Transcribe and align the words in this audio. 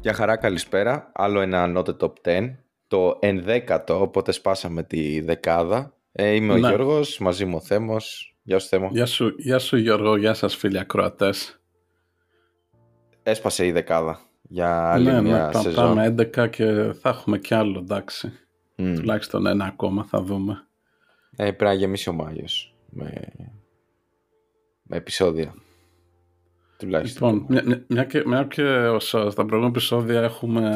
Γεια 0.00 0.12
χαρά, 0.12 0.36
καλησπέρα. 0.36 1.10
Άλλο 1.14 1.40
ένα 1.40 1.72
Not 1.76 1.84
the 1.84 1.96
Top 1.96 2.12
10. 2.24 2.54
Το 2.86 3.18
ενδέκατο, 3.20 4.00
οπότε 4.00 4.32
σπάσαμε 4.32 4.82
τη 4.82 5.20
δεκάδα. 5.20 5.94
Ε, 6.12 6.30
είμαι 6.30 6.52
ο 6.52 6.56
Ναι. 6.56 6.68
Γιώργος, 6.68 7.18
μαζί 7.18 7.44
μου 7.44 7.56
ο 7.56 7.60
Θέμος. 7.60 8.36
Γεια 8.42 8.58
σου 8.58 8.68
Θέμο. 8.68 8.88
Γεια 8.92 9.06
σου, 9.06 9.34
γεια 9.38 9.58
σου 9.58 9.76
Γιώργο, 9.76 10.16
γεια 10.16 10.34
σας 10.34 10.56
φίλοι 10.56 10.78
ακροατές. 10.78 11.60
Έσπασε 13.22 13.66
η 13.66 13.72
δεκάδα 13.72 14.31
για 14.52 14.90
άλλη 14.92 15.04
ναι, 15.04 15.22
μια 15.22 15.46
ναι, 15.46 15.52
πα- 15.52 15.60
σεζόν. 15.60 15.84
πάμε 15.84 16.14
11 16.18 16.50
και 16.50 16.92
θα 17.00 17.08
έχουμε 17.08 17.38
κι 17.38 17.54
άλλο, 17.54 17.78
εντάξει. 17.78 18.32
Μμ. 18.76 18.94
Τουλάχιστον 18.94 19.46
ένα 19.46 19.64
ακόμα 19.64 20.04
θα 20.04 20.22
δούμε. 20.22 20.66
Ε, 21.36 21.44
πρέπει 21.44 21.64
να 21.64 21.72
γεμίσει 21.72 22.08
ο 22.08 22.12
Μάγιος 22.12 22.74
με, 22.90 23.12
με 24.82 24.96
επεισόδια. 24.96 25.54
Τουλάχιστον. 26.78 27.32
Λοιπόν, 27.32 27.46
μια, 27.48 27.62
μια- 27.66 27.84
μια 27.88 28.04
και, 28.04 28.22
μια 28.26 28.44
και 28.44 28.62
ως, 28.64 29.06
στα 29.08 29.30
προηγούμενα 29.34 29.66
επεισόδια 29.66 30.22
έχουμε 30.22 30.70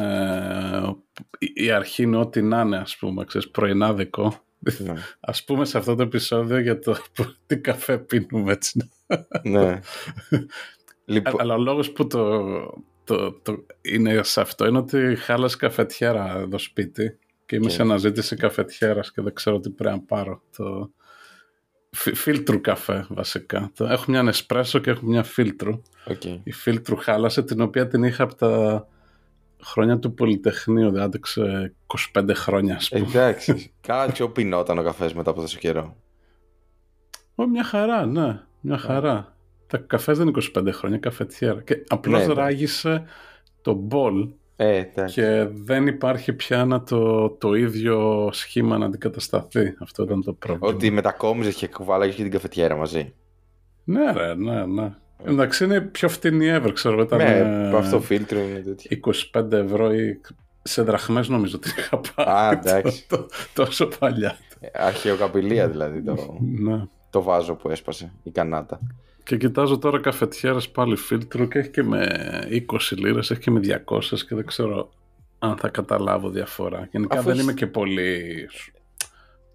ε, 0.83 1.45
η, 1.45 1.65
η 1.65 1.71
αρχή 1.71 2.03
είναι 2.03 2.17
ό,τι 2.17 2.41
να 2.41 2.61
είναι, 2.61 2.77
ας 2.77 2.97
πούμε, 2.97 3.25
ξέρεις, 3.25 3.49
πρωινάδικο. 3.49 4.33
Ναι. 4.79 4.93
Ας 5.19 5.43
πούμε 5.43 5.65
σε 5.65 5.77
αυτό 5.77 5.95
το 5.95 6.03
επεισόδιο 6.03 6.59
για 6.59 6.79
το 6.79 6.95
τι 7.47 7.59
καφέ 7.59 7.97
πίνουμε 7.97 8.51
έτσι. 8.51 8.89
ναι. 9.43 9.79
λοιπόν, 11.05 11.41
Αλλά 11.41 11.53
ο 11.53 11.57
λόγος 11.57 11.91
που 11.91 12.07
το, 12.07 12.43
το, 13.07 13.31
το 13.31 13.65
είναι 13.81 14.23
σε 14.23 14.41
αυτό 14.41 14.67
είναι 14.67 14.77
ότι 14.77 15.15
χάλασε 15.15 15.57
καφετιέρα 15.57 16.37
εδώ 16.37 16.57
σπίτι 16.57 17.17
και 17.45 17.55
είμαι 17.55 17.65
Και- 17.65 17.71
σε 17.71 17.81
αναζήτηση 17.81 18.35
καφετιέρας 18.35 19.11
και 19.11 19.21
δεν 19.21 19.33
ξέρω 19.33 19.59
τι 19.59 19.69
πρέπει 19.69 19.95
να 19.95 20.01
πάρω. 20.01 20.41
Το... 20.57 20.91
φι- 21.91 22.15
Φίλτρου 22.15 22.61
καφέ 22.61 23.05
βασικά. 23.09 23.71
Το... 23.75 23.85
Έχω 23.85 24.03
μια 24.07 24.31
Nespresso 24.31 24.79
και 24.81 24.89
έχω 24.89 25.05
μια 25.05 25.23
φίλτρου. 25.23 25.81
οκ. 26.07 26.23
Η 26.43 26.51
φίλτρου 26.51 26.95
χάλασε 26.97 27.43
την 27.43 27.61
οποία 27.61 27.87
την 27.87 28.03
είχα 28.03 28.23
από 28.23 28.35
τα 28.35 28.87
χρόνια 29.63 29.99
του 29.99 30.13
Πολυτεχνείου. 30.13 30.91
Δεν 30.91 31.01
άντεξε 31.01 31.73
25 32.13 32.29
χρόνια 32.33 32.75
ας 32.75 32.89
πούμε. 32.89 33.05
Εντάξει. 33.07 33.71
Καλά 33.87 34.11
που 34.11 34.29
πινόταν 34.29 34.77
ο 34.77 34.83
καφές 34.83 35.13
μετά 35.13 35.29
από 35.29 35.41
τόσο 35.41 35.57
καιρό. 35.57 35.95
Ω, 37.35 37.47
μια 37.47 37.63
χαρά, 37.63 38.05
ναι. 38.05 38.39
Μια 38.61 38.77
χαρά. 38.77 39.36
Ο 39.67 39.77
καφές 39.77 40.17
δεν 40.17 40.27
είναι 40.27 40.37
25 40.57 40.67
χρόνια, 40.71 40.97
καφετιέρα. 40.97 41.61
Και 41.61 41.83
απλώς 41.87 42.19
Ναι, 42.19 42.27
ναι. 42.27 42.33
ράγισε 42.33 43.03
το 43.61 43.73
μπολ 43.73 44.27
Ε, 44.55 44.75
εντάξει. 44.77 45.13
και 45.21 45.47
δεν 45.53 45.87
υπάρχει 45.87 46.33
πια 46.33 46.65
να 46.65 46.83
το, 46.83 47.29
το 47.29 47.53
ίδιο 47.53 48.29
σχήμα 48.31 48.77
να 48.77 48.85
αντικατασταθεί. 48.85 49.75
Αυτό 49.79 50.03
ήταν 50.03 50.23
το 50.23 50.33
πρόβλημα. 50.33 50.67
Ότι 50.73 50.91
μετακόμιζες 50.91 51.55
και 51.55 51.67
κουβάλαγες 51.67 52.15
και 52.15 52.21
την 52.23 52.31
καφετιέρα 52.31 52.75
μαζί. 52.75 53.13
Ναι, 53.83 54.11
ρε, 54.11 54.35
ναι, 54.35 54.65
ναι. 54.65 54.93
Εντάξει, 55.25 55.63
είναι 55.63 55.81
πιο 55.81 56.09
φτηνή 56.09 56.45
ever, 56.51 56.69
ξέρω 56.73 56.93
εγώ. 56.95 57.03
Ήταν 57.03 57.17
ναι, 57.17 57.69
ε, 57.71 57.77
αυτό 57.77 57.99
φίλτρο 58.01 58.39
είναι 58.39 58.59
τέτοιο. 58.59 58.97
25 59.33 59.51
ευρώ 59.51 59.93
ή 59.93 60.21
σε 60.63 60.81
δραχμές 60.81 61.27
νομίζω 61.29 61.55
ότι 61.57 61.69
είχα 61.77 62.01
πάρει. 62.15 62.29
Α, 62.29 62.51
εντάξει. 62.51 63.07
το- 63.07 63.27
τόσο 63.53 63.87
παλιά. 63.99 64.37
Αρχαιοκαπηλεία 64.73 65.67
δηλαδή 65.69 66.01
το, 66.03 66.37
Ναι. 66.59 66.83
το 67.09 67.21
βάζο 67.21 67.55
που 67.55 67.69
έσπασε 67.69 68.11
η 68.23 68.31
κανάτα. 68.31 68.79
Και 69.27 69.37
κοιτάζω 69.37 69.77
τώρα 69.77 69.99
καφετιέρας 69.99 70.69
πάλι 70.69 70.95
φίλτρο 70.95 71.45
και 71.45 71.59
έχει 71.59 71.69
και 71.69 71.83
με 71.83 72.07
20 72.49 72.95
λίρες, 72.97 73.31
έχει 73.31 73.39
και 73.39 73.51
με 73.51 73.59
200 73.59 73.99
και 74.27 74.35
δεν 74.35 74.45
ξέρω 74.45 74.89
αν 75.39 75.57
θα 75.57 75.69
καταλάβω 75.69 76.29
διαφορά. 76.29 76.87
Γενικά 76.91 77.13
Αφού 77.15 77.23
δεν 77.23 77.31
έχεις- 77.33 77.43
είμαι 77.43 77.53
και 77.53 77.67
πολύ 77.67 78.47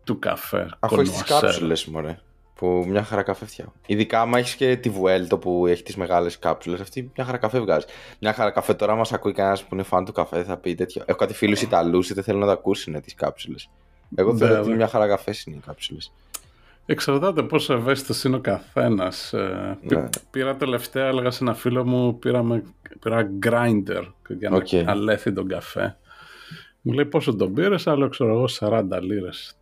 του 0.05 0.19
καφέ. 0.19 0.69
Αφού 0.79 1.01
έχεις 1.01 1.11
τις 1.13 1.21
connoisseur. 1.23 1.41
κάψουλες, 1.41 1.85
μωρέ. 1.85 2.19
Που 2.55 2.85
μια 2.89 3.03
χαρά 3.05 3.23
καφέ 3.23 3.47
φτιάχνω. 3.47 3.73
Ειδικά 3.87 4.21
άμα 4.21 4.39
έχεις 4.39 4.55
και 4.55 4.77
τη 4.77 4.91
Vertuo 5.01 5.41
που 5.41 5.67
έχει 5.67 5.83
τις 5.83 5.97
μεγάλες 5.97 6.39
κάψουλες, 6.39 6.81
αυτή 6.81 7.11
μια 7.17 7.25
χαρά 7.25 7.39
καφέ 7.39 7.61
βγάζει. 7.61 7.87
Μια 8.21 8.33
χαρά 8.33 8.51
καφέ 8.51 8.75
τώρα, 8.75 8.95
μας 8.95 9.13
ακούει 9.13 9.33
κανένας 9.33 9.63
που 9.65 9.75
είναι 9.75 9.83
φαν 9.83 10.05
του 10.05 10.13
καφέ, 10.13 10.43
θα 10.45 10.57
πει 10.57 10.75
τέτοιο. 10.75 11.03
Έχω 11.07 11.19
κάτι 11.19 11.35
φίλους 11.35 11.63
Ιταλούς 11.63 12.11
ή 12.11 12.15
δεν 12.15 12.25
θέλουν 12.25 12.41
να 12.41 12.47
τα 12.47 12.53
ακούσουν 12.53 13.01
τις 13.01 13.15
κάψουλες. 13.15 13.71
Εγώ 14.15 14.37
θεωρώ 14.37 14.53
Ναι, 14.55 14.61
ότι 14.61 14.69
ναι. 14.69 14.77
μια 14.77 14.89
χαρά 14.89 15.09
καφές 15.09 15.45
είναι 15.45 15.57
οι 15.57 15.61
κάψουλες. 15.67 16.13
Εξαρτάται 16.87 17.43
πόσο 17.43 17.73
ευαίσθητος 17.75 18.25
είναι 18.25 18.37
ο 18.37 18.41
καθένας. 18.41 19.35
Ναι. 19.83 20.09
Πήρα 20.31 20.57
τελευταία, 20.57 21.07
έλεγα 21.07 21.31
σε 21.31 21.45
ένα 21.45 21.55
φίλο 21.55 21.85
μου, 21.85 22.19
πήραμε, 22.19 22.65
πήρα 23.01 23.31
grinder 23.47 24.07
για 24.29 24.51
να 24.51 24.57
Οκ. 24.57 24.69
αλέθει 24.87 25.33
τον 25.33 25.49
καφέ. 25.49 25.97
Μου 26.81 26.93
λέει 26.93 27.05
πόσο 27.07 27.37
τον 27.37 27.55
πήρες, 27.55 27.87
άλλο 27.87 28.09
ξέρω 28.09 28.31
εγώ 28.33 28.45
40 28.59 28.85
λίρες. 29.01 29.57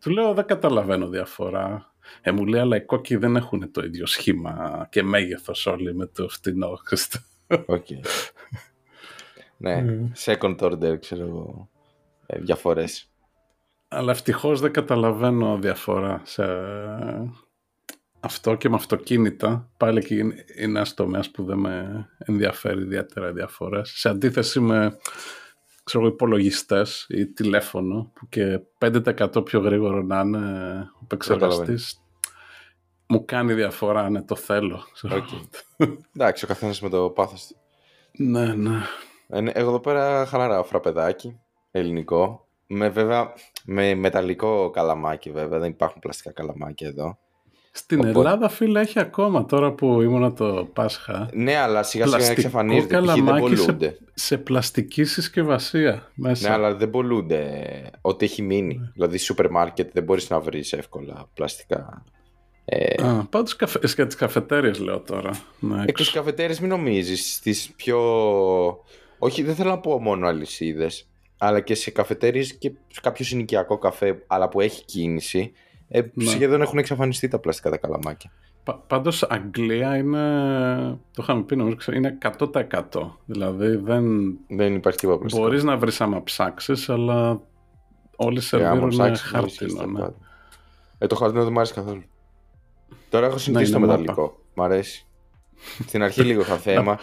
Του 0.00 0.10
λέω 0.10 0.34
δεν 0.34 0.44
καταλαβαίνω 0.44 1.08
διαφορά. 1.08 1.92
Ε, 2.20 2.30
μου 2.32 2.46
λέει, 2.46 2.60
αλλά 2.60 2.76
οι 2.76 2.80
κόκκοι 2.84 3.16
δεν 3.16 3.36
έχουν 3.36 3.70
το 3.70 3.84
ίδιο 3.84 4.06
σχήμα 4.06 4.86
και 4.90 5.02
μέγεθος 5.02 5.66
όλοι 5.66 5.94
με 5.94 6.06
το 6.06 6.28
φτηνό. 6.28 6.78
Οκ. 7.66 7.86
ναι, 9.56 9.84
second 10.24 10.56
order, 10.58 11.00
ξέρω 11.00 11.26
εγώ. 11.26 11.68
Ε, 12.26 12.38
Διαφορές. 12.38 13.11
Αλλά 13.92 14.10
ευτυχώς 14.12 14.60
δεν 14.60 14.72
καταλαβαίνω 14.72 15.58
διαφορά 15.60 16.20
σε 16.24 16.44
αυτό 18.20 18.54
και 18.54 18.68
με 18.68 18.74
αυτοκίνητα. 18.74 19.70
Πάλι 19.76 19.98
εκεί 19.98 20.18
είναι- 20.18 20.44
είναι 20.56 20.78
ένας 20.78 20.94
τομέας 20.94 21.30
που 21.30 21.44
δεν 21.44 21.58
με 21.58 22.06
ενδιαφέρει 22.18 22.80
ιδιαίτερα 22.82 23.28
οι 23.28 23.32
διαφορές. 23.32 23.90
Σε 23.96 24.08
αντίθεση 24.08 24.60
με 24.60 24.98
ξέρω, 25.84 26.06
υπολογιστές 26.06 27.06
ή 27.08 27.26
τηλέφωνο, 27.26 28.10
που 28.14 28.28
και 28.28 28.60
5% 28.78 29.42
πιο 29.44 29.60
γρήγορο 29.60 30.02
να 30.02 30.20
είναι 30.20 30.38
ο 30.94 30.98
επεξεργαστής. 31.02 31.96
Μου 33.06 33.24
κάνει 33.24 33.54
διαφορά, 33.54 34.10
ναι, 34.10 34.22
το 34.22 34.34
θέλω. 34.34 34.82
ξέρω. 34.92 35.16
Οκ. 35.16 35.28
Εντάξει, 36.16 36.44
ο 36.44 36.48
καθένας 36.48 36.80
με 36.80 36.88
το 36.88 37.10
πάθος 37.10 37.46
του. 37.46 37.56
ναι, 38.24 38.54
ναι. 38.54 38.78
Ε, 39.28 39.40
ναι, 39.40 39.50
Εγώ 39.54 39.68
εδώ 39.68 39.80
πέρα 39.80 40.26
χαλαρά 40.26 40.62
φραπεδάκι, 40.62 41.40
ελληνικό. 41.70 42.46
Με 42.74 42.88
βέβαια, 42.88 43.32
με 43.64 43.94
μεταλλικό 43.94 44.70
καλαμάκι 44.70 45.30
βέβαια, 45.30 45.58
δεν 45.58 45.70
υπάρχουν 45.70 46.00
πλαστικά 46.00 46.32
καλαμάκια 46.32 46.88
εδώ. 46.88 47.18
Στην 47.74 47.98
Οπότε- 47.98 48.18
Ελλάδα, 48.18 48.48
φίλε, 48.48 48.80
έχει 48.80 48.98
ακόμα 48.98 49.44
τώρα 49.44 49.72
που 49.72 50.02
ήμουνα 50.02 50.32
το 50.32 50.68
Πάσχα. 50.72 51.28
Ναι, 51.32 51.56
αλλά 51.56 51.82
σιγά 51.82 52.04
σιγά 52.04 52.16
Πλαστικό 52.16 52.40
εξαφανίζονται, 52.40 52.86
π.χ. 52.98 53.04
δεν 53.04 53.16
καλαμάκι 53.16 53.56
σε, 53.56 53.64
πολλούνται. 53.64 53.98
σε 54.14 54.38
πλαστική 54.38 55.04
συσκευασία 55.04 56.10
μέσα. 56.14 56.48
Ναι, 56.48 56.54
αλλά 56.54 56.74
δεν 56.74 56.90
πολλούνται 56.90 57.62
ό,τι 58.00 58.24
έχει 58.24 58.42
μείνει. 58.42 58.76
Ναι. 58.78 58.90
Δηλαδή, 58.92 59.18
σούπερ 59.18 59.50
μάρκετ 59.50 59.90
δεν 59.92 60.02
μπορείς 60.02 60.30
να 60.30 60.40
βρεις 60.40 60.72
εύκολα 60.72 61.28
πλαστικά. 61.34 62.04
Ε, 62.64 63.02
Α, 63.06 63.26
πάντως 63.30 63.56
καφε, 63.56 63.78
για 63.94 64.06
τις 64.06 64.14
καφετέριες 64.14 64.78
λέω 64.78 65.00
τώρα. 65.00 65.30
Ναι, 65.58 65.82
Εκτός 65.82 66.06
έξω. 66.06 66.18
καφετέρες 66.18 66.60
μην 66.60 66.68
νομίζεις, 66.68 67.34
στις 67.34 67.72
πιο... 67.76 67.98
Όχι, 69.18 69.42
δεν 69.42 69.54
θέλω 69.54 69.70
να 69.70 69.78
πω 69.78 70.00
μόνο 70.00 70.26
αλυσίδες, 70.26 71.11
αλλά 71.44 71.60
και 71.60 71.74
σε 71.74 71.90
καφετέρειες 71.90 72.54
και 72.58 72.72
σε 72.88 73.00
κάποιο 73.00 73.24
συνοικιακό 73.24 73.78
καφέ, 73.78 74.24
αλλά 74.26 74.48
που 74.48 74.60
έχει 74.60 74.84
κίνηση, 74.84 75.52
ε, 75.88 76.00
Ναι. 76.14 76.24
σχεδόν 76.24 76.62
έχουν 76.62 76.78
εξαφανιστεί 76.78 77.28
τα 77.28 77.38
πλαστικά 77.38 77.70
τα 77.70 77.76
καλαμάκια. 77.76 78.30
Πα- 78.64 78.78
πάντως 78.86 79.22
Αγγλία 79.22 79.96
είναι, 79.96 80.18
το 81.12 81.22
είχαμε 81.22 81.42
πει 81.42 81.56
νομίζω, 81.56 81.76
ξέρω, 81.76 81.96
είναι 81.96 82.18
100%. 82.22 83.18
Δηλαδή 83.26 83.76
δεν 83.76 84.04
Δεν 84.48 84.74
υπάρχει 84.74 84.98
τίποτα 84.98 85.18
πλαστικό. 85.18 85.42
μπορείς 85.42 85.62
να 85.64 85.76
βρεις 85.76 86.00
άμα 86.00 86.22
ψάξεις, 86.22 86.88
αλλά 86.88 87.40
όλοι 88.16 88.40
Ε, 88.50 88.56
άμα 88.56 88.64
σερβίρουν 88.64 88.88
ψάξεις, 88.88 89.20
χάρτινο. 89.26 89.42
βρίσκεις 89.42 89.74
τα 89.74 89.86
Ναι. 89.86 89.92
πάντα. 90.00 90.14
Ε, 90.98 91.06
το 91.06 91.14
χαρτινό 91.16 91.42
δεν 91.42 91.52
μου 91.52 91.58
αρέσει 91.58 91.74
καθόλου. 91.74 92.02
Τώρα 93.10 93.26
έχω 93.26 93.38
συνηθίσει 93.38 93.70
είναι 93.70 93.80
το 93.80 93.86
μάπα. 93.86 94.00
μεταλλικό. 94.00 94.38
Μ' 94.54 94.62
αρέσει. 94.62 95.06
Στην 95.86 96.02
αρχή 96.02 96.22
λίγο 96.22 96.40
είχα 96.40 96.56
θέμα. 96.56 96.98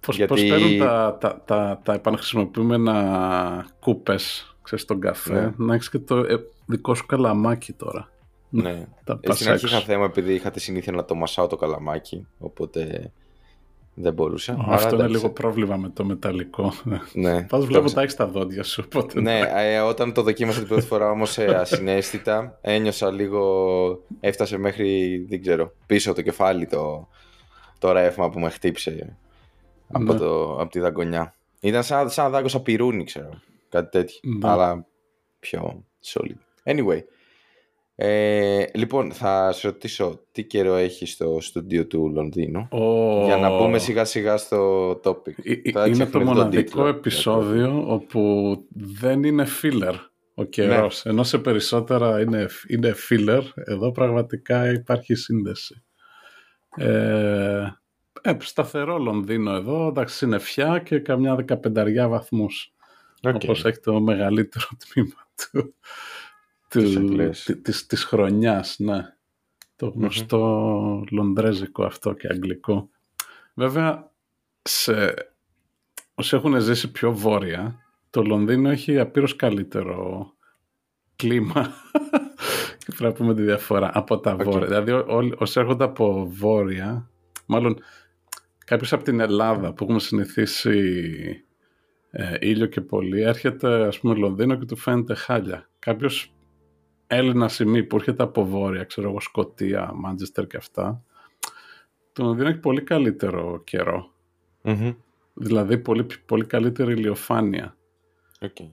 Πώς, 0.00 0.16
Γιατί- 0.16 0.32
πώς 0.32 0.44
παίρνουν 0.48 0.78
τα, 0.78 1.16
τα, 1.20 1.42
τα, 1.44 1.80
τα 1.84 1.92
επαναχρησιμοποιούμενα 1.94 3.66
κούπες 3.80 4.54
ξέρεις, 4.62 4.84
στον 4.84 5.00
καφέ, 5.00 5.32
Ναι. 5.40 5.52
να 5.56 5.74
έχεις 5.74 5.90
και 5.90 5.98
το 5.98 6.16
ε, 6.16 6.36
δικό 6.66 6.94
σου 6.94 7.06
καλαμάκι 7.06 7.72
τώρα. 7.72 8.08
ναι. 8.48 8.86
Τα 9.04 9.12
Ε, 9.12 9.26
πας 9.26 9.36
Στην 9.36 9.50
αρχή 9.50 9.64
έξω. 9.64 9.76
είχα 9.76 9.84
θέμα 9.86 10.04
επειδή 10.04 10.34
είχα 10.34 10.50
τη 10.50 10.60
συνήθεια 10.60 10.92
να 10.92 11.04
το 11.04 11.14
μασάω 11.14 11.46
το 11.46 11.56
καλαμάκι. 11.56 12.26
Οπότε 12.38 13.10
δεν 13.94 14.12
μπορούσα. 14.12 14.52
Αυτό 14.52 14.66
Αλλά 14.68 14.80
είναι 14.88 14.94
εντάξει. 14.94 15.12
λίγο 15.14 15.30
πρόβλημα 15.30 15.76
με 15.76 15.88
το 15.88 16.04
μεταλλικό. 16.04 16.72
Ναι. 17.12 17.30
Πάντως 17.42 17.48
Το 17.50 17.66
βλέπω 17.66 17.82
ξε- 17.84 17.94
τα 17.96 18.00
έχεις 18.02 18.12
στα 18.12 18.26
δόντια 18.26 18.62
σου. 18.62 18.82
Οπότε 18.86 19.20
Ναι, 19.20 19.40
ε, 19.56 19.78
όταν 19.78 20.12
το 20.12 20.22
δοκίμασα 20.22 20.58
την 20.58 20.68
πρώτη 20.68 20.82
φορά 20.86 21.10
όμως 21.10 21.38
ε, 21.38 21.44
ασυναίσθητα, 21.44 22.58
ένιωσα 22.60 23.10
λίγο, 23.10 24.02
έφτασε 24.20 24.58
μέχρι, 24.58 25.18
δεν 25.28 25.40
ξέρω, 25.40 25.72
πίσω 25.86 26.12
το 26.12 26.22
κεφάλι 26.22 26.66
το, 26.66 27.08
το 27.78 27.92
ρεύμα 27.92 28.30
που 28.30 28.40
με 28.40 28.50
χτύπησε 28.50 29.16
από, 29.92 30.12
Ναι. 30.12 30.18
το, 30.18 30.52
από 30.60 30.70
τη 30.70 30.78
δαγκονιά. 30.80 31.34
Ήταν 31.60 31.82
σαν, 31.82 32.10
σαν 32.10 32.24
να 32.24 32.30
δάγκωσα 32.30 32.62
πυρούνι, 32.62 33.04
ξέρω, 33.04 33.30
κάτι 33.68 33.90
τέτοιο, 33.90 34.18
Ναι. 34.22 34.48
αλλά 34.50 34.86
πιο 35.40 35.84
solid. 36.04 36.36
Anyway, 36.64 37.00
Ε, 38.02 38.64
λοιπόν, 38.74 39.12
θα 39.12 39.52
σε 39.52 39.66
ρωτήσω 39.68 40.20
τι 40.32 40.44
καιρό 40.44 40.74
έχει 40.74 41.06
στο 41.06 41.38
στούντιο 41.40 41.86
του 41.86 42.10
Λονδίνου; 42.14 42.68
Oh. 42.70 43.24
για 43.24 43.36
να 43.36 43.56
πούμε 43.58 43.78
σιγά 43.78 44.04
σιγά 44.04 44.36
στο 44.36 44.90
topic. 45.04 45.34
Ε, 45.42 45.70
Θα 45.70 45.86
Είναι 45.86 45.96
το 45.96 46.04
ξεχνάμε 46.04 46.08
τον 46.10 46.22
μοναδικό 46.22 46.62
τίτλο. 46.62 46.86
επεισόδιο 46.86 47.84
όπου 47.86 48.56
δεν 48.70 49.22
είναι 49.22 49.46
filler 49.62 49.94
ο 50.34 50.44
καιρός. 50.44 51.02
Ναι. 51.04 51.10
Ενώ 51.12 51.22
σε 51.22 51.38
περισσότερα 51.38 52.20
είναι, 52.20 52.46
είναι 52.68 52.94
filler, 53.08 53.42
εδώ 53.54 53.90
πραγματικά 53.92 54.72
υπάρχει 54.72 55.14
σύνδεση. 55.14 55.82
Ε, 56.76 57.62
ε, 58.22 58.36
σταθερό 58.40 58.98
Λονδίνο 58.98 59.50
εδώ, 59.54 59.86
εντάξει 59.88 60.24
είναι 60.24 60.38
φιά 60.38 60.78
και 60.78 60.98
καμιά 60.98 61.34
δεκαπενταριά 61.34 62.08
βαθμούς. 62.08 62.72
Οκ. 63.22 63.34
Όπως 63.34 63.64
έχει 63.64 63.80
το 63.80 64.00
μεγαλύτερο 64.00 64.66
τμήμα 64.92 65.28
του, 65.50 65.74
Της 66.68 66.92
του, 66.92 66.98
Αγγλίας. 66.98 67.42
τη- 67.42 67.56
της, 67.56 67.86
της 67.86 68.04
χρονιάς, 68.04 68.78
ναι. 68.78 69.14
Το 69.76 69.88
γνωστό 69.88 71.04
λονδρέζικο 71.10 71.84
αυτό 71.84 72.12
και 72.12 72.26
αγγλικό. 72.30 72.90
Βέβαια, 73.54 74.10
σε, 74.62 75.14
όσοι 76.14 76.36
έχουν 76.36 76.60
ζήσει 76.60 76.90
πιο 76.90 77.12
βόρεια, 77.14 77.78
το 78.10 78.22
Λονδίνο 78.22 78.70
έχει 78.70 78.98
απείρως 78.98 79.36
καλύτερο 79.36 80.32
κλίμα. 81.16 81.72
και 82.78 82.86
πρέπει 82.86 83.02
να 83.02 83.12
πούμε 83.12 83.34
τη 83.34 83.42
διαφορά 83.42 83.90
από 83.94 84.18
τα 84.20 84.32
Οκ. 84.32 84.42
βόρεια. 84.42 84.66
Δηλαδή, 84.66 84.90
ό- 84.92 85.04
όλοι- 85.08 85.34
όσοι 85.38 85.60
έρχονται 85.60 85.84
από 85.84 86.26
βόρεια, 86.30 87.10
μάλλον 87.46 87.78
κάποιος 88.70 88.92
από 88.92 89.04
την 89.04 89.20
Ελλάδα 89.20 89.72
που 89.72 89.84
έχουμε 89.84 89.98
συνηθίσει 89.98 91.44
ε, 92.10 92.36
ήλιο 92.40 92.66
και 92.66 92.80
πολύ, 92.80 93.20
έρχεται 93.20 93.86
ας 93.86 93.98
πούμε 93.98 94.14
Λονδίνο 94.14 94.54
και 94.58 94.64
του 94.64 94.76
φαίνεται 94.76 95.14
χάλια. 95.14 95.68
Κάποιος 95.78 96.34
Έλληνας 97.06 97.54
σημεί 97.54 97.84
που 97.84 97.96
έρχεται 97.96 98.22
από 98.22 98.44
βόρεια, 98.44 98.84
ξέρω 98.84 99.08
εγώ, 99.08 99.20
Σκοτία, 99.20 99.92
Μάντζεστερ 99.94 100.46
και 100.46 100.56
αυτά, 100.56 101.02
το 102.12 102.24
Λονδίνο 102.24 102.48
έχει 102.48 102.58
πολύ 102.58 102.82
καλύτερο 102.82 103.62
καιρό. 103.64 104.12
Μμμ. 104.62 104.92
Δηλαδή 105.34 105.78
πολύ, 105.78 106.06
πολύ 106.26 106.44
καλύτερη 106.44 106.92
ηλιοφάνεια. 106.92 107.76
Οκ. 108.40 108.60
Ε, 108.60 108.70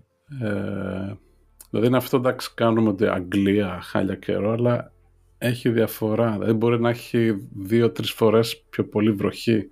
δηλαδή 1.70 1.88
είναι 1.88 1.98
αυτό 1.98 2.18
εντάξει 2.18 2.54
κάνουμε 2.54 2.90
ότι 2.90 3.08
Αγγλία 3.08 3.80
χάλια 3.82 4.16
καιρό, 4.16 4.52
αλλά 4.52 4.92
έχει 5.38 5.70
διαφορά. 5.70 6.32
Δηλαδή 6.32 6.54
μπορεί 6.54 6.80
να 6.80 6.90
έχει 6.90 7.48
δύο-τρεις 7.54 8.12
φορές 8.12 8.64
πιο 8.70 8.88
πολύ 8.88 9.12
βροχή 9.12 9.72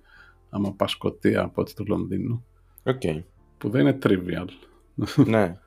άμα 0.56 0.72
πας 0.72 0.90
Σκοτία 0.90 1.42
από 1.42 1.60
ότι 1.60 1.74
το 1.74 1.84
Λονδίνο. 1.86 2.42
Οκ. 2.84 3.00
Που 3.58 3.68
δεν 3.70 3.80
είναι 3.80 3.98
trivial. 4.02 4.46
ναι. 5.26 5.58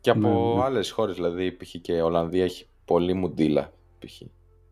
Και 0.00 0.10
από 0.10 0.20
Ναι, 0.28 0.54
ναι. 0.58 0.62
άλλες 0.64 0.90
χώρες, 0.90 1.14
δηλαδή 1.14 1.52
π.χ. 1.52 1.68
και 1.80 1.92
η 1.92 2.00
Ολλανδία 2.00 2.44
έχει 2.44 2.66
πολύ 2.84 3.14
μουντίλα. 3.14 3.72
π.χ. 3.98 4.20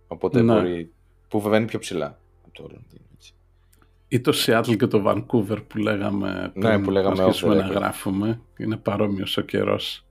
Οπότε 0.06 0.42
Ναι. 0.42 0.54
μπορεί. 0.54 0.92
που 1.28 1.40
βέβαια 1.40 1.54
είναι 1.54 1.66
πιο 1.66 1.78
ψηλά 1.78 2.18
από 2.44 2.52
το 2.54 2.62
Λονδίνο. 2.62 3.04
έτσι. 3.14 3.32
Ή 4.08 4.20
το 4.20 4.32
Seattle 4.46 4.76
και 4.78 4.86
το 4.86 5.02
Vancouver 5.06 5.58
που 5.68 5.78
λέγαμε 5.78 6.52
Ναι, 6.54 6.68
πριν 6.68 6.82
που 6.82 6.90
λέγαμε 6.90 7.22
αρχίσουμε 7.22 7.54
off 7.54 7.58
the 7.58 7.60
να 7.62 7.68
record. 7.68 7.74
γράφουμε. 7.74 8.40
Είναι 8.56 8.76
παρόμοιος 8.76 9.36
ο 9.36 9.40
καιρός. 9.42 10.05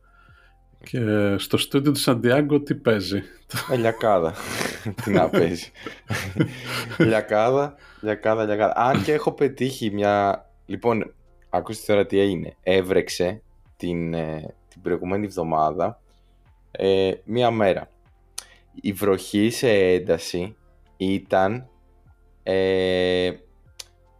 Και 0.86 1.00
στο 1.38 1.58
στούντιο 1.58 1.92
του 1.92 2.00
Σαντιάγκο 2.00 2.62
τι 2.62 2.76
παίζει; 2.76 3.24
Ε, 3.72 3.76
λιακάδα. 3.76 4.34
Τι 5.04 5.12
να 5.12 5.30
παίζει. 5.30 5.72
λιακάδα, 6.98 7.76
λιακάδα, 8.02 8.46
λιακάδα. 8.46 8.74
Αν 8.76 9.04
και 9.04 9.14
έχω 9.14 9.32
πετύχει 9.32 9.92
μια. 9.92 10.46
Λοιπόν, 10.66 11.14
ακούστε 11.50 11.94
τώρα 11.94 12.06
τι 12.06 12.20
έγινε. 12.20 12.56
Έβρεξε 12.64 13.42
την, 13.78 14.14
ε, 14.14 14.54
την 14.70 14.82
προηγούμενη 14.82 15.26
εβδομάδα 15.26 16.00
ε, 16.72 17.12
μία 17.24 17.52
μέρα. 17.52 17.90
Η 18.82 18.92
βροχή 18.92 19.50
σε 19.50 19.70
ένταση 19.70 20.56
ήταν 20.98 21.68
ε, 22.44 23.32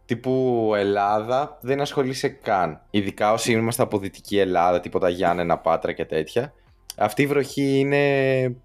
τύπου 0.06 0.72
Ελλάδα 0.76 1.58
δεν 1.60 1.80
ασχολείσαι 1.80 2.28
καν. 2.28 2.80
Ειδικά 2.90 3.32
όσοι 3.32 3.52
είμαστε 3.52 3.82
από 3.82 3.98
Δυτική 3.98 4.38
Ελλάδα, 4.38 4.80
τίποτα 4.80 5.08
Γιάννενα, 5.08 5.58
Πάτρα 5.58 5.92
και 5.92 6.04
τέτοια. 6.04 6.52
Αυτή 6.96 7.22
η 7.22 7.26
βροχή 7.26 7.78
είναι 7.78 8.56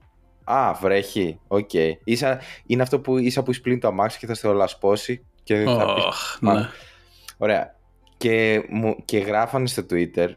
Α, 0.43 0.73
βρέχει. 0.81 1.39
Οκ. 1.47 1.69
Ίσα, 2.03 2.39
είναι 2.65 2.81
αυτό 2.81 2.99
που 2.99 3.17
ίσα 3.17 3.43
που 3.43 3.51
ξεπλύνει 3.51 3.79
το 3.79 3.87
αμάξι 3.87 4.19
και 4.19 4.25
θα 4.25 4.33
στο 4.33 4.53
λασπώσει 4.53 5.25
και 5.43 5.55
θα 5.63 5.93
πεις, 5.93 6.03
Οχ, 6.05 6.37
«Α, 6.41 6.53
ναι. 6.53 6.67
Ωραία. 7.37 7.75
Και, 8.17 8.65
μου, 8.69 8.95
και 9.05 9.17
γράφανε 9.17 9.67
στο 9.67 9.85
Twitter 9.89 10.27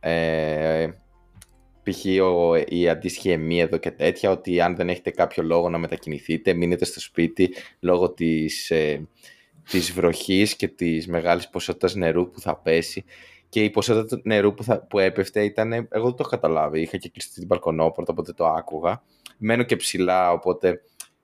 ε, 0.00 0.86
π.χ. 1.82 2.04
ο- 2.22 2.56
η 2.68 2.88
αντίστοιχη 2.88 3.30
ΕΜΥ 3.30 3.60
εδώ 3.60 3.76
και 3.76 3.90
τέτοια 3.90 4.30
ότι 4.30 4.60
αν 4.60 4.76
δεν 4.76 4.88
έχετε 4.88 5.10
κάποιο 5.10 5.42
λόγο 5.42 5.68
να 5.68 5.78
μετακινηθείτε 5.78 6.52
μείνετε 6.54 6.84
στο 6.84 7.00
σπίτι 7.00 7.54
λόγω 7.80 8.10
της, 8.12 8.70
ε, 8.70 9.08
της 9.70 9.92
βροχής 9.92 10.56
και 10.56 10.68
της 10.68 11.06
μεγάλης 11.08 11.48
ποσότητας 11.48 11.94
νερού 11.94 12.30
που 12.30 12.40
θα 12.40 12.56
πέσει 12.56 13.04
και 13.48 13.64
η 13.64 13.70
ποσότητα 13.70 14.16
του 14.16 14.22
νερού 14.24 14.54
που, 14.54 14.64
θα, 14.64 14.86
που 14.86 14.98
έπεφτε 14.98 15.44
ήταν, 15.44 15.72
εγώ 15.72 15.86
δεν 15.90 16.02
το 16.02 16.16
έχω 16.18 16.28
καταλάβει, 16.28 16.80
είχα 16.80 16.96
και 16.96 17.08
κλειστεί 17.08 17.34
την 17.34 17.46
μπαλκονόπορτα 17.46 18.12
οπότε 18.12 18.32
το 18.32 18.46
άκουγα 18.46 19.02
μένω 19.38 19.62
και 19.62 19.76
ψηλά 19.76 20.32
οπότε 20.32 20.80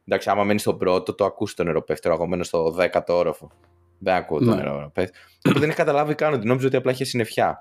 εντάξει 0.07 0.31
άμα 0.31 0.45
μένεις 0.45 0.61
στον 0.63 0.79
πρώτο 0.79 1.15
το 1.15 1.25
ακούς 1.25 1.55
το 1.55 1.65
νερό 1.65 1.83
πέφτει 1.83 2.09
εγώ 2.11 2.27
μένω 2.27 2.43
στο 2.43 2.71
δέκατο 2.71 3.17
όροφο 3.17 3.51
δεν 3.99 4.15
ακούω 4.15 4.39
το 4.39 4.45
Ναι. 4.45 4.55
νερό 4.55 4.81
να 4.81 4.91
πέφτει 4.91 5.19
οπότε 5.39 5.59
δεν 5.61 5.69
είχα 5.69 5.77
καταλάβει 5.79 6.15
καν 6.15 6.33
ότι 6.33 6.47
νόμιζα 6.47 6.67
ότι 6.67 6.77
απλά 6.77 6.93
είχε 6.93 7.05
συννεφιά 7.05 7.59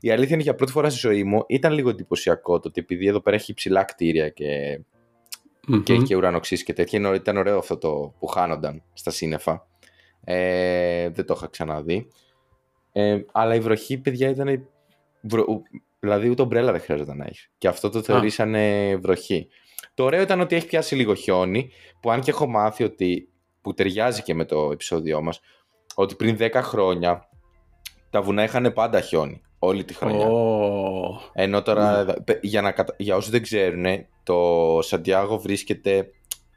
η 0.00 0.10
αλήθεια 0.10 0.34
είναι 0.34 0.42
για 0.42 0.54
πρώτη 0.54 0.72
φορά 0.72 0.90
στη 0.90 0.98
ζωή 0.98 1.24
μου 1.24 1.44
ήταν 1.48 1.72
λίγο 1.72 1.90
εντυπωσιακό 1.90 2.60
το 2.60 2.68
ότι 2.68 2.80
επειδή 2.80 3.06
εδώ 3.06 3.20
πέρα 3.20 3.36
έχει 3.36 3.54
ψηλά 3.54 3.84
κτίρια 3.84 4.28
και, 4.28 4.80
Μμμ. 5.66 5.82
και 5.82 5.92
έχει 5.92 6.02
και 6.02 6.16
ουρανοξύσει 6.16 6.64
και 6.64 6.72
τέτοια, 6.72 6.98
είναι- 6.98 7.14
ήταν 7.16 7.36
ωραίο 7.36 7.58
αυτό 7.58 7.78
το 7.78 8.14
που 8.18 8.26
χάνονταν 8.26 8.82
στα 8.92 9.10
σύννεφα. 9.10 9.66
Ε, 10.24 11.08
δεν 11.08 11.26
το 11.26 11.34
είχα 11.36 11.46
ξαναδεί. 11.48 12.08
Ε, 12.92 13.20
αλλά 13.32 13.54
η 13.54 13.60
βροχή, 13.60 13.98
παιδιά, 13.98 14.28
ήταν. 14.28 14.68
Βρο... 15.20 15.44
ου- 15.48 15.62
Δηλαδή, 16.00 16.28
ούτε 16.28 16.42
ομπρέλα 16.42 16.72
δεν 16.72 16.80
χρειάζεται 16.80 17.14
να 17.14 17.24
έχει. 17.24 17.48
Και 17.58 17.68
αυτό 17.68 17.90
το 17.90 18.02
θεωρήσανε 18.02 18.96
βροχή. 18.96 19.48
Το 19.94 20.04
ωραίο 20.04 20.22
ήταν 20.22 20.40
ότι 20.40 20.56
έχει 20.56 20.66
πιάσει 20.66 20.94
λίγο 20.94 21.14
χιόνι, 21.14 21.70
που 22.00 22.10
αν 22.10 22.20
και 22.20 22.30
έχω 22.30 22.46
μάθει 22.46 22.84
ότι. 22.84 23.28
που 23.62 23.74
ταιριάζει 23.74 24.22
και 24.22 24.34
με 24.34 24.44
το 24.44 24.70
επεισόδιό 24.72 25.22
μας, 25.22 25.40
ότι 25.94 26.14
πριν 26.14 26.36
10 26.40 26.50
χρόνια 26.54 27.28
τα 28.10 28.22
βουνά 28.22 28.42
είχαν 28.42 28.72
πάντα 28.72 29.00
χιόνι. 29.00 29.40
Όλη 29.58 29.84
τη 29.84 29.94
χρονιά. 29.94 30.26
Ω, 30.26 31.20
Ενώ 31.32 31.62
τώρα, 31.62 32.04
Ναι. 32.04 32.12
πε- 32.12 32.44
για, 32.44 32.62
να, 32.62 32.72
κατα- 32.72 32.94
για 32.98 33.16
όσους 33.16 33.30
δεν 33.30 33.42
ξέρουν, 33.42 33.84
το 34.22 34.78
Σαντιάγο 34.82 35.38
βρίσκεται 35.38 36.10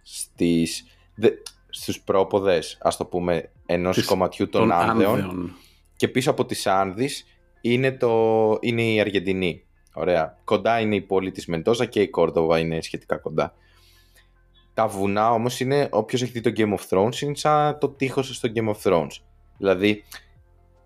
στις, 0.03 0.85
δε, 1.15 1.29
στους 1.69 2.01
πρόποδες, 2.01 2.77
ας 2.81 2.97
το 2.97 3.05
πούμε, 3.05 3.51
ενός 3.65 3.95
Της- 3.95 4.05
κομματιού 4.05 4.49
των, 4.49 4.61
των 4.61 4.71
Άνδεων 4.71 5.13
Άνδεων. 5.19 5.55
και 5.95 6.07
πίσω 6.07 6.31
από 6.31 6.45
τις 6.45 6.67
Άνδης 6.67 7.25
είναι, 7.61 7.91
το, 7.91 8.57
είναι 8.61 8.81
η 8.81 8.99
Αργεντινή. 8.99 9.63
Ωραία. 9.93 10.37
Κοντά 10.43 10.79
είναι 10.79 10.95
η 10.95 11.01
πόλη 11.01 11.31
της 11.31 11.45
Μεντόζα 11.47 11.85
και 11.85 12.01
η 12.01 12.09
Κόρδοβα 12.09 12.59
είναι 12.59 12.81
σχετικά 12.81 13.17
κοντά. 13.17 13.53
Τα 14.73 14.87
βουνά 14.87 15.31
όμως 15.31 15.59
είναι, 15.59 15.87
όποιος 15.91 16.21
έχει 16.21 16.31
δει 16.31 16.41
το 16.41 16.51
Game 16.57 16.73
of 16.79 16.87
Thrones, 16.89 17.21
είναι 17.21 17.35
σαν 17.35 17.79
το 17.79 17.89
τείχος 17.89 18.35
στο 18.35 18.49
Game 18.55 18.73
of 18.75 18.91
Thrones. 18.91 19.07
Δηλαδή, 19.57 20.03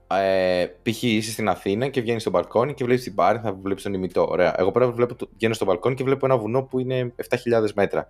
ε, 0.08 0.66
π.χ. 0.84 1.04
είσαι 1.04 1.32
στην 1.32 1.50
Αθήνα 1.50 1.88
και 1.88 2.02
βγαίνεις 2.02 2.22
στο 2.22 2.32
μπαλκόνι 2.32 2.74
και 2.74 2.84
βλέπεις 2.84 3.04
την 3.04 3.16
πάρη, 3.16 3.40
θα 3.40 3.54
βλέπεις 3.54 3.84
τον 3.84 3.94
ημιτό. 3.94 4.28
Ωραία. 4.30 4.56
Εγώ 4.58 4.72
πέρα 4.72 4.92
βλέπω, 4.92 5.16
το- 5.16 5.30
βγαίνω 5.36 5.54
στο 5.54 5.66
μπαλκόνι 5.66 5.96
και 5.96 6.04
βλέπω 6.04 6.26
ένα 6.26 6.38
βουνό 6.38 6.64
που 6.64 6.80
είναι 6.80 7.14
7.000 7.16 7.74
μέτρα. 7.76 8.10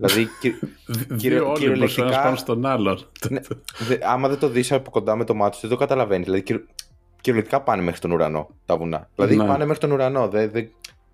Δηλαδή, 0.00 0.28
κυ- 0.40 0.54
Δ- 0.86 1.14
Κύριο- 1.16 1.38
Δύο 1.38 1.48
όλοι 1.50 1.58
κυριολεκτικά- 1.58 2.06
ένας 2.06 2.16
πάνω 2.22 2.36
στον 2.36 2.66
άλλον. 2.66 3.06
Ναι. 3.30 3.40
δε, 3.88 3.96
άμα 4.02 4.28
δεν 4.28 4.38
το 4.38 4.48
δεις 4.48 4.72
από 4.72 4.90
κοντά 4.90 5.16
με 5.16 5.24
το 5.24 5.34
μάτι 5.34 5.54
σου, 5.54 5.60
δεν 5.60 5.70
το 5.70 5.76
καταλαβαίνεις. 5.76 6.24
Δηλαδή, 6.24 6.42
κυριο- 6.42 6.66
κυριολεκτικά 7.20 7.62
πάνε 7.62 7.82
μέχρι 7.82 8.00
τον 8.00 8.10
ουρανό 8.10 8.48
τα 8.66 8.76
βουνά. 8.76 9.08
Δηλαδή, 9.14 9.36
Ναι. 9.36 9.46
πάνε 9.46 9.64
μέχρι 9.64 9.80
τον 9.80 9.90
ουρανό. 9.92 10.28
Δεν, 10.28 10.50
δεν, 10.50 10.68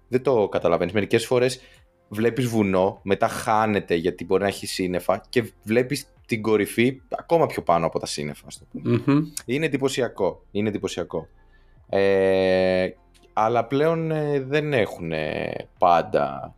δεν 0.09 0.23
το 0.23 0.49
καταλαβαίνεις. 0.49 0.93
Μερικές 0.93 1.27
φορές 1.27 1.61
βλέπεις 2.09 2.47
βουνό, 2.47 2.99
μετά 3.03 3.29
χάνεται 3.29 3.95
γιατί 3.95 4.25
μπορεί 4.25 4.43
να 4.43 4.49
έχει 4.49 4.67
σύννεφα 4.67 5.23
και 5.29 5.53
βλέπεις 5.63 6.07
την 6.27 6.43
κορυφή 6.43 7.01
ακόμα 7.09 7.47
πιο 7.47 7.63
πάνω 7.63 7.87
από 7.87 7.99
τα 7.99 8.07
σύννεφα. 8.07 8.43
ας 8.47 8.59
το 8.59 8.65
πούμε. 8.73 9.03
Μμμ. 9.07 9.23
Είναι 9.45 9.67
εντυπωσιακό. 9.67 10.43
Είναι 10.51 10.69
εντυπωσιακό. 10.69 11.29
Ε, 11.89 12.89
αλλά 13.33 13.65
πλέον 13.65 14.11
ε, 14.11 14.41
δεν 14.41 14.73
έχουν 14.73 15.13
ε, 15.13 15.53
πάντα 15.79 16.55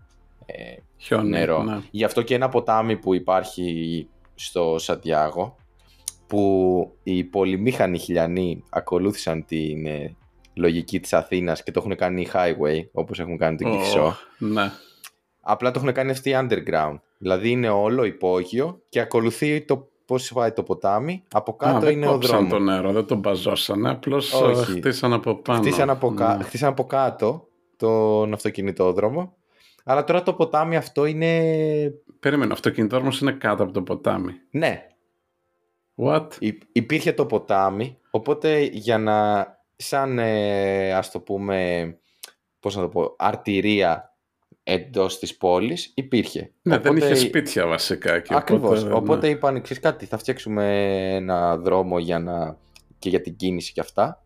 ε, 0.46 0.54
Χιόνι. 0.98 1.28
νερό. 1.28 1.62
ναι. 1.62 1.78
Γι' 1.90 2.04
αυτό 2.04 2.22
και 2.22 2.34
ένα 2.34 2.48
ποτάμι 2.48 2.96
που 2.96 3.14
υπάρχει 3.14 4.08
στο 4.34 4.74
Σαντιάγο 4.78 5.56
που 6.26 6.92
οι 7.02 7.24
πολυμήχανοι 7.24 7.98
χιλιανοί 7.98 8.64
ακολούθησαν 8.70 9.44
την 9.44 9.86
ε, 9.86 10.16
λογική 10.54 11.00
της 11.00 11.12
Αθήνας 11.12 11.62
και 11.62 11.70
το 11.70 11.80
έχουν 11.84 11.96
κάνει 11.96 12.28
highway 12.32 12.84
όπως 12.92 13.18
έχουν 13.18 13.38
κάνει 13.38 13.56
την 13.56 13.66
Ω, 13.66 13.70
Κυφσό. 13.76 14.16
Ναι. 14.38 14.70
Απλά 15.40 15.70
το 15.70 15.78
έχουν 15.80 15.92
κάνει 15.92 16.10
αυτή 16.10 16.32
underground. 16.34 16.98
Δηλαδή 17.18 17.50
είναι 17.50 17.68
όλο 17.68 18.04
υπόγειο 18.04 18.82
και 18.88 19.00
ακολουθεί 19.00 19.60
το 19.64 19.88
πώς 20.06 20.32
πάει 20.34 20.52
το 20.52 20.62
ποτάμι. 20.62 21.22
Από 21.32 21.56
κάτω 21.56 21.76
Α, 21.76 21.80
δεν 21.80 21.92
είναι 21.92 22.06
ο 22.08 22.10
κόψαν 22.12 22.30
δρόμος. 22.36 22.52
το 22.52 22.58
νερό, 22.58 22.92
δεν 22.92 23.04
τον 23.06 23.18
μπαζώσανε, 23.18 23.90
απλώς 23.90 24.32
Όχι. 24.32 24.72
χτίσαν 24.72 25.12
από 25.12 25.34
πάνω. 25.34 25.58
Χτίσαν 25.60 25.90
από, 25.90 26.14
κα... 26.14 26.36
Ναι. 26.36 26.42
χτίσαν 26.44 26.68
από 26.68 26.84
κάτω 26.84 27.46
τον 27.76 28.32
αυτοκινητόδρομο. 28.32 29.36
Αλλά 29.90 30.04
τώρα 30.04 30.22
το 30.22 30.34
ποτάμι 30.34 30.76
αυτό 30.76 31.04
είναι... 31.04 31.42
Περίμενε, 32.20 32.50
ο 32.50 32.54
αυτοκινητόδρομος 32.54 33.20
είναι 33.20 33.32
κάτω 33.32 33.62
από 33.62 33.72
το 33.72 33.82
ποτάμι. 33.82 34.32
Ναι, 34.50 34.86
What? 35.96 36.26
Υ- 36.38 36.62
υπήρχε 36.72 37.12
το 37.12 37.26
ποτάμι, 37.26 37.98
οπότε 38.10 38.60
για 38.60 38.98
να, 38.98 39.46
σαν 39.76 40.18
ε, 40.18 40.92
ας 40.92 41.10
το 41.10 41.20
πούμε, 41.20 41.98
πώς 42.60 42.76
να 42.76 42.82
το 42.82 42.88
πω, 42.88 43.14
αρτηρία 43.18 44.16
εντός 44.62 45.18
της 45.18 45.36
πόλης, 45.36 45.92
υπήρχε. 45.94 46.52
Ναι, 46.62 46.78
δεν 46.78 46.90
Οπότε- 46.96 47.10
είχε 47.10 47.26
σπίτια 47.26 47.66
βασικά 47.66 48.14
εκεί. 48.14 48.34
Ακριβώς. 48.34 48.80
οπότε, 48.82 48.94
Οπότε, 48.94 49.26
ναι. 49.26 49.32
είπαν, 49.32 49.62
ξέρεις 49.62 49.82
κάτι, 49.82 50.06
θα 50.06 50.18
φτιάξουμε 50.18 50.64
ένα 51.14 51.56
δρόμο 51.56 51.98
για 51.98 52.18
να... 52.18 52.56
και 52.98 53.08
για 53.08 53.20
την 53.20 53.36
κίνηση 53.36 53.72
και 53.72 53.80
αυτά. 53.80 54.24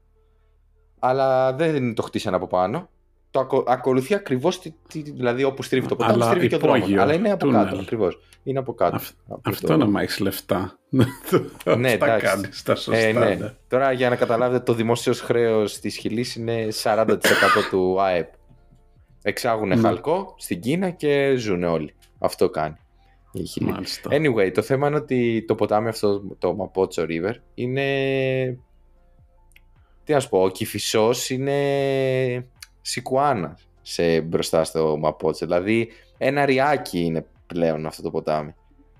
Αλλά 0.98 1.52
δεν 1.52 1.94
το 1.94 2.02
χτίσανε 2.02 2.36
από 2.36 2.46
πάνω. 2.46 2.90
Το 3.32 3.40
ακο... 3.40 3.64
ακολουθεί 3.66 4.14
ακριβώς, 4.14 4.60
τη... 4.60 4.72
τη- 4.88 5.10
δηλαδή 5.10 5.44
όπου 5.44 5.62
στρίβει 5.62 5.86
το 5.86 5.96
ποτάμι, 5.96 6.14
Αλλά 6.14 6.26
στρίβει 6.26 6.48
και 6.48 6.54
ο 6.54 6.58
δρόμος. 6.58 6.78
υπόγειο, 6.78 7.02
Αλλά 7.02 7.14
είναι 7.14 7.30
από 7.30 7.44
τούνελ. 7.44 7.64
κάτω, 7.64 7.80
ακριβώς. 7.80 8.18
Είναι 8.42 8.58
από 8.58 8.74
κάτω. 8.74 8.96
Αυ- 8.96 9.14
Από 9.28 9.40
Αυτό 9.44 9.66
το- 9.72 9.76
να 9.76 9.86
μ' 9.86 9.96
έχεις 9.96 10.18
λεφτά. 10.18 10.78
Ναι, 10.88 11.04
Αυτά 11.64 11.88
εντάξει. 11.88 12.26
κάνεις 12.26 12.62
τα 12.62 12.74
σωστά. 12.74 13.00
Ε, 13.00 13.12
ναι. 13.12 13.34
ναι. 13.34 13.54
Τώρα 13.68 13.92
για 13.92 14.08
να 14.08 14.16
καταλάβετε 14.16 14.64
το 14.64 14.72
δημόσιος 14.74 15.20
χρέος 15.20 15.78
της 15.78 15.96
Χιλής 15.96 16.34
είναι 16.36 16.66
40% 16.82 17.06
του 17.70 18.00
ΑΕΠ. 18.02 18.28
Εξάγουν 19.22 19.68
Ναι. 19.68 19.76
χαλκό 19.76 20.34
στην 20.38 20.60
Κίνα 20.60 20.90
και 20.90 21.34
ζουν 21.36 21.62
όλοι. 21.64 21.94
Αυτό 22.18 22.50
κάνει 22.50 22.76
η 23.32 23.44
Χιλή. 23.44 23.70
Μάλιστα. 23.70 24.10
Anyway, 24.12 24.50
το 24.54 24.62
θέμα 24.62 24.86
είναι 24.86 24.96
ότι 24.96 25.44
το 25.46 25.54
ποτάμι 25.54 25.88
αυτό, 25.88 26.22
το 26.38 26.56
Mapocho 26.74 27.00
River, 27.06 27.34
είναι... 27.54 28.58
Τι 30.04 30.12
να 30.12 30.20
σου 30.20 30.28
πω, 30.28 30.42
ο 30.42 30.48
Κηφισός 30.48 31.30
είναι 31.30 32.46
σικουάνα 32.82 33.58
σε, 33.82 34.20
μπροστά 34.20 34.64
στο 34.64 35.00
Mapocho. 35.04 35.34
Δηλαδή 35.34 35.88
ένα 36.18 36.44
ριάκι 36.44 37.00
είναι 37.00 37.26
πλέον 37.46 37.86
αυτό 37.86 38.02
το 38.02 38.10
ποτάμι. 38.10 38.54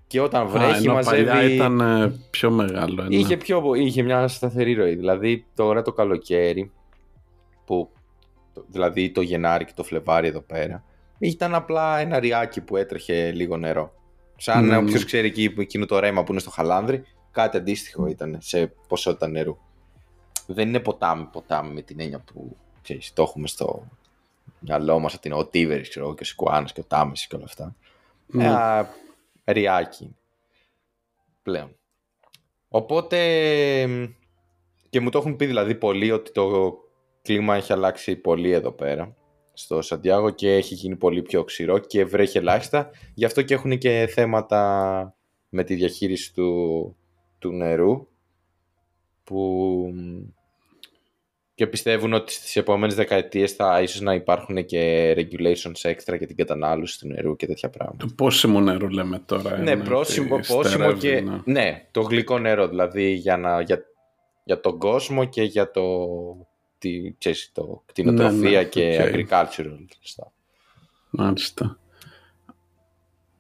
Και 0.06 0.20
όταν 0.20 0.42
Α, 0.42 0.46
βρέχει 0.46 0.84
ενώ 0.84 0.92
μαζεύει... 0.94 1.24
παλιά 1.24 1.54
ήταν 1.54 1.80
ε, 1.80 2.14
πιο 2.30 2.50
μεγάλο. 2.50 3.02
ένα. 3.02 3.16
Είχε, 3.16 3.36
πιο, 3.36 3.74
είχε 3.74 4.02
μια 4.02 4.28
σταθερή 4.28 4.74
ροή. 4.74 4.94
Δηλαδή 4.94 5.46
τώρα 5.54 5.82
το 5.82 5.92
καλοκαίρι, 5.92 6.70
που, 7.64 7.90
το- 8.54 8.64
δηλαδή 8.68 9.10
το 9.10 9.20
Γενάρη 9.20 9.64
και 9.64 9.72
το 9.76 9.82
Φλεβάρι 9.84 10.28
εδώ 10.28 10.40
πέρα, 10.40 10.84
ήταν 11.18 11.54
απλά 11.54 11.98
ένα 11.98 12.18
ριάκι 12.18 12.60
που 12.60 12.76
έτρεχε 12.76 13.30
λίγο 13.30 13.56
νερό. 13.56 13.92
Σαν 14.36 14.64
Ναι, 14.66 14.76
mm. 14.78 14.82
ναι. 14.82 14.88
όποιο 14.88 15.04
ξέρει 15.04 15.26
εκεί, 15.26 15.54
εκείνο 15.58 15.86
το 15.86 15.98
ρέμα 15.98 16.24
που 16.24 16.32
είναι 16.32 16.40
στο 16.40 16.50
Χαλάνδρι, 16.50 17.02
κάτι 17.30 17.56
αντίστοιχο 17.56 18.06
ήταν 18.06 18.38
σε 18.40 18.72
ποσότητα 18.88 19.28
νερού. 19.28 19.56
Δεν 20.46 20.68
είναι 20.68 20.80
ποτάμι, 20.80 21.24
ποτάμι 21.32 21.72
με 21.74 21.82
την 21.82 22.00
έννοια 22.00 22.18
που 22.18 22.56
ξέρεις, 22.82 23.12
το 23.12 23.22
έχουμε 23.22 23.46
στο 23.46 23.88
μυαλό 24.58 24.98
μας, 24.98 25.14
ότι 25.14 25.28
είναι 25.28 25.36
ο 25.36 25.46
Τίβερης, 25.46 25.88
ξέρω 25.88 26.04
εγώ, 26.04 26.14
και 26.14 26.22
ο 26.22 26.26
Σικουάνας 26.26 26.72
και 26.72 26.80
ο 26.80 26.84
Τάμεσης 26.84 27.26
και 27.26 27.36
όλα 27.36 27.44
αυτά. 27.44 27.76
Ναι. 28.26 28.44
Ένα 28.44 28.88
ριάκι 29.44 30.04
είναι. 30.04 30.14
πλέον. 31.42 31.76
Οπότε 32.68 33.18
μ, 33.86 34.04
και 34.90 35.00
μου 35.00 35.10
το 35.10 35.18
έχουν 35.18 35.36
πει 35.36 35.46
δηλαδή 35.46 35.74
πολλοί 35.74 36.10
ότι 36.10 36.32
το 36.32 36.74
κλίμα 37.22 37.56
έχει 37.56 37.72
αλλάξει 37.72 38.16
πολύ 38.16 38.50
εδώ 38.50 38.72
πέρα 38.72 39.16
στο 39.52 39.82
Σαντιάγο 39.82 40.30
και 40.30 40.54
έχει 40.54 40.74
γίνει 40.74 40.96
πολύ 40.96 41.22
πιο 41.22 41.44
ξηρό 41.44 41.78
και 41.78 42.04
βρέχει 42.04 42.38
ελάχιστα. 42.38 42.90
Γι' 43.14 43.24
αυτό 43.24 43.42
και 43.42 43.54
έχουν 43.54 43.78
και 43.78 44.08
θέματα 44.14 45.14
με 45.48 45.64
τη 45.64 45.74
διαχείριση 45.74 46.34
του, 46.34 46.96
του 47.38 47.52
νερού 47.52 48.06
που 49.24 49.38
μ, 49.94 50.20
και 51.54 51.66
πιστεύουν 51.66 52.12
ότι 52.12 52.32
στις 52.32 52.56
επόμενες 52.56 52.94
δεκαετίες 52.94 53.52
θα 53.52 53.80
ίσως 53.82 54.00
να 54.00 54.14
υπάρχουν 54.14 54.64
και 54.64 55.12
regulations 55.16 55.80
έξτρα 55.82 56.16
για 56.16 56.26
την 56.26 56.36
κατανάλωση 56.36 56.98
του 56.98 57.06
νερού 57.06 57.36
και 57.36 57.46
τέτοια 57.46 57.70
πράγματα. 57.70 58.06
Το 58.06 58.12
πόσιμο 58.16 58.60
νερό 58.60 58.88
λέμε 58.88 59.18
τώρα. 59.26 59.58
Ναι, 59.58 59.70
είναι 59.70 59.84
πρόσημο, 59.84 60.34
ότι 60.34 60.46
πόσιμο 60.54 60.90
στερεύει, 60.94 60.98
και. 60.98 61.20
ναι. 61.20 61.40
Ναι, 61.44 61.86
το 61.90 62.00
γλυκό 62.00 62.38
νερό 62.38 62.68
δηλαδή 62.68 63.10
για, 63.12 63.36
να, 63.36 63.60
για, 63.60 63.82
για 64.44 64.60
τον 64.60 64.78
κόσμο 64.78 65.24
και 65.24 65.42
για 65.42 65.70
το. 65.70 66.06
Τι, 66.78 67.14
ξέρεις, 67.18 67.50
το 67.54 67.82
κτηνοτροφία 67.86 68.32
Ναι, 68.50 68.50
ναι, 68.50 68.64
και 68.64 69.02
OK. 69.02 69.08
agricultural. 69.14 69.78
stuff. 70.14 70.30
Μάλιστα. 71.10 71.78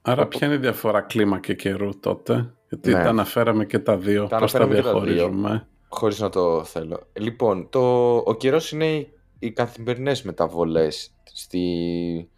Άρα 0.02 0.26
ποια 0.26 0.46
είναι 0.46 0.56
η 0.56 0.58
διαφορά 0.58 1.00
κλίμα 1.00 1.40
και 1.40 1.54
καιρού 1.54 1.98
τότε, 2.00 2.52
γιατί 2.68 2.90
Ναι. 2.92 3.02
τα 3.02 3.08
αναφέραμε 3.08 3.64
και 3.64 3.78
τα 3.78 3.96
δύο, 3.96 4.26
Τα 4.26 4.38
πώς 4.38 4.52
τα 4.52 4.58
αναφέραμε 4.58 4.74
και 4.74 4.82
τα 4.82 5.00
δύο. 5.00 5.14
διαχωρίζουμε. 5.14 5.66
Χωρίς 5.94 6.18
να 6.20 6.28
το 6.28 6.64
θέλω. 6.64 7.00
Λοιπόν, 7.12 7.68
το, 7.70 8.16
ο 8.16 8.34
καιρός 8.34 8.72
είναι 8.72 8.86
οι, 8.86 9.12
οι 9.38 9.50
καθημερινές 9.50 10.22
μεταβολές 10.22 11.14
στη, 11.32 12.28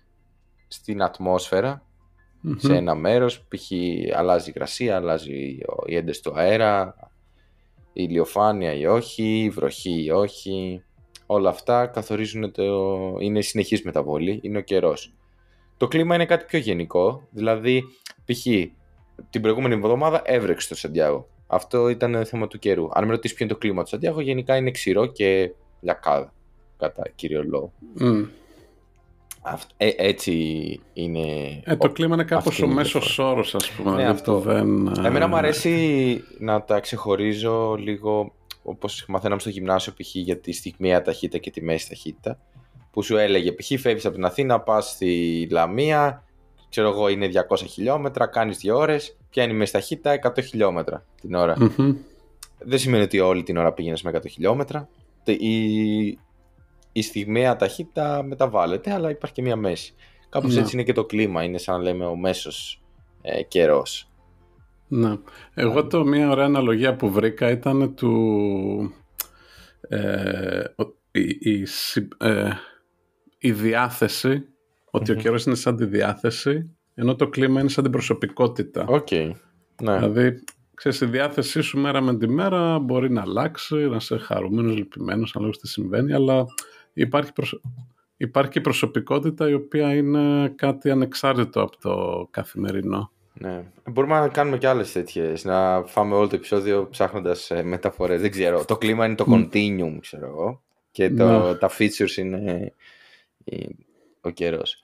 στην 0.68 1.02
ατμόσφαιρα 1.02 1.82
Μμμ. 2.40 2.56
σε 2.58 2.76
ένα 2.76 2.94
μέρος, 2.94 3.40
π.χ. 3.48 3.70
αλλάζει 4.16 4.48
η 4.48 4.52
υγρασία, 4.56 4.96
αλλάζει 4.96 5.58
ο- 5.66 5.82
η 5.86 5.96
ένταση 5.96 6.22
του 6.22 6.32
αέρα, 6.34 6.94
η 7.92 8.06
ηλιοφάνεια 8.08 8.72
ή 8.74 8.86
όχι, 8.86 9.42
η 9.42 9.50
βροχή 9.50 10.04
ή 10.04 10.10
όχι. 10.10 10.82
Όλα 11.26 11.48
αυτά 11.48 11.86
καθορίζουν 11.86 12.52
το... 12.52 12.62
είναι 13.20 13.40
συνεχής 13.40 13.82
μεταβολή, 13.82 14.38
είναι 14.42 14.58
ο 14.58 14.62
καιρός. 14.62 15.14
Το 15.76 15.88
κλίμα 15.88 16.14
είναι 16.14 16.26
κάτι 16.26 16.44
πιο 16.44 16.58
γενικό, 16.58 17.28
δηλαδή 17.30 17.82
π.χ. 18.24 18.46
την 19.30 19.40
προηγούμενη 19.42 19.74
εβδομάδα 19.74 20.22
έβρεξε 20.24 20.66
στο 20.66 20.74
Σαντιάγο. 20.74 21.28
Αυτό 21.54 21.88
ήταν 21.88 22.24
θέμα 22.26 22.46
του 22.46 22.58
καιρού. 22.58 22.88
Αν 22.92 23.04
με 23.04 23.10
ρωτήσεις 23.10 23.36
ποιο 23.36 23.44
είναι 23.44 23.54
το 23.54 23.60
κλίμα 23.60 23.82
του 23.82 23.88
Σαντιάγο, 23.88 24.20
γενικά 24.20 24.56
είναι 24.56 24.70
ξηρό 24.70 25.06
και 25.06 25.50
λιακάδα, 25.80 26.32
κατά 26.78 27.02
κύριο 27.14 27.42
λόγο. 27.44 27.72
Μμ. 27.94 28.22
Αυτ- 29.46 29.70
ε, 29.76 29.90
έτσι 29.96 30.32
είναι. 30.92 31.20
Ε, 31.64 31.76
το 31.76 31.86
ο- 31.88 31.92
κλίμα 31.92 32.14
είναι 32.14 32.24
κάπως 32.24 32.46
αυτή 32.46 32.62
ο 32.62 32.64
είναι 32.64 32.74
η 32.74 32.76
μέσος 32.76 33.04
διαφορά. 33.06 33.28
όρος, 33.30 33.54
ας 33.54 33.70
πούμε. 33.70 33.90
Ναι, 33.90 33.96
δηλαδή 33.96 34.12
αυτό. 34.14 34.32
που 34.34 34.40
δεν, 34.40 34.86
ε, 34.86 35.06
Εμένα 35.06 35.26
μου 35.28 35.36
αρέσει 35.36 36.20
να 36.38 36.62
τα 36.62 36.80
ξεχωρίζω 36.80 37.74
λίγο 37.74 38.32
όπως 38.62 39.04
μαθαίναμε 39.08 39.40
στο 39.40 39.50
γυμνάσιο 39.50 39.92
π.χ. 39.92 40.14
για 40.14 40.38
τη 40.38 40.52
στιγμιαία 40.52 41.02
ταχύτητα 41.02 41.38
και 41.38 41.50
τη 41.50 41.62
μέση 41.62 41.88
ταχύτητα 41.88 42.38
που 42.90 43.02
σου 43.02 43.16
έλεγε 43.16 43.52
π.χ. 43.52 43.80
φεύγεις 43.80 44.04
από 44.06 44.14
την 44.14 44.24
Αθήνα, 44.24 44.60
πας 44.60 44.88
στη 44.90 45.46
Λαμία 45.50 46.24
ξέρω 46.74 46.88
εγώ 46.88 47.08
είναι 47.08 47.28
200 47.48 47.56
χιλιόμετρα, 47.68 48.26
κάνεις 48.26 48.58
2 48.64 48.74
ώρες 48.76 49.16
ποια 49.30 49.42
είναι 49.42 49.52
η 49.52 49.56
μέση 49.56 49.72
ταχύτητα, 49.72 50.12
100 50.12 50.42
χιλιόμετρα 50.44 51.04
την 51.20 51.34
ώρα. 51.34 51.56
Μμμ. 51.58 51.94
Δεν 52.58 52.78
σημαίνει 52.78 53.02
ότι 53.02 53.20
όλη 53.20 53.42
την 53.42 53.56
ώρα 53.56 53.72
πήγαινες 53.72 54.02
με 54.02 54.10
100 54.10 54.28
χιλιόμετρα. 54.30 54.88
Τε- 55.24 55.40
Η, 55.40 56.18
η 56.92 57.02
στιγμιαία 57.02 57.56
ταχύτητα 57.56 58.22
μεταβάλλεται, 58.22 58.92
αλλά 58.92 59.10
υπάρχει 59.10 59.34
και 59.34 59.42
μία 59.42 59.56
μέση. 59.56 59.94
Κάπως 60.28 60.54
Ναι. 60.54 60.60
έτσι 60.60 60.74
είναι 60.76 60.84
και 60.84 60.92
το 60.92 61.04
κλίμα, 61.04 61.42
είναι 61.42 61.58
σαν 61.58 61.76
να 61.76 61.82
λέμε 61.82 62.04
ο 62.06 62.16
μέσος 62.16 62.82
ε, 63.22 63.42
καιρός. 63.42 64.08
Ναι. 64.88 65.16
Εγώ 65.54 65.86
το 65.86 66.04
μία 66.04 66.30
ωραία 66.30 66.44
αναλογία 66.44 66.96
που 66.96 67.10
βρήκα 67.10 67.50
ήταν 67.50 67.94
του 67.94 68.94
ε, 69.88 70.64
ο- 70.76 70.94
η, 71.10 71.36
η, 71.40 71.64
συ- 71.64 72.22
ε, 72.22 72.48
η 73.38 73.52
διάθεση 73.52 74.44
ότι 74.94 75.10
ο 75.10 75.14
Μμμ. 75.14 75.20
καιρός 75.22 75.44
είναι 75.44 75.54
σαν 75.54 75.76
τη 75.76 75.84
διάθεση 75.84 76.70
ενώ 76.94 77.14
το 77.14 77.28
κλίμα 77.28 77.60
είναι 77.60 77.68
σαν 77.68 77.82
την 77.82 77.92
προσωπικότητα. 77.92 78.84
Οκ. 78.88 79.10
Ναι. 79.10 79.34
Δηλαδή, 79.98 80.44
ξέρεις, 80.74 81.00
η 81.00 81.06
διάθεσή 81.06 81.60
σου 81.60 81.78
μέρα 81.78 82.00
με 82.00 82.16
τη 82.16 82.28
μέρα 82.28 82.78
μπορεί 82.78 83.10
να 83.10 83.20
αλλάξει, 83.20 83.74
να 83.74 83.96
είσαι 83.96 84.16
χαρούμενος, 84.18 84.76
λυπημένος, 84.76 85.36
ανάλογα 85.36 85.58
τι 85.60 85.68
συμβαίνει, 85.68 86.12
αλλά 86.12 86.44
υπάρχει, 86.92 87.32
προσω... 87.32 87.60
υπάρχει 88.16 88.50
και 88.50 88.58
η 88.58 88.62
προσωπικότητα 88.62 89.48
η 89.48 89.54
οποία 89.54 89.94
είναι 89.94 90.48
κάτι 90.56 90.90
ανεξάρτητο 90.90 91.60
από 91.62 91.78
το 91.80 92.26
καθημερινό. 92.30 93.10
Ναι. 93.38 93.64
Μπορούμε 93.90 94.18
να 94.18 94.28
κάνουμε 94.28 94.58
και 94.58 94.68
άλλες 94.68 94.92
τέτοιες, 94.92 95.44
να 95.44 95.82
φάμε 95.86 96.14
όλο 96.14 96.26
το 96.28 96.36
επεισόδιο 96.36 96.88
ψάχνοντας 96.90 97.50
ε, 97.50 97.62
μεταφορές. 97.62 98.20
Δεν 98.20 98.30
ξέρω. 98.30 98.64
Το 98.64 98.76
κλίμα 98.76 99.06
είναι 99.06 99.14
το 99.14 99.26
continuum, 99.28 99.96
ξέρω 100.00 100.26
εγώ. 100.26 100.62
Και 100.90 101.10
το, 101.10 101.46
Ναι. 101.48 101.54
τα 101.54 101.70
features 101.78 102.16
είναι 102.16 102.72
η- 103.44 103.76
ο 104.20 104.30
καιρός. 104.30 104.83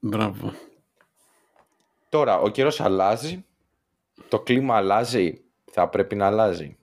Μπράβο. 0.00 0.52
Τώρα, 2.08 2.38
ο 2.38 2.48
καιρός 2.48 2.80
αλλάζει. 2.80 3.44
Το 4.28 4.40
κλίμα 4.40 4.76
αλλάζει. 4.76 5.40
Θα 5.70 5.88
πρέπει 5.88 6.14
να 6.14 6.26
αλλάζει. 6.26 6.76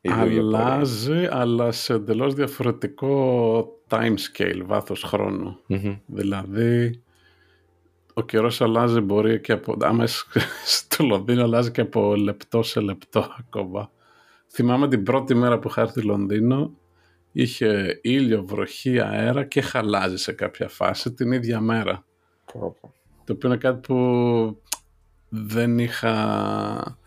Η 0.00 0.08
ίδια 0.08 0.22
πορεία. 0.22 0.40
Αλλάζει, 0.40 1.28
αλλά 1.30 1.72
σε 1.72 1.94
εντελώς 1.94 2.34
διαφορετικό 2.34 3.64
time 3.88 4.14
scale, 4.14 4.62
βάθος 4.64 5.02
χρόνου. 5.02 5.58
Μμμ. 5.66 5.96
Δηλαδή, 6.06 7.02
ο 8.14 8.22
καιρός 8.22 8.60
αλλάζει 8.60 9.00
μπορεί 9.00 9.40
και 9.40 9.52
από... 9.52 9.76
Άμα 9.80 10.04
είσαι 10.04 10.24
στο 10.64 11.04
Λονδίνο 11.04 11.42
αλλάζει 11.42 11.70
και 11.70 11.80
από 11.80 12.14
λεπτό 12.14 12.62
σε 12.62 12.80
λεπτό 12.80 13.34
ακόμα. 13.38 13.90
Θυμάμαι 14.48 14.88
την 14.88 15.02
πρώτη 15.02 15.34
μέρα 15.34 15.58
που 15.58 15.68
είχα 15.68 15.80
έρθει 15.80 16.02
Λονδίνο, 16.02 16.78
είχε 17.36 18.00
ήλιο, 18.02 18.44
βροχή, 18.44 19.00
αέρα 19.00 19.44
και 19.44 19.60
χαλάζει 19.60 20.16
σε 20.16 20.32
κάποια 20.32 20.68
φάση 20.68 21.12
την 21.12 21.32
ίδια 21.32 21.60
μέρα. 21.60 22.04
Πω, 22.52 22.76
πω. 22.80 22.92
Το 23.24 23.32
οποίο 23.32 23.48
είναι 23.48 23.58
κάτι 23.58 23.80
που 23.86 24.62
δεν 25.28 25.78
είχα 25.78 26.98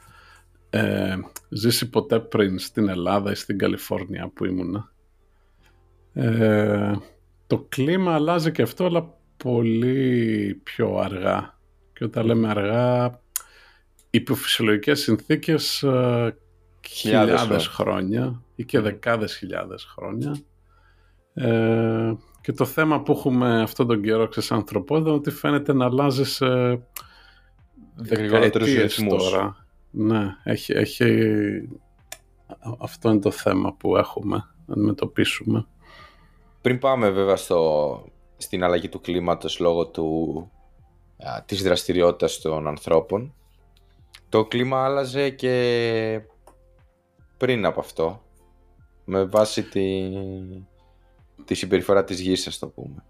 ε, 0.69 1.15
ζήσει 1.49 1.89
ποτέ 1.89 2.19
πριν 2.19 2.59
στην 2.59 2.89
Ελλάδα 2.89 3.31
ή 3.31 3.35
στην 3.35 3.57
Καλιφόρνια 3.57 4.31
που 4.33 4.45
ήμουνα. 4.45 4.91
Ε, 6.13 6.93
το 7.47 7.65
κλίμα 7.69 8.13
αλλάζει 8.13 8.51
και 8.51 8.61
αυτό, 8.61 8.85
αλλά 8.85 9.13
πολύ 9.37 10.61
πιο 10.63 10.97
αργά. 10.97 11.57
Και 11.93 12.03
όταν 12.03 12.25
λέμε 12.25 12.49
αργά, 12.49 13.19
υποφυσιολογικές 14.09 14.99
συνθήκες 14.99 15.83
ε, 15.83 16.37
χιλιάδες, 16.87 17.67
χρόνια 17.67 18.41
ή 18.57 18.65
και 18.65 18.79
δεκάδες 18.79 19.37
χιλιάδες 19.37 19.83
χρόνια. 19.83 20.35
Ε, 21.33 22.13
και 22.41 22.51
το 22.51 22.65
θέμα 22.65 23.01
που 23.01 23.11
έχουμε 23.11 23.61
αυτόν 23.61 23.87
τον 23.87 24.01
καιρό 24.01 24.29
σε 24.31 24.53
ανθρωπόδα 24.53 25.11
ότι 25.11 25.31
φαίνεται 25.31 25.73
να 25.73 25.85
αλλάζει 25.85 26.23
σε 26.23 26.47
δεκαετίες 27.95 29.05
τώρα. 29.09 29.65
Ναι, 29.91 30.35
έχει, 30.43 30.73
έχει... 30.73 31.29
αυτό 32.79 33.09
είναι 33.09 33.19
το 33.19 33.31
θέμα 33.31 33.73
που 33.73 33.97
έχουμε 33.97 34.35
να 34.65 34.73
αντιμετωπίσουμε. 34.73 35.67
Πριν 36.61 36.79
πάμε 36.79 37.09
βέβαια 37.09 37.35
στο, 37.35 38.03
στην 38.37 38.63
αλλαγή 38.63 38.89
του 38.89 39.01
κλίματος 39.01 39.59
λόγω 39.59 39.87
του, 39.87 40.51
α, 41.17 41.43
της 41.45 41.63
δραστηριότητας 41.63 42.39
των 42.41 42.67
ανθρώπων, 42.67 43.33
το 44.29 44.45
κλίμα 44.45 44.83
άλλαζε 44.83 45.29
και 45.29 46.21
πριν 47.37 47.65
από 47.65 47.79
αυτό, 47.79 48.21
με 49.09 49.23
βάση 49.23 49.63
τη, 49.63 50.09
τη 51.45 51.53
συμπεριφορά 51.53 52.03
της 52.03 52.19
γης, 52.19 52.47
ας 52.47 52.59
το 52.59 52.67
πούμε. 52.67 53.03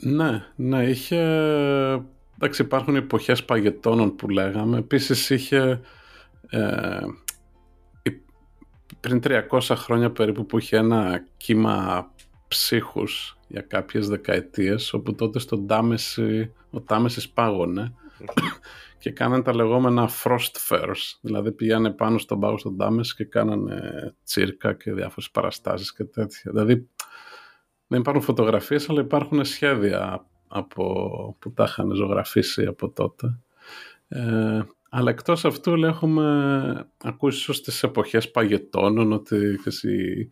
Ναι, 0.00 0.44
ναι, 0.56 0.84
είχε... 0.84 1.20
Εντάξει, 2.34 2.62
υπάρχουν 2.62 2.96
εποχές 2.96 3.44
παγετώνων 3.44 4.16
που 4.16 4.28
λέγαμε. 4.28 4.78
Επίσης 4.78 5.30
είχε... 5.30 5.80
Ε, 6.50 7.00
πριν 9.00 9.20
300 9.24 9.60
χρόνια 9.60 10.10
περίπου 10.10 10.46
που 10.46 10.58
είχε 10.58 10.76
ένα 10.76 11.24
κύμα 11.36 12.10
ψύχους 12.48 13.38
για 13.48 13.60
κάποιες 13.60 14.08
δεκαετίες, 14.08 14.92
όπου 14.92 15.14
τότε 15.14 15.38
στον 15.38 15.66
Τάμεση, 15.66 16.52
ο 16.70 16.80
Τάμεσης 16.80 17.28
πάγωνε 17.28 17.92
και 19.02 19.10
κάνανε 19.10 19.42
τα 19.42 19.54
λεγόμενα 19.54 20.10
frost 20.22 20.68
fairs, 20.68 21.18
δηλαδή 21.20 21.52
πηγάνε 21.52 21.90
πάνω 21.90 22.18
στον 22.18 22.40
πάγο 22.40 22.58
στον 22.58 22.76
Τάμεση 22.76 23.14
και 23.14 23.24
κάνανε 23.24 23.80
τσίρκα 24.24 24.74
και 24.74 24.92
διάφορες 24.92 25.30
παραστάσεις 25.30 25.94
και 25.94 26.04
τέτοια. 26.04 26.50
Δηλαδή 26.50 26.88
δεν 27.86 28.00
υπάρχουν 28.00 28.22
φωτογραφίες, 28.22 28.90
αλλά 28.90 29.00
υπάρχουν 29.00 29.44
σχέδια 29.44 30.26
από, 30.48 31.36
που 31.38 31.52
τα 31.52 31.64
είχαν 31.64 31.90
ζωγραφίσει 31.94 32.66
από 32.66 32.90
τότε. 32.90 33.38
Ε, 34.08 34.60
αλλά 34.90 35.10
εκτός 35.10 35.44
αυτού 35.44 35.84
έχουμε 35.84 36.90
ακούσει 37.02 37.38
ίσως 37.38 37.56
στις 37.56 37.82
εποχές 37.82 38.30
παγετώνων 38.30 39.12
ότι 39.12 39.36
η, 39.82 40.30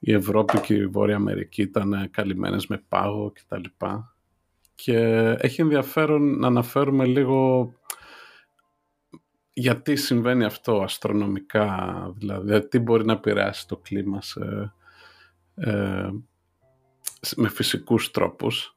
η 0.00 0.12
Ευρώπη 0.12 0.60
και 0.60 0.74
η 0.74 0.86
Βόρεια 0.86 1.16
Αμερική 1.16 1.62
ήταν 1.62 2.08
καλυμμένες 2.10 2.66
με 2.66 2.84
πάγο 2.88 3.32
κτλ. 3.32 3.86
Και 4.74 4.96
έχει 5.38 5.60
ενδιαφέρον 5.60 6.38
να 6.38 6.46
αναφέρουμε 6.46 7.04
λίγο 7.04 7.72
γιατί 9.52 9.96
συμβαίνει 9.96 10.44
αυτό 10.44 10.82
αστρονομικά, 10.82 12.12
δηλαδή 12.16 12.68
τι 12.68 12.78
μπορεί 12.78 13.04
να 13.04 13.12
επηρεάσει 13.12 13.68
το 13.68 13.76
κλίμα 13.76 14.22
σε, 14.22 14.72
ε, 15.54 16.10
με 17.36 17.48
φυσικούς 17.48 18.10
τρόπους. 18.10 18.74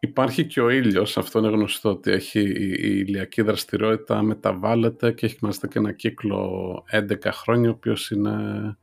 Υπάρχει 0.00 0.46
και 0.46 0.60
ο 0.60 0.68
ήλιος, 0.68 1.18
αυτό 1.18 1.38
είναι 1.38 1.48
γνωστό 1.48 1.90
ότι 1.90 2.10
έχει 2.10 2.40
η, 2.40 3.04
ηλιακή 3.06 3.42
δραστηριότητα 3.42 4.22
μεταβάλλεται 4.22 5.12
και 5.12 5.26
έχει 5.26 5.38
μάλιστα 5.40 5.66
και 5.66 5.78
ένα 5.78 5.92
κύκλο 5.92 6.84
11 6.90 7.16
χρόνια 7.32 7.68
ο 7.68 7.72
οποίος 7.72 8.10
είναι 8.10 8.76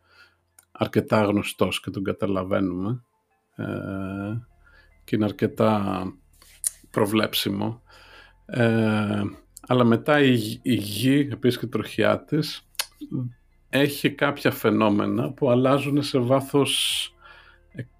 αρκετά 0.72 1.24
γνωστός 1.24 1.82
και 1.82 1.89
τον 1.89 2.03
καταλαβαίνουμε 2.03 3.03
ε, 3.56 3.65
και 5.03 5.15
είναι 5.15 5.25
αρκετά 5.25 6.03
προβλέψιμο. 6.91 7.82
Ε, 8.46 9.22
αλλά 9.72 9.84
μετά 9.84 10.20
η, 10.20 10.60
η 10.62 10.74
γη, 10.74 11.28
επίσης 11.32 11.60
και 11.60 11.66
η 11.66 11.70
τροχιά 11.70 12.24
της, 12.24 12.70
έχει 13.70 14.12
κάποια 14.12 14.52
φαινόμενα 14.52 15.32
που 15.32 15.50
αλλάζουν 15.50 16.04
σε 16.04 16.20
βάθος 16.20 17.14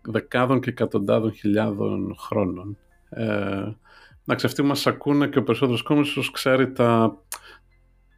δεκάδων 0.02 0.60
και 0.60 0.70
εκατοντάδων 0.70 1.34
χιλιάδων 1.34 2.16
χρόνων. 2.20 2.78
Ε, 3.10 3.26
να 4.24 4.36
αυτοί 4.44 4.62
μας 4.62 4.88
ακούνε 4.88 5.28
και 5.28 5.40
ο 5.40 5.44
περισσότερος 5.44 5.82
κόσμος 5.82 6.32
ξέρει 6.32 6.72
τα, 6.72 7.18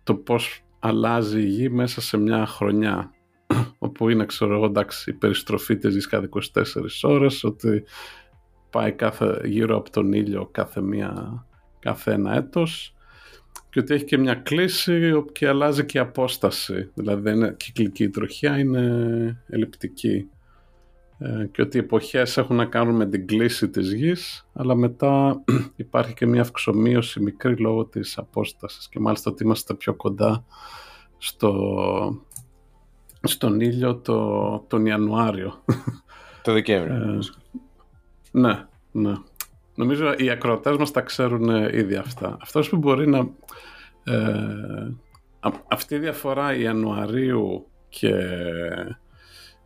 το 0.03 0.15
πώς 0.15 0.63
αλλάζει 0.79 1.41
η 1.41 1.45
γη 1.45 1.69
μέσα 1.69 2.01
σε 2.01 2.17
μια 2.17 2.45
χρονιά 2.45 3.11
όπου 3.79 4.09
είναι 4.09 4.25
ξέρω 4.25 4.55
εγώ 4.55 4.65
εντάξει 4.65 5.09
η 5.09 5.13
περιστροφή 5.13 5.77
της 5.77 5.93
γης 5.93 6.07
κάθε 6.07 6.29
24 6.53 6.61
ώρες 7.01 7.43
ότι 7.43 7.83
πάει 8.69 8.91
κάθε, 8.91 9.41
γύρω 9.43 9.77
από 9.77 9.89
τον 9.89 10.13
ήλιο 10.13 10.49
κάθε, 10.51 10.81
μια, 10.81 11.45
κάθε 11.79 12.11
ένα 12.11 12.35
έτος 12.35 12.95
και 13.71 13.79
ότι 13.79 13.93
έχει 13.93 14.03
και 14.03 14.17
μια 14.17 14.33
κλίση 14.33 15.23
και 15.31 15.47
αλλάζει 15.47 15.85
και 15.85 15.97
η 15.97 16.01
απόσταση 16.01 16.91
δηλαδή 16.93 17.21
δεν 17.21 17.35
είναι 17.35 17.55
κυκλική 17.59 18.03
η 18.03 18.09
τροχιά 18.09 18.57
είναι 18.57 19.43
ελλειπτική 19.47 20.29
ε, 21.17 21.45
και 21.51 21.61
ότι 21.61 21.77
οι 21.77 21.79
εποχές 21.79 22.37
έχουν 22.37 22.55
να 22.55 22.65
κάνουν 22.65 22.95
με 22.95 23.05
την 23.05 23.27
κλίση 23.27 23.69
της 23.69 23.93
γης 23.93 24.47
αλλά 24.53 24.75
μετά 24.75 25.43
υπάρχει 25.75 26.13
και 26.13 26.25
μια 26.25 26.41
αυξομοίωση 26.41 27.19
μικρή 27.19 27.55
λόγω 27.55 27.85
της 27.85 28.17
απόστασης 28.17 28.89
και 28.89 28.99
μάλιστα 28.99 29.31
ότι 29.31 29.43
είμαστε 29.43 29.73
πιο 29.73 29.93
κοντά 29.93 30.45
στο, 31.17 31.53
στον 33.21 33.59
ήλιο 33.59 33.95
το, 33.95 34.59
τον 34.67 34.85
Ιανουάριο. 34.85 35.63
Το 36.43 36.53
Δεκέμβριο. 36.53 36.95
Ε, 36.95 37.19
ναι, 38.31 38.65
ναι. 38.91 39.13
Νομίζω 39.75 40.13
οι 40.17 40.29
ακροατές 40.29 40.77
μας 40.77 40.91
τα 40.91 41.01
ξέρουν 41.01 41.49
ήδη 41.73 41.95
αυτά. 41.95 42.37
Αυτός 42.41 42.69
που 42.69 42.77
μπορεί 42.77 43.07
να... 43.07 43.29
Ε, 44.03 44.91
αυτή 45.67 45.95
η 45.95 45.99
διαφορά 45.99 46.55
Ιανουαρίου 46.55 47.67
και 47.89 48.13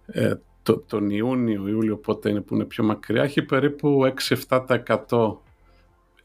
ε, 0.06 0.34
το, 0.63 0.78
τον 0.78 1.10
Ιούνιο, 1.10 1.68
Ιούλιο 1.68 1.98
πότε 1.98 2.30
είναι 2.30 2.41
που 2.41 2.56
είναι 2.56 2.65
πιο 2.65 2.84
μακριά, 2.84 3.24
έχει 3.24 3.41
περίπου 3.41 4.13
6-7% 4.48 5.38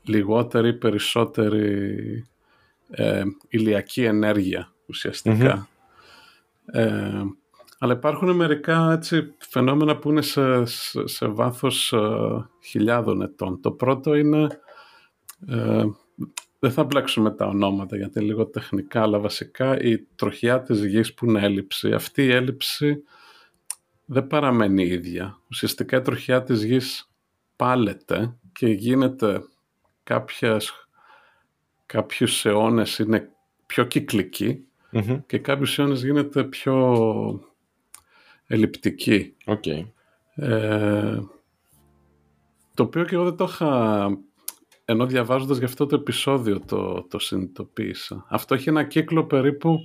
λιγότερη 0.03 0.69
ή 0.69 0.73
περισσότερη 0.73 2.25
ε, 2.91 3.23
ηλιακή 3.49 4.05
ενέργεια 4.05 4.73
ουσιαστικά. 4.87 5.69
Ε, 6.67 7.23
αλλά 7.83 7.93
υπάρχουν 7.93 8.31
μερικά 8.31 8.93
έτσι, 8.93 9.35
φαινόμενα 9.39 9.97
που 9.97 10.11
είναι 10.11 10.23
σε, 10.23 10.65
σε, 11.05 11.27
βάθος 11.27 11.93
ε, 11.93 12.49
χιλιάδων 12.63 13.23
ετών. 13.23 13.61
Το 13.61 13.71
πρώτο 13.71 14.15
είναι, 14.15 14.61
ε, 15.47 15.85
δεν 16.59 16.71
θα 16.71 16.85
μπλέξουμε 16.85 17.31
τα 17.31 17.47
ονόματα 17.47 17.97
γιατί 17.97 18.19
είναι 18.19 18.29
λίγο 18.29 18.47
τεχνικά, 18.47 19.03
αλλά 19.03 19.19
βασικά 19.19 19.81
η 19.81 19.99
τροχιά 19.99 20.63
της 20.63 20.85
γης 20.85 21.15
που 21.15 21.27
είναι 21.27 21.41
έλλειψη. 21.41 21.93
Αυτή 21.93 22.25
η 22.25 22.33
έλλειψη 22.33 23.03
δεν 24.05 24.27
παραμένει 24.27 24.83
ίδια. 24.83 25.39
Ουσιαστικά 25.51 25.97
η 25.97 26.03
τροχιά 26.03 26.43
της 26.43 26.65
γης 26.65 27.11
πάλεται 27.57 28.37
και 28.53 28.67
γίνεται 28.67 29.41
κάποιες, 30.03 30.89
κάποιους 31.87 32.45
αιώνες 32.45 32.99
είναι 32.99 33.31
πιο 33.67 33.85
κυκλική 33.85 34.65
και 35.27 35.39
κάποιους 35.39 35.79
αιώνες 35.79 36.05
γίνεται 36.05 36.45
πιο 36.45 37.50
ελλειπτική. 38.51 39.37
Okay. 39.47 39.85
Ε, 40.35 41.19
το 42.75 42.83
οποίο 42.83 43.05
και 43.05 43.15
εγώ 43.15 43.25
δεν 43.25 43.37
το 43.37 43.45
είχα, 43.45 44.07
ενώ 44.85 45.07
διαβάζοντας 45.07 45.59
για 45.59 45.67
αυτό 45.67 45.87
το 45.87 45.95
επεισόδιο 45.95 46.61
το, 46.61 47.03
το 47.03 47.19
συνειδητοποίησα. 47.19 48.27
Αυτό 48.29 48.55
έχει 48.55 48.69
ένα 48.69 48.85
κύκλο 48.85 49.25
περίπου 49.25 49.79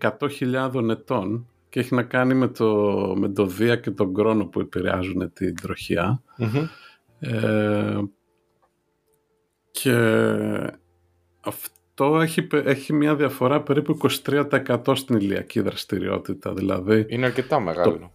100.000 0.00 0.88
ετών 0.88 1.48
και 1.68 1.80
έχει 1.80 1.94
να 1.94 2.02
κάνει 2.02 2.34
με 2.34 2.48
το, 2.48 2.72
με 3.16 3.28
το 3.28 3.46
Δία 3.46 3.76
και 3.76 3.90
τον 3.90 4.14
Κρόνο 4.14 4.46
που 4.46 4.60
επηρεάζουν 4.60 5.32
την 5.32 5.56
τροχιά. 5.56 6.22
Ε, 7.18 7.98
και 9.70 9.92
αυτό 11.40 11.75
έχει, 12.04 12.46
έχει 12.52 12.92
μια 12.92 13.14
διαφορά 13.16 13.62
περίπου 13.62 13.98
23% 14.24 14.92
στην 14.94 15.16
ηλιακή 15.16 15.60
δραστηριότητα. 15.60 16.54
Δηλαδή, 16.54 17.06
Είναι 17.08 17.26
αρκετά 17.26 17.60
μεγάλο. 17.60 18.10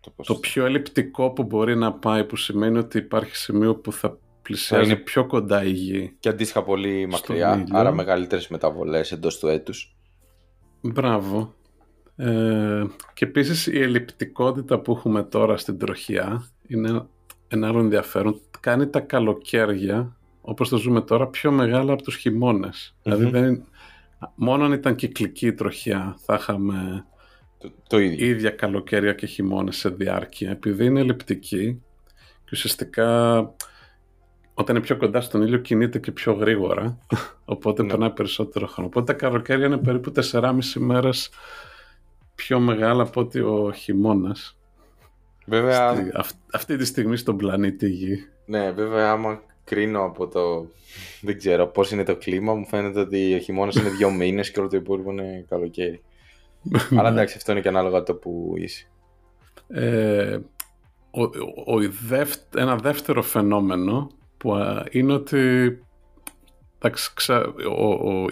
Το, 0.00 0.12
το, 0.24 0.34
πιο 0.34 0.64
ελλειπτικό 0.64 1.30
που 1.30 1.42
μπορεί 1.42 1.76
να 1.76 1.92
πάει 1.92 2.24
που 2.24 2.36
σημαίνει 2.36 2.78
ότι 2.78 2.98
υπάρχει 2.98 3.36
σημείο 3.36 3.74
που 3.74 3.92
θα 3.92 4.18
πλησιάζει 4.42 4.90
είναι 4.90 4.96
πιο 4.96 5.26
κοντά 5.26 5.64
η 5.64 5.70
γη. 5.70 6.16
Και 6.20 6.28
αντίστοιχα 6.28 6.62
πολύ 6.62 7.06
μακριά, 7.06 7.66
άρα 7.70 7.92
μεγαλύτερες 7.92 8.48
μεταβολές 8.48 9.12
εντός 9.12 9.38
του 9.38 9.48
έτους. 9.48 9.96
Μπράβο. 10.80 11.54
Ε, 12.16 12.84
και 13.14 13.24
επίσης 13.24 13.66
η 13.66 13.80
ελλειπτικότητα 13.80 14.78
που 14.78 14.92
έχουμε 14.92 15.22
τώρα 15.22 15.56
στην 15.56 15.78
τροχιά 15.78 16.50
είναι 16.66 17.06
ένα 17.48 17.68
άλλο 17.68 17.78
ενδιαφέρον. 17.78 18.40
Κάνει 18.60 18.86
τα 18.86 19.00
καλοκαίρια, 19.00 20.16
όπως 20.50 20.68
το 20.68 20.76
ζούμε 20.76 21.00
τώρα, 21.00 21.26
πιο 21.26 21.50
μεγάλα 21.50 21.92
από 21.92 22.02
τους 22.02 22.16
χειμωνες 22.16 22.96
Δηλαδή 23.02 23.24
δεν, 23.24 23.64
μόνο 24.34 24.64
αν 24.64 24.72
ήταν 24.72 24.94
κυκλική 24.94 25.46
η 25.46 25.52
τροχιά 25.52 26.16
θα 26.24 26.34
είχαμε 26.34 27.06
το, 27.58 27.72
το 27.88 27.98
ίδιο. 27.98 28.26
ίδια 28.26 28.50
καλοκαίρια 28.50 29.12
και 29.12 29.26
χειμώνες 29.26 29.76
σε 29.76 29.88
διάρκεια. 29.88 30.50
Επειδή 30.50 30.84
είναι 30.84 31.00
ελλειπτική 31.00 31.82
και 32.44 32.50
ουσιαστικά 32.52 33.38
όταν 34.54 34.76
είναι 34.76 34.84
πιο 34.84 34.96
κοντά 34.96 35.20
στον 35.20 35.42
ήλιο 35.42 35.58
κινείται 35.58 35.98
και 35.98 36.12
πιο 36.12 36.32
γρήγορα, 36.32 36.98
οπότε 37.44 37.82
ναι. 37.82 37.88
περνάει 37.88 38.10
περισσότερο 38.10 38.66
χρόνο. 38.66 38.88
Οπότε 38.88 39.12
τα 39.12 39.18
καλοκαίρια 39.18 39.66
είναι 39.66 39.78
περίπου 39.78 40.12
4,5 40.32 40.52
μέρες 40.76 41.30
πιο 42.34 42.60
μεγάλα 42.60 43.02
από 43.02 43.20
ότι 43.20 43.40
ο 43.40 43.72
χειμώνας. 43.72 44.58
Βέβαια... 45.46 45.94
αυτή 46.52 46.76
τη 46.76 46.84
στιγμή 46.84 47.16
στον 47.16 47.36
πλανήτη 47.36 47.88
Γη. 47.88 48.16
Ναι, 48.46 48.70
βέβαια 48.70 49.10
άμα 49.10 49.48
κρίνω 49.70 50.04
από 50.04 50.28
το... 50.28 50.66
Δεν 51.20 51.38
ξέρω 51.38 51.66
πώς 51.66 51.90
είναι 51.90 52.04
το 52.04 52.16
κλίμα, 52.16 52.54
μου 52.54 52.66
φαίνεται 52.66 53.00
ότι 53.00 53.34
ο 53.34 53.38
χειμώνας 53.38 53.74
είναι 53.74 53.88
δύο 53.88 54.10
μήνες 54.10 54.50
και 54.50 54.60
όλο 54.60 54.68
το 54.68 54.76
υπόλοιπο 54.76 55.10
είναι 55.10 55.44
καλοκαίρι. 55.48 56.02
Αλλά 56.98 57.08
εντάξει, 57.08 57.36
αυτό 57.36 57.52
είναι 57.52 57.60
και 57.60 57.68
ανάλογα 57.68 58.02
το 58.02 58.14
που 58.14 58.54
είσαι. 58.56 58.86
Ε, 59.68 60.38
ο, 61.10 61.22
ο, 61.66 61.80
ένα 62.56 62.76
δεύτερο 62.76 63.22
φαινόμενο 63.22 64.10
που 64.36 64.54
είναι 64.90 65.12
ότι 65.12 65.78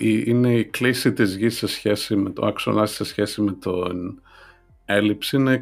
είναι 0.01 0.55
η 0.55 0.65
κλίση 0.65 1.13
της 1.13 1.37
γης 1.37 1.57
σε 1.57 1.67
σχέση 1.67 2.17
με 2.17 2.31
το 2.31 2.47
άξονα 2.47 2.87
σε 2.87 3.05
σχέση 3.05 3.43
με 3.43 3.53
τον 3.53 4.23
έλλειψη 4.85 5.37
είναι 5.37 5.61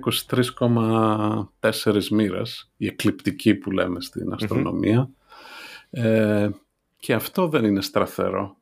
23,4 0.69 2.05
μοίρας, 2.11 2.73
η 2.77 2.87
εκλειπτική 2.87 3.55
που 3.55 3.71
λέμε 3.71 4.01
στην 4.01 4.33
αστρονομία. 4.33 5.11
Ε, 5.91 6.49
και 6.97 7.15
αυτό 7.15 7.49
δεν 7.49 7.65
είναι 7.65 7.81
στραθερό. 7.81 8.57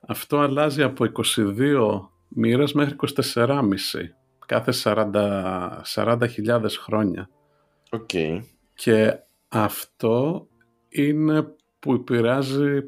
Αυτό 0.00 0.38
αλλάζει 0.38 0.82
από 0.82 1.06
22 1.36 2.08
μοίρας 2.28 2.72
μέχρι 2.72 2.96
24,5 3.34 3.62
κάθε 4.46 4.72
40.000 4.74 5.80
40, 5.94 6.68
χρόνια. 6.80 7.30
Okay. 7.90 8.42
Και 8.74 9.18
αυτό 9.48 10.46
είναι 10.88 11.54
που 11.78 11.92
επηρεάζει 11.92 12.82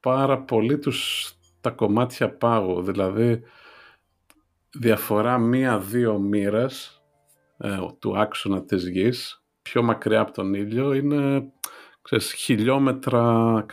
πάρα 0.00 0.42
πολύ 0.42 0.78
τους, 0.78 1.32
τα 1.60 1.70
κομμάτια 1.70 2.36
πάγου. 2.36 2.82
Δηλαδή, 2.82 3.42
διαφορά 4.70 5.38
μία-δύο 5.38 6.18
μοίρες 6.18 7.02
ε, 7.58 7.78
του 7.98 8.18
άξονα 8.18 8.64
της 8.64 8.88
γης, 8.88 9.44
πιο 9.62 9.82
μακριά 9.82 10.20
από 10.20 10.32
τον 10.32 10.54
ήλιο, 10.54 10.92
είναι 10.92 11.52
ξέρεις, 12.02 12.32
χιλιόμετρα 12.32 13.66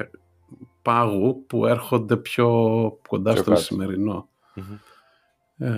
πάγου 0.82 1.46
που 1.48 1.66
έρχονται 1.66 2.18
πιο 2.18 2.50
κοντά 3.08 3.36
στο 3.36 3.56
σημερινό. 3.56 4.30
Ε, 5.58 5.72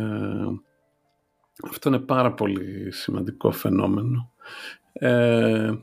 αυτό 1.69 1.89
είναι 1.89 1.99
πάρα 1.99 2.33
πολύ 2.33 2.91
σημαντικό 2.91 3.51
φαινόμενο. 3.51 4.31
Ε, 4.93 5.73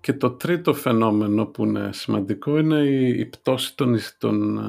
και 0.00 0.12
το 0.12 0.30
τρίτο 0.30 0.74
φαινόμενο 0.74 1.46
που 1.46 1.64
είναι 1.64 1.92
σημαντικό 1.92 2.58
είναι 2.58 2.78
η, 2.78 3.26
πτώση 3.26 3.76
των, 3.76 3.96
των 4.18 4.60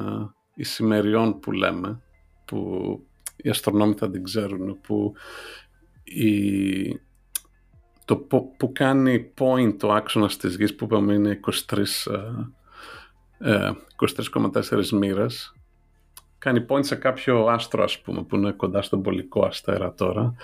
ησημεριών 0.54 1.40
που 1.40 1.52
λέμε, 1.52 2.00
που 2.44 3.00
οι 3.36 3.48
αστρονόμοι 3.48 3.94
θα 3.94 4.10
την 4.10 4.24
ξέρουν, 4.24 4.80
που 4.80 5.14
η, 6.04 7.00
το 8.04 8.16
που 8.56 8.72
κάνει 8.72 9.32
point 9.38 9.74
το 9.78 9.92
άξονα 9.92 10.28
της 10.38 10.56
γης 10.56 10.74
που 10.74 10.84
είπαμε 10.84 11.14
είναι 11.14 11.40
23, 11.68 11.84
23,4 14.62 14.88
μοίρες 14.88 15.54
κάνει 16.38 16.64
point 16.68 16.84
σε 16.84 16.94
κάποιο 16.94 17.46
άστρο 17.46 17.82
ας 17.82 18.00
πούμε 18.00 18.22
που 18.22 18.36
είναι 18.36 18.52
κοντά 18.52 18.82
στον 18.82 19.02
πολικό 19.02 19.44
αστέρα 19.44 19.94
τώρα 19.94 20.34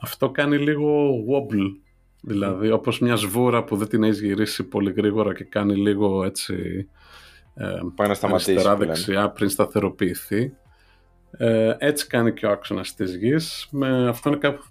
αυτό 0.00 0.30
κάνει 0.30 0.58
λίγο 0.58 1.10
wobble 1.30 1.76
Δηλαδή 2.20 2.70
όπως 2.70 2.98
μια 2.98 3.16
σβούρα 3.16 3.64
που 3.64 3.76
δεν 3.76 3.88
την 3.88 4.02
έχεις 4.02 4.20
γυρίσει 4.20 4.62
πολύ 4.62 4.92
γρήγορα 4.92 5.34
και 5.34 5.44
κάνει 5.44 5.76
λίγο 5.76 6.24
έτσι 6.24 6.88
ε, 7.54 7.80
Πάει 7.94 8.08
να 8.08 8.14
σταματήσει 8.14 8.50
αριστερά 8.50 8.76
δεξιά 8.76 9.30
πριν 9.30 9.48
σταθεροποιηθεί. 9.48 10.54
Ε, 11.30 11.74
έτσι 11.78 12.06
κάνει 12.06 12.32
και 12.32 12.46
ο 12.46 12.50
άξονας 12.50 12.94
της 12.94 13.16
γης. 13.16 13.68
Με, 13.70 14.08
αυτό 14.08 14.28
είναι 14.28 14.38
κάπου 14.38 14.64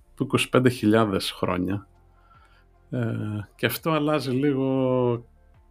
25.000 0.51 1.17
χρόνια. 1.35 1.87
Ε, 2.93 3.47
και 3.55 3.65
αυτό 3.65 3.91
αλλάζει 3.91 4.31
λίγο 4.31 5.25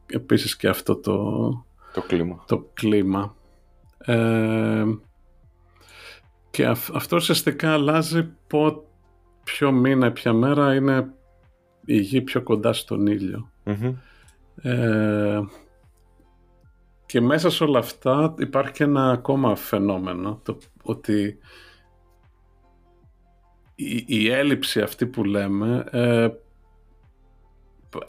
επίσης 0.07 0.57
και 0.57 0.69
αυτό 0.69 0.97
το, 0.97 1.17
το 1.93 2.03
κλίμα. 2.07 2.45
Το 2.47 2.71
κλίμα. 2.75 3.37
Ε, 3.99 4.85
και 6.51 6.67
αυτό 6.67 7.17
ουσιαστικά 7.17 7.73
αλλάζει 7.73 8.29
ποιο 9.45 9.73
μήνα, 9.73 10.13
ποια 10.13 10.33
μέρα 10.33 10.75
είναι 10.75 11.13
η 11.85 12.01
γη 12.01 12.21
πιο 12.21 12.43
κοντά 12.43 12.73
στον 12.73 13.07
ήλιο. 13.07 13.51
Ε, 14.63 15.41
και 17.07 17.21
μέσα 17.21 17.51
σε 17.51 17.65
όλα 17.65 17.79
αυτά 17.79 18.35
υπάρχει 18.39 18.73
και 18.73 18.85
ένα 18.85 19.11
ακόμα 19.11 19.57
φαινόμενο, 19.57 20.41
το 20.43 20.59
ότι 20.83 21.39
η, 24.07 24.29
έλλειψη 24.31 24.81
αυτή 24.81 25.07
που 25.07 25.25
λέμε 25.25 25.85
ε, 25.91 26.29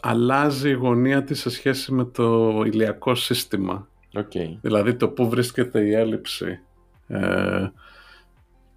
αλλάζει 0.02 0.69
η 0.69 0.74
γωνία 0.74 1.24
της 1.24 1.39
σε 1.39 1.50
σχέση 1.50 1.93
με 1.93 2.06
το 2.06 2.62
ηλιακό 2.65 3.15
σύστημα. 3.15 3.88
Okay. 4.15 4.58
Δηλαδή 4.62 4.96
το 4.96 5.10
που 5.10 5.30
βρίσκεται 5.30 5.82
η 5.82 5.93
έλλειψη. 5.93 6.60
Ε, 7.08 7.67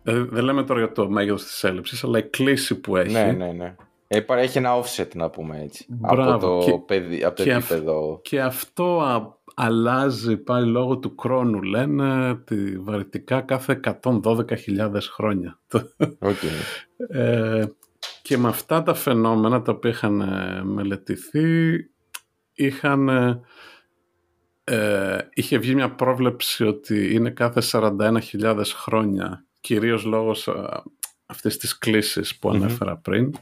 δεν 0.03 0.45
λέμε 0.45 0.63
τώρα 0.65 0.81
για 0.81 0.93
το 0.93 1.11
μέγεθος 1.11 1.45
της 1.45 1.65
έλλειψης, 1.65 2.05
αλλά 2.05 2.19
η 2.19 2.23
κλίση 2.23 2.81
που 2.81 2.97
έχει. 2.97 3.13
Ναι, 3.13 3.33
ναι, 3.33 3.53
ναι. 3.53 3.75
Έχει 4.09 4.59
ένα 4.59 4.83
offset 4.83 5.09
να 5.15 5.31
πούμε 5.31 5.63
έτσι. 5.63 5.87
από 6.03 6.39
το, 6.39 6.63
και, 6.65 6.79
παιδί, 6.87 7.25
από 7.25 7.37
το 7.37 7.43
και 7.43 7.53
επίπεδο. 7.53 8.21
και 8.23 8.41
αυτό 8.41 9.03
αλλάζει 9.55 10.37
πάλι 10.37 10.71
λόγω 10.71 10.99
του 10.99 11.15
χρόνου. 11.19 11.63
Λένε 11.63 12.35
τη 12.35 12.79
βαρυτικά 12.79 13.41
κάθε 13.41 13.81
112.000 14.03 14.91
χρόνια. 15.15 15.59
Okay. 16.19 16.85
ε, 17.09 17.65
και 18.27 18.39
με 18.39 18.49
αυτά 18.49 18.83
τα 18.83 18.95
φαινόμενα 18.95 19.63
τα 19.63 19.73
οποία 19.73 19.91
είχαν 19.91 20.21
ε, 20.21 20.63
μελετηθεί 20.65 21.77
είχαν... 22.53 23.09
Ε, 24.65 25.19
είχε 25.35 25.59
βγει 25.59 25.75
μια 25.75 25.95
πρόβλεψη 25.95 26.65
ότι 26.65 27.15
είναι 27.15 27.31
κάθε 27.31 27.61
41.000 27.73 28.63
χρόνια 28.75 29.47
κυρίως 29.61 30.05
λόγω 30.05 30.35
αυτής 31.27 31.57
της 31.57 31.79
κλίσης 31.79 32.39
που 32.39 32.51
ανέφερα 32.51 32.97
πριν 32.97 33.35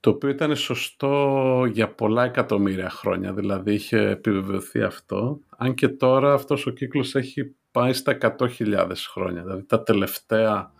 το 0.00 0.10
οποίο 0.10 0.28
ήταν 0.28 0.56
σωστό 0.56 1.64
για 1.72 1.94
πολλά 1.94 2.24
εκατομμύρια 2.24 2.90
χρόνια, 2.90 3.32
δηλαδή 3.32 3.74
είχε 3.74 3.98
επιβεβαιωθεί 3.98 4.82
αυτό, 4.82 5.40
αν 5.56 5.74
και 5.74 5.88
τώρα 5.88 6.32
αυτός 6.32 6.66
ο 6.66 6.70
κύκλος 6.70 7.14
έχει 7.14 7.54
πάει 7.70 7.92
στα 7.92 8.18
100.000 8.20 8.90
χρόνια, 9.12 9.42
δηλαδή 9.42 9.64
τα 9.64 9.82
τελευταία 9.82 10.72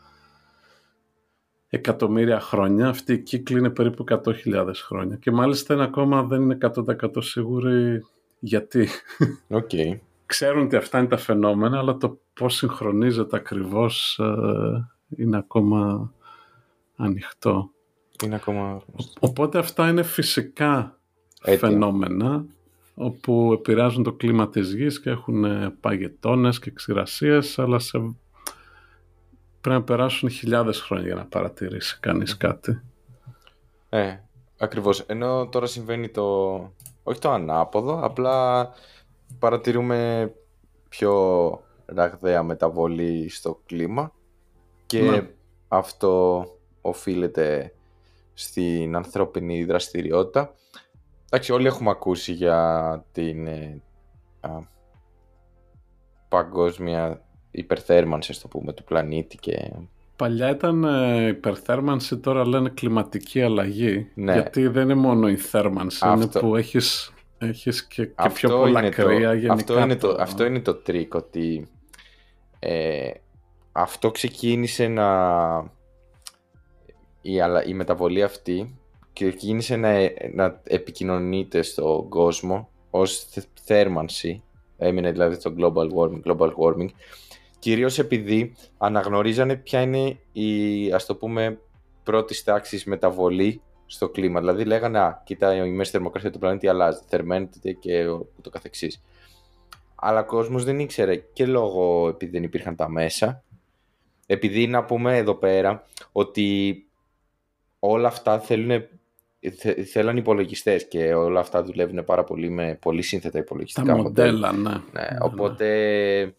εκατομμύρια 1.75 2.41
χρόνια, 2.41 2.89
αυτή 2.89 3.13
η 3.13 3.19
κύκλη 3.19 3.59
είναι 3.59 3.71
περίπου 3.71 4.05
100.000 4.09 4.71
χρόνια 4.75 5.17
και 5.17 5.31
μάλιστα 5.31 5.75
είναι 5.75 5.83
ακόμα 5.83 6.23
δεν 6.23 6.43
είναι 6.43 6.59
100% 6.61 7.09
σίγουροι 7.19 8.05
γιατί. 8.39 8.89
Okay. 9.49 9.99
Ξέρουν 10.27 10.65
ότι 10.65 10.77
αυτά 10.77 10.99
είναι 10.99 11.09
τα 11.09 11.17
φαινόμενα, 11.17 11.79
αλλά 11.79 11.97
το 11.97 12.19
πώς 12.35 12.55
συγχρονίζεται 12.55 13.37
ακριβώς 13.37 14.19
ε, 14.19 14.89
είναι 15.17 15.37
ακόμα 15.37 16.13
ανοιχτό. 16.97 17.71
Είναι 18.25 18.35
ακόμα... 18.35 18.83
Οπότε 19.21 19.59
αυτά 19.59 19.89
είναι 19.89 20.03
φυσικά 20.03 20.99
φαινόμενα 21.41 22.45
όπου 22.95 23.51
επηρεάζουν 23.53 24.03
το 24.03 24.13
κλίμα 24.13 24.49
της 24.49 24.75
γης 24.75 25.01
και 25.01 25.11
έχουν 25.11 25.45
παγετώνες 25.81 26.59
και 26.59 26.71
ξηρασίες 26.71 27.59
αλλά 27.59 27.79
σε... 27.79 28.15
πρέπει 29.63 29.79
να 29.79 29.83
περάσουν 29.83 30.31
χιλιάδες 30.31 30.81
χρόνια 30.81 31.07
για 31.07 31.15
να 31.15 31.25
παρατηρήσει 31.25 31.99
κανείς 32.01 32.37
κάτι. 32.37 32.83
Ε, 33.89 34.17
ακριβώς. 34.59 35.01
Ενώ 35.01 35.49
τώρα 35.49 35.67
συμβαίνει 35.67 36.09
το... 36.09 36.55
όχι 37.03 37.21
το 37.21 37.31
ανάποδο, 37.31 38.05
απλά 38.05 38.69
παρατηρούμε 39.39 40.33
πιο 40.89 41.13
ραγδαία 41.85 42.43
μεταβολή 42.43 43.29
στο 43.29 43.61
κλίμα 43.67 44.13
και 44.87 45.03
ναι. 45.03 45.31
αυτό 45.69 46.45
οφείλεται 46.81 47.75
στην 48.35 48.97
ανθρώπινη 48.97 49.65
δραστηριότητα. 49.65 50.55
Εντάξει, 51.25 51.53
όλοι 51.53 51.67
έχουμε 51.67 51.91
ακούσει 51.91 52.33
για 52.33 53.05
την 53.13 53.47
ε, 53.47 53.83
παγκόσμια 56.29 57.23
υπερθέρμανσης, 57.53 58.41
το 58.41 58.49
πούμε, 58.49 58.73
του 58.73 58.85
πλανήτη 58.85 59.37
και... 59.37 59.71
Παλιά 60.17 60.51
ήταν 60.51 60.85
ε, 60.85 61.27
υπερθέρμανση, 61.27 62.17
τώρα 62.17 62.47
λένε 62.47 62.69
κλιματική 62.69 63.43
αλλαγή. 63.43 64.07
Ναι. 64.15 64.33
Γιατί 64.33 64.67
δεν 64.67 64.83
είναι 64.83 64.95
μόνο 64.95 65.29
η 65.29 65.37
θέρμανση, 65.37 66.09
είναι 66.09 66.27
που 66.27 66.57
έχεις, 66.57 67.13
έχεις 67.39 67.87
και, 67.87 68.07
και 68.07 68.31
πιο 68.33 68.49
πολλά 68.49 68.91
κρύα 68.91 69.35
γενικά. 69.35 69.53
Αυτό 69.53 69.81
είναι 69.81 69.97
το, 69.97 70.17
αυτό 70.21 70.45
είναι 70.45 70.61
το 70.61 70.75
τρικ, 70.75 71.15
ότι 71.15 71.69
ε, 72.59 73.11
αυτό 73.73 74.11
ξεκίνησε 74.11 74.89
να 74.89 75.07
η, 77.23 77.41
αλλά, 77.41 77.65
η 77.65 77.75
μεταβολή 77.75 78.23
αυτή 78.23 78.79
και 79.13 79.29
ξεκίνησε 79.29 79.77
να, 79.77 79.93
να 80.35 80.61
επικοινωνείται 80.65 81.63
στον 81.63 82.09
κόσμο 82.09 82.69
ως 82.91 83.27
θέρμανση, 83.65 84.43
έμεινε 84.79 85.13
δηλαδή 85.13 85.35
στο 85.35 85.55
global 85.59 85.89
warming, 85.97 86.23
global 86.25 86.51
warming, 86.57 86.89
κυρίως 87.63 87.99
επειδή 87.99 88.55
αναγνωρίζανε 88.79 89.57
ποια 89.57 89.81
είναι 89.81 90.19
η, 90.33 90.93
ας 90.93 91.07
το 91.07 91.15
πούμε, 91.15 91.59
πρώτης 92.03 92.43
τάξης 92.45 92.85
μεταβολή 92.85 93.63
στο 93.87 94.09
κλίμα. 94.09 94.41
Δηλαδή 94.41 94.65
λέγανε, 94.65 94.99
α, 94.99 95.23
κοίτα, 95.25 95.55
η 95.55 95.71
μέση 95.71 95.91
θερμοκρασία 95.91 96.31
του 96.31 96.39
πλανήτη 96.39 96.69
αλλάζει, 96.69 97.01
θερμαίνεται 97.09 97.73
και 97.73 98.05
το 98.41 98.51
καθεξής. 98.51 99.03
Αλλά 99.95 100.21
ο 100.21 100.25
κόσμος 100.25 100.65
δεν 100.65 100.79
ήξερε 100.79 101.17
και 101.17 101.47
λόγω 101.47 102.09
επειδή 102.09 102.33
δεν 102.33 102.43
υπήρχαν 102.43 102.77
τα 102.77 102.89
μέσα, 102.89 103.45
επειδή 104.27 104.67
να 104.67 104.85
πούμε 104.85 105.17
εδώ 105.17 105.35
πέρα 105.35 105.87
ότι 106.13 106.77
όλα 107.79 108.09
αυτά 108.09 108.41
θέλουν 108.41 108.85
θέλαν 109.93 110.17
υπολογιστές 110.17 110.89
και 110.89 111.15
όλα 111.15 111.41
αυτά 111.41 111.63
δουλεύουν 111.63 112.05
πάρα 112.05 112.25
πολύ 112.25 112.51
με 112.51 112.79
πολύ 112.81 113.03
σύνθετα 113.03 113.39
υπολογιστικά 113.39 113.87
Τα 113.87 113.97
μοντέλα, 113.97 114.53
ναι. 114.53 114.71
ναι. 114.71 114.77
ναι. 114.93 116.33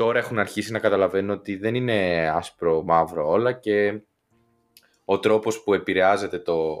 Οπότε 0.00 0.12
τώρα 0.12 0.18
έχουν 0.18 0.38
αρχίσει 0.38 0.72
να 0.72 0.78
καταλαβαίνουν 0.78 1.30
ότι 1.30 1.56
δεν 1.56 1.74
είναι 1.74 2.28
άσπρο 2.34 2.82
μαύρο 2.82 3.28
όλα 3.28 3.52
και 3.52 4.00
ο 5.04 5.18
τρόπος 5.18 5.62
που 5.62 5.74
επηρεάζεται 5.74 6.38
το, 6.38 6.76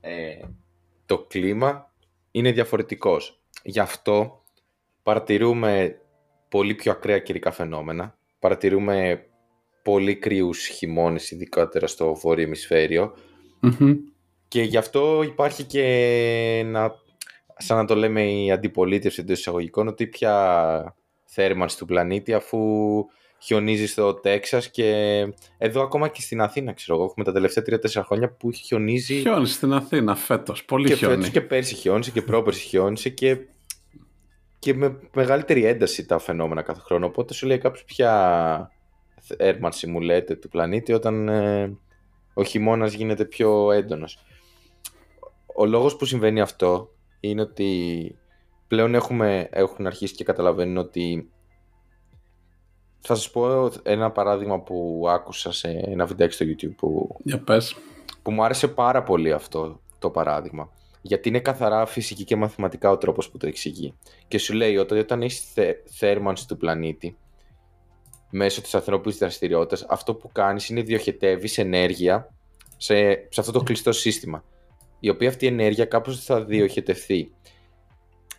ε, 0.00 0.40
το 1.06 1.18
κλίμα 1.18 1.92
είναι 2.30 2.52
διαφορετικός. 2.52 3.40
Γι' 3.62 3.80
αυτό 3.80 4.42
παρατηρούμε 5.02 6.00
πολύ 6.48 6.74
πιο 6.74 6.92
ακραία 6.92 7.18
καιρικά 7.18 7.50
φαινόμενα. 7.50 8.18
Παρατηρούμε 8.38 9.26
πολύ 9.82 10.16
κρύους 10.16 10.66
χειμώνες, 10.66 11.30
ειδικότερα 11.30 11.86
στο 11.86 12.14
βόρειο 12.14 12.48
Και 14.48 14.62
γι' 14.62 14.76
αυτό 14.76 15.22
υπάρχει 15.22 15.64
και 15.64 15.82
ένα, 16.58 16.92
σαν 17.56 17.76
να 17.76 17.84
το 17.84 17.94
λέμε 17.94 18.30
η 18.30 18.50
αντιπολίτευση 18.50 19.20
εντός 19.20 19.38
εισαγωγικών, 19.38 19.88
ότι 19.88 20.06
πια 20.06 20.96
θέρμανση 21.30 21.78
του 21.78 21.86
πλανήτη 21.86 22.32
αφού 22.34 22.58
χιονίζεις 23.38 23.90
στο 23.90 24.14
Τέξας 24.14 24.70
και 24.70 24.92
εδώ 25.58 25.82
ακόμα 25.82 26.08
και 26.08 26.20
στην 26.20 26.40
Αθήνα 26.40 26.72
ξέρω 26.72 26.98
εγώ 26.98 27.06
έχουμε 27.06 27.24
τα 27.24 27.32
τελευταία 27.32 27.64
3-4 28.00 28.02
χρόνια 28.04 28.30
που 28.30 28.52
χιονίζει 28.52 29.20
Χιόνισε 29.20 29.52
στην 29.52 29.72
Αθήνα 29.72 30.14
φέτος, 30.14 30.64
πολύ 30.64 30.88
και 30.88 30.94
χιόνι. 30.94 31.14
φέτος 31.14 31.30
και 31.30 31.40
πέρσι 31.40 31.74
χιόνισε 31.74 32.10
και 32.10 32.22
πρόπερσι 32.22 32.66
χιόνισε 32.66 33.08
και, 33.08 33.38
και 34.58 34.74
με 34.74 35.00
μεγαλύτερη 35.14 35.64
ένταση 35.64 36.06
τα 36.06 36.18
φαινόμενα 36.18 36.62
κάθε 36.62 36.80
χρόνο. 36.80 37.06
Οπότε 37.06 37.34
σου 37.34 37.46
λέει 37.46 37.58
κάποιος 37.58 37.84
πια 37.84 38.70
έρμανση 39.36 39.86
μου 39.86 40.00
λέτε 40.00 40.34
του 40.34 40.48
πλανήτη 40.48 40.92
όταν 40.92 41.28
ε, 41.28 41.76
ο 42.34 42.44
χειμώνας 42.44 42.92
γίνεται 42.92 43.24
πιο 43.24 43.72
έντονος. 43.72 44.18
Ο 45.56 45.66
λόγος 45.66 45.96
που 45.96 46.04
συμβαίνει 46.04 46.40
αυτό 46.40 46.90
είναι 47.20 47.40
ότι 47.40 48.18
πλέον 48.68 48.94
έχουμε, 48.94 49.48
έχουν 49.50 49.86
αρχίσει 49.86 50.14
και 50.14 50.24
καταλαβαίνουν 50.24 50.76
ότι 50.76 51.30
θα 53.00 53.14
σας 53.14 53.30
πω 53.30 53.70
ένα 53.82 54.10
παράδειγμα 54.10 54.60
που 54.60 55.04
άκουσα 55.08 55.52
σε 55.52 55.68
ένα 55.68 56.06
βιντεάκι 56.06 56.34
στο 56.34 56.46
YouTube 56.48 56.74
που, 56.76 57.16
Για 57.24 57.38
πες. 57.40 57.76
που 58.22 58.30
μου 58.30 58.44
άρεσε 58.44 58.68
πάρα 58.68 59.02
πολύ 59.02 59.32
αυτό 59.32 59.80
το 59.98 60.10
παράδειγμα. 60.10 60.70
Γιατί 61.02 61.28
είναι 61.28 61.40
καθαρά 61.40 61.86
φυσική 61.86 62.24
και 62.24 62.36
μαθηματικά 62.36 62.90
ο 62.90 62.98
τρόπος 62.98 63.30
που 63.30 63.38
το 63.38 63.46
εξηγεί. 63.46 63.94
Και 64.28 64.38
σου 64.38 64.54
λέει 64.54 64.76
ότι 64.76 64.98
όταν 64.98 65.22
έχεις 65.22 65.54
θέρμανση 65.84 66.46
του 66.46 66.56
πλανήτη 66.56 67.16
μέσω 68.30 68.60
της 68.60 68.74
ανθρώπινης 68.74 69.18
δραστηριότητας, 69.18 69.86
αυτό 69.88 70.14
που 70.14 70.32
κάνεις 70.32 70.68
είναι 70.68 70.82
διοχετεύεις 70.82 71.58
ενέργεια 71.58 72.34
σε, 72.76 73.10
σε 73.10 73.40
αυτό 73.40 73.52
το 73.52 73.62
κλειστό 73.62 73.92
σύστημα. 73.92 74.44
Η 75.00 75.08
οποία 75.08 75.28
αυτή 75.28 75.44
η 75.44 75.48
ενέργεια 75.48 75.84
κάπως 75.84 76.24
θα 76.24 76.44
διοχετευθεί. 76.44 77.32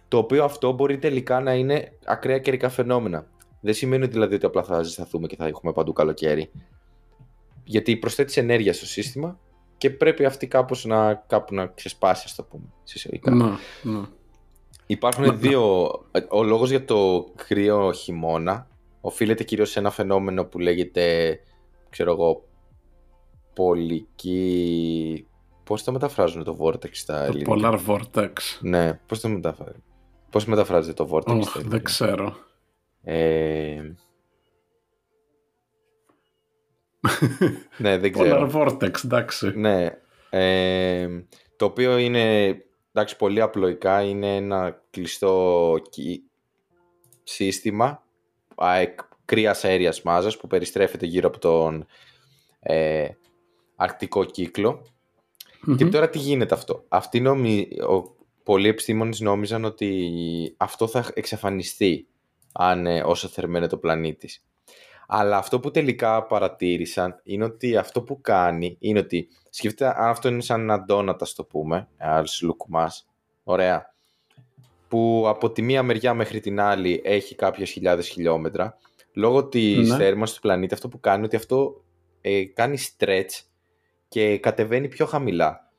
Το 0.10 0.18
οποίο 0.18 0.44
αυτό 0.44 0.72
μπορεί 0.72 0.98
τελικά 0.98 1.40
να 1.40 1.54
είναι 1.54 1.98
ακραία 2.06 2.40
καιρικά 2.40 2.70
φαινόμενα. 2.70 3.28
Δεν 3.62 3.74
σημαίνει 3.74 4.06
δηλαδή 4.06 4.36
ότι 4.36 4.46
απλά 4.46 4.64
θα 4.64 4.84
ζεσταθούμε 4.84 5.28
και 5.28 5.36
θα 5.36 5.46
έχουμε 5.46 5.72
παντού 5.72 5.94
καλοκαίρι. 5.94 6.52
Γιατί 7.64 7.98
προσθέτεις 7.98 8.38
ενέργεια 8.38 8.74
στο 8.74 8.86
σύστημα 8.86 9.40
και 9.78 9.90
πρέπει 9.90 10.26
αυτή 10.26 10.48
κάπως 10.48 10.86
να, 10.86 11.14
κάπου 11.14 11.56
να 11.56 11.66
ξεσπάσει, 11.66 12.24
ας 12.26 12.36
το 12.36 12.44
πούμε. 12.44 12.64
Να, 13.24 13.60
ναι. 13.84 14.02
Υπάρχουν 14.86 15.40
δύο. 15.40 15.92
Ο 16.30 16.44
λόγος 16.44 16.70
για 16.70 16.86
το 16.86 17.28
κρύο 17.36 17.92
χειμώνα 17.92 18.68
οφείλεται 19.02 19.44
κυρίως 19.44 19.70
σε 19.70 19.80
ένα 19.80 19.90
φαινόμενο 19.92 20.46
που 20.46 20.60
λέγεται, 20.60 21.40
ξέρω 21.90 22.12
εγώ, 22.12 22.48
πολική. 23.54 25.28
Πώς 25.64 25.84
το 25.84 25.92
μεταφράζουν 25.92 26.44
το 26.44 26.58
vortex 26.60 26.90
στα 26.92 27.24
ελληνικά; 27.24 27.56
Το 27.56 27.62
polar 27.62 27.80
vortex. 27.88 28.32
Ναι, 28.60 28.94
πώς 28.94 29.20
το 29.20 29.30
μεταφράζουν; 29.30 29.84
Πώς 30.30 30.46
μεταφράζεται 30.46 31.04
το 31.04 31.10
vortex 31.12 31.40
oh, 31.40 31.44
στα 31.44 31.62
Δεν 31.66 31.84
ξέρω. 31.84 32.36
Ε... 33.04 33.82
ναι, 37.78 37.98
δεν 37.98 38.14
ξέρω. 38.14 38.50
Polar 38.54 38.56
Vortex, 38.56 39.04
εντάξει. 39.04 39.52
Ναι. 39.56 39.90
Ε, 40.30 41.08
το 41.56 41.66
οποίο 41.66 41.98
είναι, 41.98 42.48
εντάξει, 42.92 43.16
πολύ 43.16 43.42
απλοϊκά, 43.42 44.02
είναι 44.02 44.36
ένα 44.36 44.84
κλειστό 44.90 45.76
σύστημα 47.24 48.04
κρύας 49.26 49.64
αέριας 49.64 50.02
μάζας 50.02 50.38
που 50.38 50.48
περιστρέφεται 50.48 51.06
γύρω 51.06 51.28
από 51.28 51.40
τον 51.40 51.86
ε, 52.60 53.08
αρκτικό 53.76 54.26
Και 55.78 55.86
τώρα 55.86 56.10
τι 56.10 56.18
γίνεται 56.18 56.56
αυτό; 56.56 56.86
Αυτοί 56.88 57.20
νομι... 57.20 57.68
ο, 57.82 58.18
πολλοί 58.44 58.68
επιστήμονες 58.68 59.20
νόμιζαν 59.20 59.66
ότι 59.66 60.14
αυτό 60.58 60.88
θα 60.88 61.12
εξαφανιστεί 61.14 62.08
αν, 62.52 62.86
ε, 62.86 63.02
όσο 63.02 63.28
θερμαίνεται 63.28 63.76
ο 63.76 63.80
πλανήτης. 63.80 64.44
Αλλά 65.08 65.38
αυτό 65.38 65.60
που 65.60 65.72
τελικά 65.72 66.26
παρατήρησαν 66.26 67.20
είναι 67.24 67.44
ότι 67.44 67.78
αυτό 67.78 68.02
που 68.02 68.22
κάνει 68.22 68.78
είναι 68.80 69.00
ότι 69.00 69.28
σκεφτείτε 69.50 69.88
αν 69.88 70.10
αυτό 70.10 70.28
είναι 70.28 70.42
σαν 70.42 70.62
ένα 70.62 70.84
ντόνατα, 70.84 71.26
το 71.36 71.44
πούμε, 71.44 71.88
άλλος 71.98 72.42
λουκουμάς, 72.42 73.08
ωραία, 73.44 73.94
που 74.88 75.24
από 75.28 75.52
τη 75.52 75.62
μία 75.62 75.84
μεριά 75.84 76.14
μέχρι 76.14 76.40
την 76.40 76.60
άλλη 76.60 77.02
έχει 77.04 77.36
κάποιες 77.36 77.70
χιλιάδες 77.70 78.08
χιλιόμετρα, 78.08 78.78
λόγω 79.14 79.46
της 79.46 79.90
ναι. 79.90 79.96
θέρμανσης 79.96 80.36
του 80.36 80.42
πλανήτη 80.42 80.74
αυτό 80.74 80.88
που 80.88 81.00
κάνει 81.00 81.18
είναι 81.18 81.26
ότι 81.26 81.36
αυτό 81.36 81.84
ε, 82.22 82.46
κάνει 82.46 82.78
stretch 82.78 83.44
και 84.08 84.38
κατεβαίνει 84.38 84.88
πιο 84.88 85.06
χαμηλά. 85.06 85.72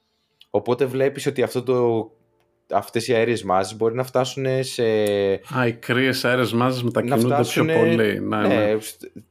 Οπότε 0.50 0.84
βλέπεις 0.84 1.26
ότι 1.26 1.42
αυτό 1.42 1.62
το 1.62 2.10
αυτές 2.72 3.08
οι 3.08 3.14
αέριες 3.14 3.42
μάζες 3.42 3.76
μπορεί 3.76 3.94
να 3.94 4.04
φτάσουν 4.04 4.46
σε... 4.60 4.82
Α, 5.58 5.66
οι 5.66 5.72
κρύες 5.72 6.24
αέριες 6.24 6.52
μάζες 6.52 6.82
μετακινούνται 6.82 7.42
πιο 7.42 7.64
πολύ. 7.64 8.20
Ναι, 8.20 8.36
ναι. 8.36 8.46
ναι. 8.46 8.76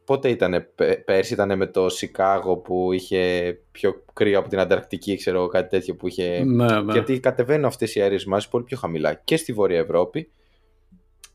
Πότε 0.06 0.30
ήταν, 0.30 0.67
πέρσι 1.06 1.34
ήταν 1.34 1.58
με 1.58 1.67
το 1.67 1.89
Σικάγο 1.89 2.58
που 2.58 2.93
είχε 2.93 3.54
πιο 3.71 4.04
κρύο 4.13 4.39
από 4.39 4.49
την 4.49 4.60
Ανταρκτική, 4.60 5.15
ξέρω 5.15 5.47
κάτι 5.47 5.69
τέτοιο 5.69 5.95
που 5.95 6.08
είχε... 6.08 6.43
Ναι, 6.45 6.82
ναι. 6.82 6.91
Γιατί 6.91 7.19
κατεβαίνουν 7.19 7.65
αυτές 7.65 7.95
οι 7.95 8.02
αέριες 8.02 8.25
μάζες 8.25 8.47
πολύ 8.47 8.63
πιο 8.63 8.78
χαμηλά 8.78 9.13
και 9.13 9.38
στη 9.38 9.54
Βόρεια 9.54 9.80
Ευρώπη. 9.80 10.30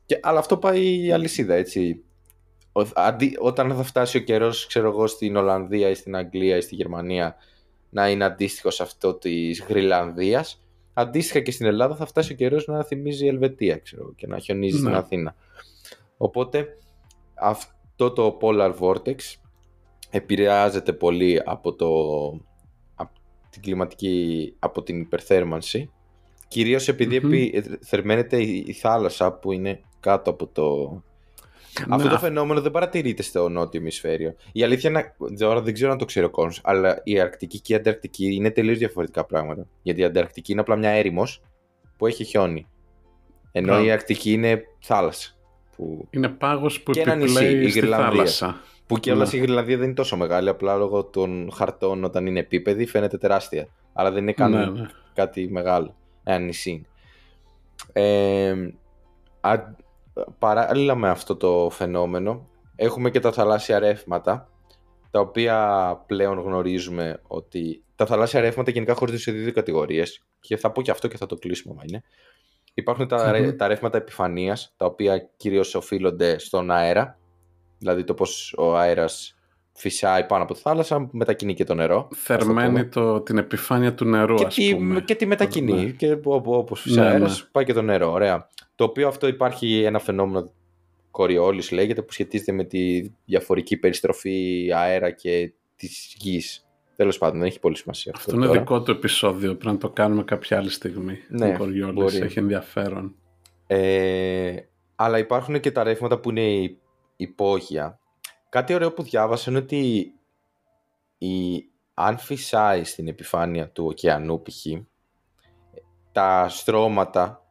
Και, 0.06 0.18
αλλά 0.22 0.38
αυτό 0.38 0.56
πάει 0.56 1.04
η 1.06 1.12
αλυσίδα, 1.12 1.54
έτσι. 1.54 2.02
Αντί, 2.94 3.36
όταν 3.40 3.74
θα 3.76 3.82
φτάσει 3.82 4.16
ο 4.16 4.20
καιρός, 4.20 4.66
ξέρω 4.66 4.88
εγώ, 4.88 5.06
στην 5.06 5.36
Ολλανδία 5.36 5.88
ή 5.88 5.94
στην 5.94 6.16
Αγγλία 6.16 6.56
ή 6.56 6.60
στη 6.60 6.74
Γερμανία 6.74 7.36
να 7.90 8.08
είναι 8.08 8.24
αντίστοιχο 8.24 8.70
σε 8.70 8.82
αυτό 8.82 9.14
της 9.14 9.64
Γρυλανδίας, 9.68 10.63
Αντίστοιχα 10.94 11.40
και 11.40 11.50
στην 11.50 11.66
Ελλάδα 11.66 11.96
θα 11.96 12.06
φτάσει 12.06 12.32
ο 12.32 12.36
καιρός 12.36 12.66
να 12.66 12.84
θυμίζει 12.84 13.24
η 13.24 13.28
Ελβετία 13.28 13.76
ξέρω, 13.78 14.12
και 14.16 14.26
να 14.26 14.38
χιονίζει 14.38 14.76
στην 14.76 14.90
ναι. 14.90 14.96
Αθήνα. 14.96 15.34
Οπότε 16.16 16.78
αυτό 17.34 18.12
το 18.12 18.38
Polar 18.40 18.74
Vortex 18.78 19.16
επηρεάζεται 20.10 20.92
πολύ 20.92 21.40
από, 21.44 21.74
το, 21.74 21.88
από 22.94 23.12
την 23.50 23.62
κλιματική, 23.62 24.54
από 24.58 24.82
την 24.82 25.00
υπερθέρμανση 25.00 25.90
κυρίως 26.54 26.88
θερμαίνεται 27.80 28.42
η 28.42 28.72
θάλασσα 28.72 29.32
που 29.32 29.52
είναι 29.52 29.80
κάτω 30.00 30.30
από 30.30 30.46
το 30.46 31.02
αυτό 31.88 32.08
το 32.08 32.18
φαινόμενο 32.18 32.60
δεν 32.60 32.70
παρατηρείται 32.70 33.22
στο 33.22 33.48
νότιο 33.48 33.80
ημισφαίριο. 33.80 34.34
Η 34.52 34.62
αλήθεια 34.62 34.90
είναι, 34.90 35.14
τώρα 35.38 35.62
δεν 35.62 35.74
ξέρω 35.74 35.92
αν 35.92 35.98
το 35.98 36.04
ξέρει 36.04 36.26
ο 36.26 36.30
κόσμο, 36.30 36.62
αλλά 36.62 37.00
η 37.04 37.20
Αρκτική 37.20 37.60
και 37.60 37.72
η 37.72 37.76
Ανταρκτική 37.76 38.34
είναι 38.34 38.50
τελείως 38.50 38.78
διαφορετικά 38.78 39.24
πράγματα. 39.24 39.66
Γιατί 39.82 40.00
η 40.00 40.04
Ανταρκτική 40.04 40.52
είναι 40.52 40.60
απλά 40.60 40.76
μια 40.76 40.90
έρημος 40.90 41.42
που 41.96 42.06
έχει 42.06 42.24
χιόνι. 42.24 42.66
Ενώ 43.52 43.84
η 43.84 43.90
Αρκτική 43.90 44.32
είναι 44.32 44.62
θάλασσα. 44.80 45.30
Που... 45.76 46.08
Είναι 46.10 46.28
πάγος 46.28 46.80
που 46.80 46.90
και 46.90 47.00
ένα 47.00 47.14
νησί, 47.14 47.64
η 47.64 47.70
θάλασσα. 47.70 48.60
Που 48.86 48.98
και 48.98 49.12
όλα 49.12 49.24
ναι. 49.24 49.30
η 49.32 49.36
Γρυλανδία 49.38 49.76
δεν 49.76 49.84
είναι 49.84 49.94
τόσο 49.94 50.16
μεγάλη, 50.16 50.48
απλά 50.48 50.76
λόγω 50.76 51.04
των 51.04 51.50
χαρτών 51.54 52.04
όταν 52.04 52.26
είναι 52.26 52.38
επίπεδη 52.38 52.86
φαίνεται 52.86 53.18
τεράστια. 53.18 53.68
Αλλά 53.92 54.10
δεν 54.10 54.22
είναι 54.22 54.32
καν 54.32 54.50
ναι, 54.50 54.66
ναι. 54.66 54.86
κάτι 55.14 55.48
μεγάλο. 55.50 55.96
Ένα 56.24 56.38
νησί. 56.38 56.86
Ε, 57.92 58.54
παράλληλα 60.38 60.94
με 60.94 61.08
αυτό 61.08 61.36
το 61.36 61.70
φαινόμενο 61.70 62.48
έχουμε 62.76 63.10
και 63.10 63.20
τα 63.20 63.32
θαλάσσια 63.32 63.78
ρεύματα 63.78 64.48
τα 65.10 65.20
οποία 65.20 66.04
πλέον 66.06 66.38
γνωρίζουμε 66.38 67.20
ότι 67.26 67.84
τα 67.96 68.06
θαλάσσια 68.06 68.40
ρεύματα 68.40 68.70
γενικά 68.70 68.94
χωρίζονται 68.94 69.22
σε 69.22 69.32
δύο 69.32 69.52
κατηγορίες 69.52 70.24
και 70.40 70.56
θα 70.56 70.72
πω 70.72 70.82
και 70.82 70.90
αυτό 70.90 71.08
και 71.08 71.16
θα 71.16 71.26
το 71.26 71.36
κλείσουμε 71.36 71.74
μα 71.74 71.82
είναι 71.86 72.02
Υπάρχουν 72.74 73.08
τα, 73.08 73.32
mm 73.34 73.56
τα 73.56 73.66
ρεύματα 73.66 73.98
επιφανείας, 73.98 74.74
τα 74.76 74.86
οποία 74.86 75.30
κυρίως 75.36 75.74
οφείλονται 75.74 76.38
στον 76.38 76.70
αέρα, 76.70 77.18
δηλαδή 77.78 78.04
το 78.04 78.14
πώς 78.14 78.54
ο 78.58 78.76
αέρας 78.76 79.36
φυσάει 79.72 80.24
πάνω 80.24 80.42
από 80.42 80.54
τη 80.54 80.60
θάλασσα, 80.60 81.08
μετακινεί 81.12 81.54
και 81.54 81.64
το 81.64 81.74
νερό. 81.74 82.08
Θερμαίνει 82.14 82.88
το, 82.88 83.20
την 83.20 83.38
επιφάνεια 83.38 83.94
του 83.94 84.04
νερού, 84.04 84.34
και 84.34 84.44
ας 84.44 84.54
τη, 84.54 84.74
πούμε. 84.74 85.00
Και 85.00 85.14
τη 85.14 85.26
μετακινεί. 85.26 85.84
Ναι. 85.84 85.90
Και 85.90 86.18
όπως 86.24 86.80
φυσάει 86.80 87.04
Ναι, 87.04 87.10
αέρας, 87.10 87.40
ναι. 87.40 87.48
πάει 87.52 87.64
και 87.64 87.72
το 87.72 87.82
νερό. 87.82 88.12
Ωραία. 88.12 88.48
Το 88.74 88.84
οποίο 88.84 89.08
αυτό 89.08 89.26
υπάρχει 89.26 89.82
ένα 89.82 89.98
φαινόμενο 89.98 90.52
κοριόλης 91.10 91.70
λέγεται 91.70 92.02
που 92.02 92.12
σχετίζεται 92.12 92.52
με 92.52 92.64
τη 92.64 93.10
διαφορική 93.24 93.76
περιστροφή 93.76 94.70
αέρα 94.74 95.10
και 95.10 95.52
της 95.76 96.14
γης. 96.18 96.68
Τέλος 96.96 97.18
πάντων, 97.18 97.38
δεν 97.38 97.46
έχει 97.48 97.60
πολύ 97.60 97.76
σημασία 97.76 98.12
αυτό. 98.16 98.30
Αυτό 98.30 98.36
είναι 98.42 98.46
τώρα. 98.48 98.60
δικό 98.60 98.82
του 98.82 98.90
επεισόδιο. 98.90 99.54
Πρέπει 99.56 99.74
να 99.74 99.78
το 99.80 99.90
κάνουμε 99.90 100.22
κάποια 100.24 100.56
άλλη 100.58 100.70
στιγμή. 100.70 101.18
Ναι, 101.28 101.48
Ο 101.54 101.56
Κοριόλης 101.58 101.94
μπορεί. 101.94 102.16
έχει 102.16 102.38
ενδιαφέρον. 102.38 103.14
Ε, 103.66 104.56
αλλά 104.94 105.18
υπάρχουν 105.18 105.60
και 105.60 105.70
τα 105.70 105.82
ρεύματα 105.82 106.18
που 106.18 106.30
είναι 106.30 106.52
υ- 106.52 106.78
υπόγεια. 107.16 107.98
Κάτι 108.48 108.74
ωραίο 108.74 108.92
που 108.92 109.02
διάβασα 109.02 109.50
είναι 109.50 109.58
ότι 109.58 110.12
η, 111.18 111.64
αν 111.94 112.18
φυσάει 112.18 112.84
στην 112.84 113.08
επιφάνεια 113.08 113.68
του 113.68 113.86
ωκεανού 113.86 114.42
π.χ. 114.42 114.66
τα 116.12 116.48
στρώματα 116.48 117.43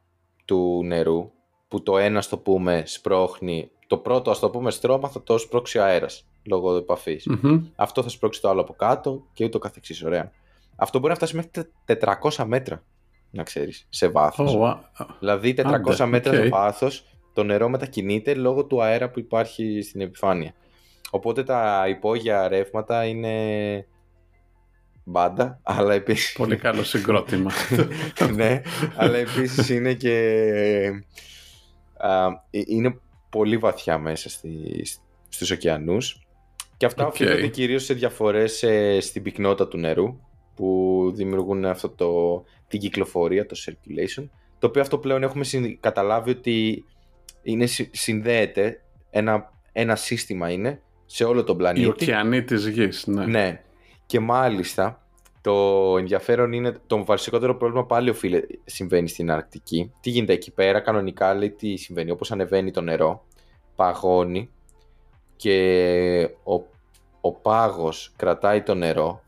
του 0.46 0.82
νερού 0.86 1.32
που 1.68 1.84
το 1.84 1.98
ένα 1.98 2.22
στο 2.22 2.38
πούμε 2.38 2.84
σπρώχνει 2.86 3.72
το 3.88 3.98
πρώτο 3.98 4.32
ας 4.32 4.40
το 4.40 4.50
πούμε 4.50 4.72
στρώμα 4.72 5.10
θα 5.10 5.24
το 5.24 5.38
σπρώξει 5.38 5.78
ο 5.78 5.84
αέρας 5.84 6.26
λόγω 6.44 6.76
επαφής. 6.76 7.28
Μμμ. 7.28 7.64
Αυτό 7.76 8.04
θα 8.04 8.10
σπρώξει 8.10 8.42
το 8.42 8.50
άλλο 8.50 8.62
από 8.62 8.74
κάτω 8.74 9.24
και 9.34 9.44
ούτω 9.46 9.60
καθεξής. 9.60 10.04
Ωραία. 10.04 10.32
Αυτό 10.76 10.98
μπορεί 11.00 11.10
να 11.10 11.16
φτάσει 11.16 11.36
μέχρι 11.36 11.52
τε- 11.86 12.00
400 12.22 12.46
μέτρα, 12.46 12.84
να 13.32 13.44
ξέρεις, 13.44 13.86
σε 13.90 14.08
βάθος. 14.08 14.56
Oh, 14.58 14.62
wow. 14.62 14.76
Δηλαδή 15.20 15.54
400 15.54 15.64
Άντε, 16.04 16.06
μέτρα 16.06 16.32
οκ. 16.34 16.40
στο 16.40 16.50
βάθος 16.50 17.06
το 17.34 17.44
νερό 17.44 17.70
μετακινείται 17.70 18.34
λόγω 18.34 18.66
του 18.66 18.82
αέρα 18.84 19.10
που 19.10 19.20
υπάρχει 19.20 19.82
στην 19.82 20.02
επιφάνεια. 20.02 20.54
Οπότε 21.12 21.44
τα 21.44 21.86
υπόγεια 21.90 22.48
ρεύματα 22.48 23.06
είναι 23.06 23.88
μπάντα, 25.04 25.60
αλλά 25.64 25.94
επίσης... 25.94 26.34
Πολύ 26.34 26.56
καλό 26.58 26.84
συγκρότημα. 26.84 27.52
ναι, 28.36 28.62
αλλά 28.96 29.18
επίσης 29.18 29.70
είναι 29.70 29.94
και... 29.94 30.14
α, 31.98 32.26
ε, 32.50 32.62
είναι 32.68 33.00
πολύ 33.30 33.58
βαθιά 33.58 33.98
μέσα 33.98 34.30
στη, 34.30 34.50
στους 35.30 35.52
ωκεανούς 35.52 36.28
και 36.78 36.86
αυτά 36.86 37.06
Οκ. 37.06 37.14
οφείλονται 37.14 37.48
κυρίως 37.48 37.84
σε 37.84 37.94
διαφορές 37.94 38.64
ε, 38.64 39.00
στην 39.00 39.24
πυκνότητα 39.24 39.68
του 39.68 39.78
νερού 39.78 40.20
που 40.56 41.12
δημιουργούν 41.16 41.66
αυτό 41.66 41.90
το, 41.90 42.44
την 42.68 42.80
κυκλοφορία, 42.80 43.46
το 43.46 43.56
circulation 43.66 44.28
το 44.60 44.70
οποίο 44.70 44.82
αυτό 44.82 44.98
πλέον 44.98 45.24
έχουμε 45.24 45.44
συν- 45.44 45.80
καταλάβει 45.80 46.30
ότι 46.32 46.86
είναι, 47.42 47.66
συ- 47.66 47.96
συνδέεται 47.96 48.82
ένα, 49.10 49.52
ένα 49.72 49.96
σύστημα 49.96 50.50
είναι 50.52 50.82
σε 51.06 51.24
όλο 51.24 51.44
τον 51.44 51.56
Οι 51.56 51.58
πλανήτη 51.58 51.88
ωκεανοί 51.88 52.44
της 52.44 52.68
γης, 52.68 53.08
ναι. 53.08 53.26
ναι. 53.26 53.64
Και 54.14 54.20
μάλιστα 54.20 55.08
το 55.42 55.54
ενδιαφέρον 55.98 56.54
είναι 56.54 56.76
το 56.88 57.06
βασικότερο 57.06 57.56
πρόβλημα 57.58 57.86
πάλι 57.86 58.10
οφείλε, 58.10 58.42
συμβαίνει 58.66 59.08
στην 59.08 59.32
Αρκτική. 59.32 59.92
Τι 60.00 60.10
γίνεται 60.10 60.34
εκεί 60.34 60.52
πέρα, 60.52 60.80
κανονικά 60.80 61.34
λέει 61.34 61.52
τι 61.52 61.76
συμβαίνει. 61.76 62.12
Όπως 62.12 62.32
ανεβαίνει 62.32 62.72
το 62.72 62.82
νερό, 62.82 63.26
παγώνει 63.76 64.50
και 65.36 66.30
ο, 66.44 66.54
ο 67.22 67.32
πάγος 67.32 68.14
κρατάει 68.16 68.62
το 68.62 68.74
νερό, 68.74 69.24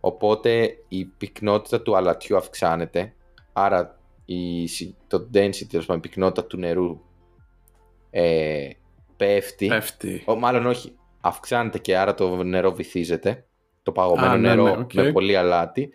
οπότε 0.00 0.78
η 0.88 1.04
πυκνότητα 1.04 1.82
του 1.82 1.96
αλατιού 1.96 2.36
αυξάνεται, 2.36 3.14
άρα 3.52 3.98
η, 4.24 4.66
συ- 4.66 4.94
το 5.06 5.28
density, 5.34 5.66
τέλος 5.70 5.86
πάντων, 5.86 6.02
η 6.04 6.08
πυκνότητα 6.08 6.46
του 6.46 6.56
νερού 6.56 7.00
ε, 8.10 8.70
πέφτει. 9.16 9.66
Πέφτει. 9.66 10.22
Ο, 10.26 10.34
μάλλον 10.34 10.66
όχι. 10.66 10.96
Αυξάνεται 11.20 11.78
και 11.78 11.96
άρα 11.96 12.14
το 12.14 12.42
νερό 12.42 12.72
βυθίζεται. 12.72 13.42
Το 13.88 14.00
παγωμένο 14.00 14.32
Α, 14.32 14.36
ναι, 14.36 14.48
νερό 14.48 14.64
ναι, 14.64 14.70
οκ. 14.70 14.92
με 14.94 15.12
πολύ 15.12 15.36
αλάτι. 15.36 15.90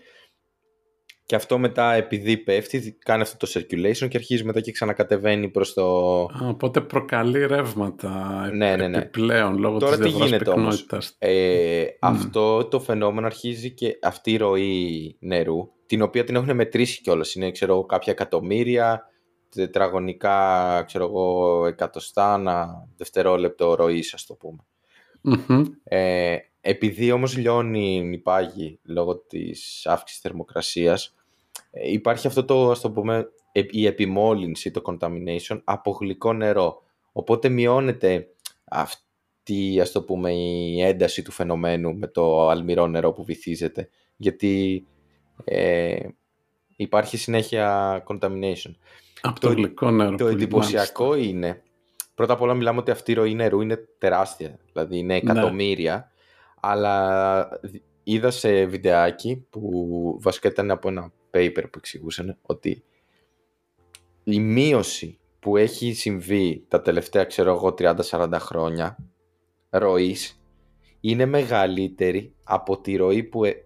Και 1.26 1.36
αυτό 1.36 1.58
μετά 1.58 1.94
επειδή 1.94 2.38
πέφτει 2.38 2.98
κάνει 3.06 3.22
αυτό 3.22 3.38
το 3.38 3.52
circulation 3.54 4.08
και 4.08 4.18
αρχίζει 4.18 4.44
μετά 4.44 4.60
και 4.60 4.72
ξανακατεβαίνει 4.72 5.50
προς 5.50 5.74
το... 5.74 5.84
Α, 6.24 6.48
οπότε 6.48 6.82
προκαλεί 6.82 7.46
ρεύματα 7.46 8.50
Ναι, 8.54 8.76
ναι, 8.76 8.88
ναι. 8.88 8.98
επιπλέον 8.98 9.58
λόγω 9.58 9.78
Τώρα 9.78 9.92
της 9.92 10.00
τι 10.00 10.10
διαφοράς 10.10 10.30
γίνεται 10.30 10.50
όμως; 10.50 10.82
πυκνότητας. 10.82 11.16
Ε, 11.20 11.86
Αυτό 12.00 12.66
το 12.66 12.80
φαινόμενο 12.80 13.26
αρχίζει 13.26 13.72
και 13.72 13.98
αυτή 14.02 14.32
η 14.32 14.38
ροή 14.38 15.18
νερού, 15.20 15.70
την 15.86 16.02
οποία 16.02 16.24
την 16.24 16.36
έχουν 16.36 16.56
μετρήσει 16.56 17.02
κιόλας. 17.02 17.36
Είναι 17.36 17.52
ξέρω, 17.52 17.74
εγώ, 17.74 17.86
κάποια 17.86 18.14
εκατομμύρια 18.14 19.08
τετραγωνικά 19.50 20.84
ξέρω 20.88 21.04
εγώ, 21.04 21.66
εκατοστά 21.66 22.34
ανά 22.34 22.88
δευτερόλεπτο 22.98 23.74
ροής, 23.74 24.14
ας 24.14 24.26
το 24.26 24.34
πούμε. 24.34 24.66
Μμμ. 25.22 25.64
Ε, 25.84 26.36
επειδή 26.66 27.12
όμως 27.12 27.38
λιώνει 27.38 28.10
η 28.14 28.18
πάγη 28.18 28.80
λόγω 28.84 29.18
της 29.18 29.86
αύξησης 29.86 30.22
θερμοκρασίας, 30.22 31.16
ε, 31.72 31.92
υπάρχει 31.92 32.28
αυτό 32.28 32.46
το, 32.46 32.72
ας 32.72 32.82
το 32.82 32.92
πούμε, 32.92 33.28
ε, 33.52 33.62
η 33.70 33.86
επιμόλυνση, 33.86 34.72
το 34.72 34.82
contamination 34.86 35.62
από 35.64 35.92
γλυκό 35.92 36.34
νερό. 36.34 36.82
Οπότε 37.12 37.50
μειώνεται 37.50 38.28
αυτή, 38.70 39.80
ας 39.82 39.92
το 39.92 40.04
πούμε, 40.04 40.34
η 40.34 40.82
ένταση 40.82 41.22
του 41.22 41.32
φαινομένου 41.32 41.98
με 41.98 42.08
το 42.08 42.50
αλμυρό 42.50 42.88
νερό 42.88 43.12
που 43.12 43.24
βυθίζεται. 43.24 43.90
Γιατί 44.16 44.86
ε, 45.44 45.96
υπάρχει 46.76 47.18
συνέχεια 47.18 48.04
contamination. 48.08 48.72
Από 49.22 49.40
το, 49.40 49.48
Το- 49.48 49.54
γλυκό 49.54 49.92
νερό. 49.92 50.16
Το 50.16 50.26
που- 50.26 50.32
εντυπωσιακό 50.32 51.16
είναι, 51.16 51.64
πρώτα 52.16 52.34
απ' 52.34 52.42
όλα 52.42 52.54
μιλάμε 52.54 52.80
ότι 52.80 52.92
αυτή 52.92 53.12
η 53.12 53.16
ροή 53.16 53.34
νερού 53.34 53.62
είναι 53.62 53.88
τεράστια, 53.98 54.60
δηλαδή 54.72 54.98
είναι 54.98 55.16
εκατομμύρια, 55.16 56.12
αλλά 56.66 57.60
δι- 57.62 57.84
είδα 58.04 58.32
σε 58.32 58.66
βιντεάκι 58.66 59.46
που 59.50 60.18
βασικά 60.22 60.50
ήταν 60.50 60.72
από 60.72 60.88
ένα 60.90 61.12
paper 61.32 61.64
που 61.72 61.78
εξηγούσαν 61.78 62.38
ότι 62.42 62.84
η 64.24 64.40
μείωση 64.40 65.20
που 65.40 65.58
έχει 65.58 65.94
συμβεί 65.94 66.66
τα 66.68 66.82
τελευταία, 66.82 67.24
ξέρω 67.24 67.52
εγώ, 67.54 67.74
30-40 67.78 68.30
χρόνια 68.40 68.98
ροής 69.70 70.42
είναι 71.00 71.26
μεγαλύτερη 71.26 72.34
από 72.44 72.80
τη 72.82 72.96
ροή 72.96 73.24
που, 73.24 73.44
ε- 73.44 73.64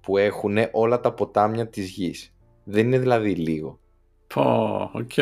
που 0.00 0.16
έχουν 0.16 0.56
όλα 0.72 1.00
τα 1.00 1.12
ποτάμια 1.12 1.68
της 1.68 1.88
γης. 1.88 2.34
Δεν 2.64 2.86
είναι 2.86 2.98
δηλαδή 2.98 3.34
λίγο. 3.34 3.78
Πω, 4.34 4.42
οκ. 4.94 5.12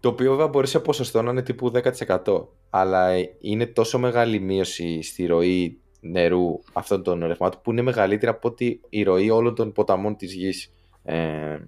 Το 0.00 0.08
οποίο 0.08 0.30
βέβαια 0.30 0.48
μπορεί 0.48 0.66
σε 0.66 0.80
ποσοστό 0.80 1.22
να 1.22 1.30
είναι 1.30 1.42
τύπου 1.42 1.70
10%. 1.70 2.48
Αλλά 2.70 3.08
είναι 3.40 3.66
τόσο 3.66 3.98
μεγάλη 3.98 4.36
η 4.36 4.40
μείωση 4.40 5.02
στη 5.02 5.26
ροή 5.26 5.80
νερού 6.00 6.60
αυτών 6.72 7.02
των 7.02 7.26
ρευμάτων 7.26 7.60
που 7.62 7.70
είναι 7.70 7.82
μεγαλύτερη 7.82 8.30
από 8.32 8.48
ότι 8.48 8.80
η 8.88 9.02
ροή 9.02 9.30
όλων 9.30 9.54
των 9.54 9.72
ποταμών 9.72 10.16
της 10.16 10.32
γης 10.32 10.72
ε, 11.04 11.58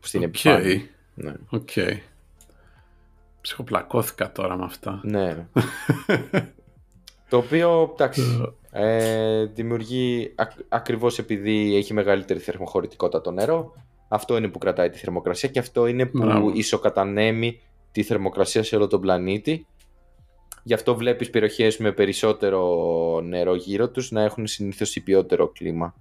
στην 0.00 0.20
Οκ. 0.20 0.26
επιφάνεια. 0.26 0.82
Ναι. 1.14 1.32
Οκ. 1.50 1.68
Ψυχοπλακώθηκα 3.40 4.32
τώρα 4.32 4.56
με 4.56 4.64
αυτά. 4.64 5.00
ναι. 5.02 5.46
το 7.28 7.36
οποίο, 7.36 7.90
εντάξει, 7.92 8.22
ε, 8.70 9.44
δημιουργεί 9.44 10.32
ακ, 10.34 10.50
ακριβώς 10.68 11.18
επειδή 11.18 11.76
έχει 11.76 11.94
μεγαλύτερη 11.94 12.38
θερμοχωρητικότητα 12.40 13.20
το 13.20 13.30
νερό, 13.30 13.72
αυτό 14.08 14.36
είναι 14.36 14.48
που 14.48 14.58
κρατάει 14.58 14.90
τη 14.90 14.98
θερμοκρασία 14.98 15.48
και 15.48 15.58
αυτό 15.58 15.86
είναι 15.86 16.06
που 16.06 16.18
Μπράβο. 16.18 16.50
ισοκατανέμει 16.54 17.60
τη 17.92 18.02
θερμοκρασία 18.02 18.62
σε 18.62 18.76
όλο 18.76 18.86
τον 18.86 19.00
πλανήτη. 19.00 19.66
Γι' 20.62 20.74
αυτό 20.74 20.94
βλέπεις 20.96 21.30
περιοχές 21.30 21.76
με 21.78 21.92
περισσότερο 21.92 23.20
νερό 23.24 23.54
γύρω 23.54 23.88
τους 23.90 24.10
να 24.10 24.22
έχουν 24.22 24.46
συνήθως 24.46 24.96
υπιότερο 24.96 25.48
κλίμα. 25.48 25.94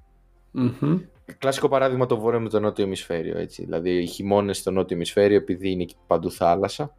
Μμμ. 0.52 1.00
Κλασικό 1.38 1.68
παράδειγμα 1.68 2.06
το 2.06 2.18
βόρειο 2.20 2.40
με 2.40 2.50
το 2.50 2.60
νότιο 2.60 2.86
ημισφαίριο. 2.86 3.38
Έτσι. 3.38 3.64
Δηλαδή 3.64 3.90
οι 3.90 4.06
χειμώνες 4.06 4.58
στο 4.58 4.72
νότιο 4.72 4.96
ημισφαίριο 4.96 5.38
επειδή 5.38 5.70
είναι 5.70 5.82
εκεί 5.82 5.96
παντού 6.08 6.32
θάλασσα 6.32 6.96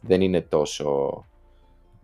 δεν 0.00 0.20
είναι 0.20 0.40
τόσο 0.40 1.10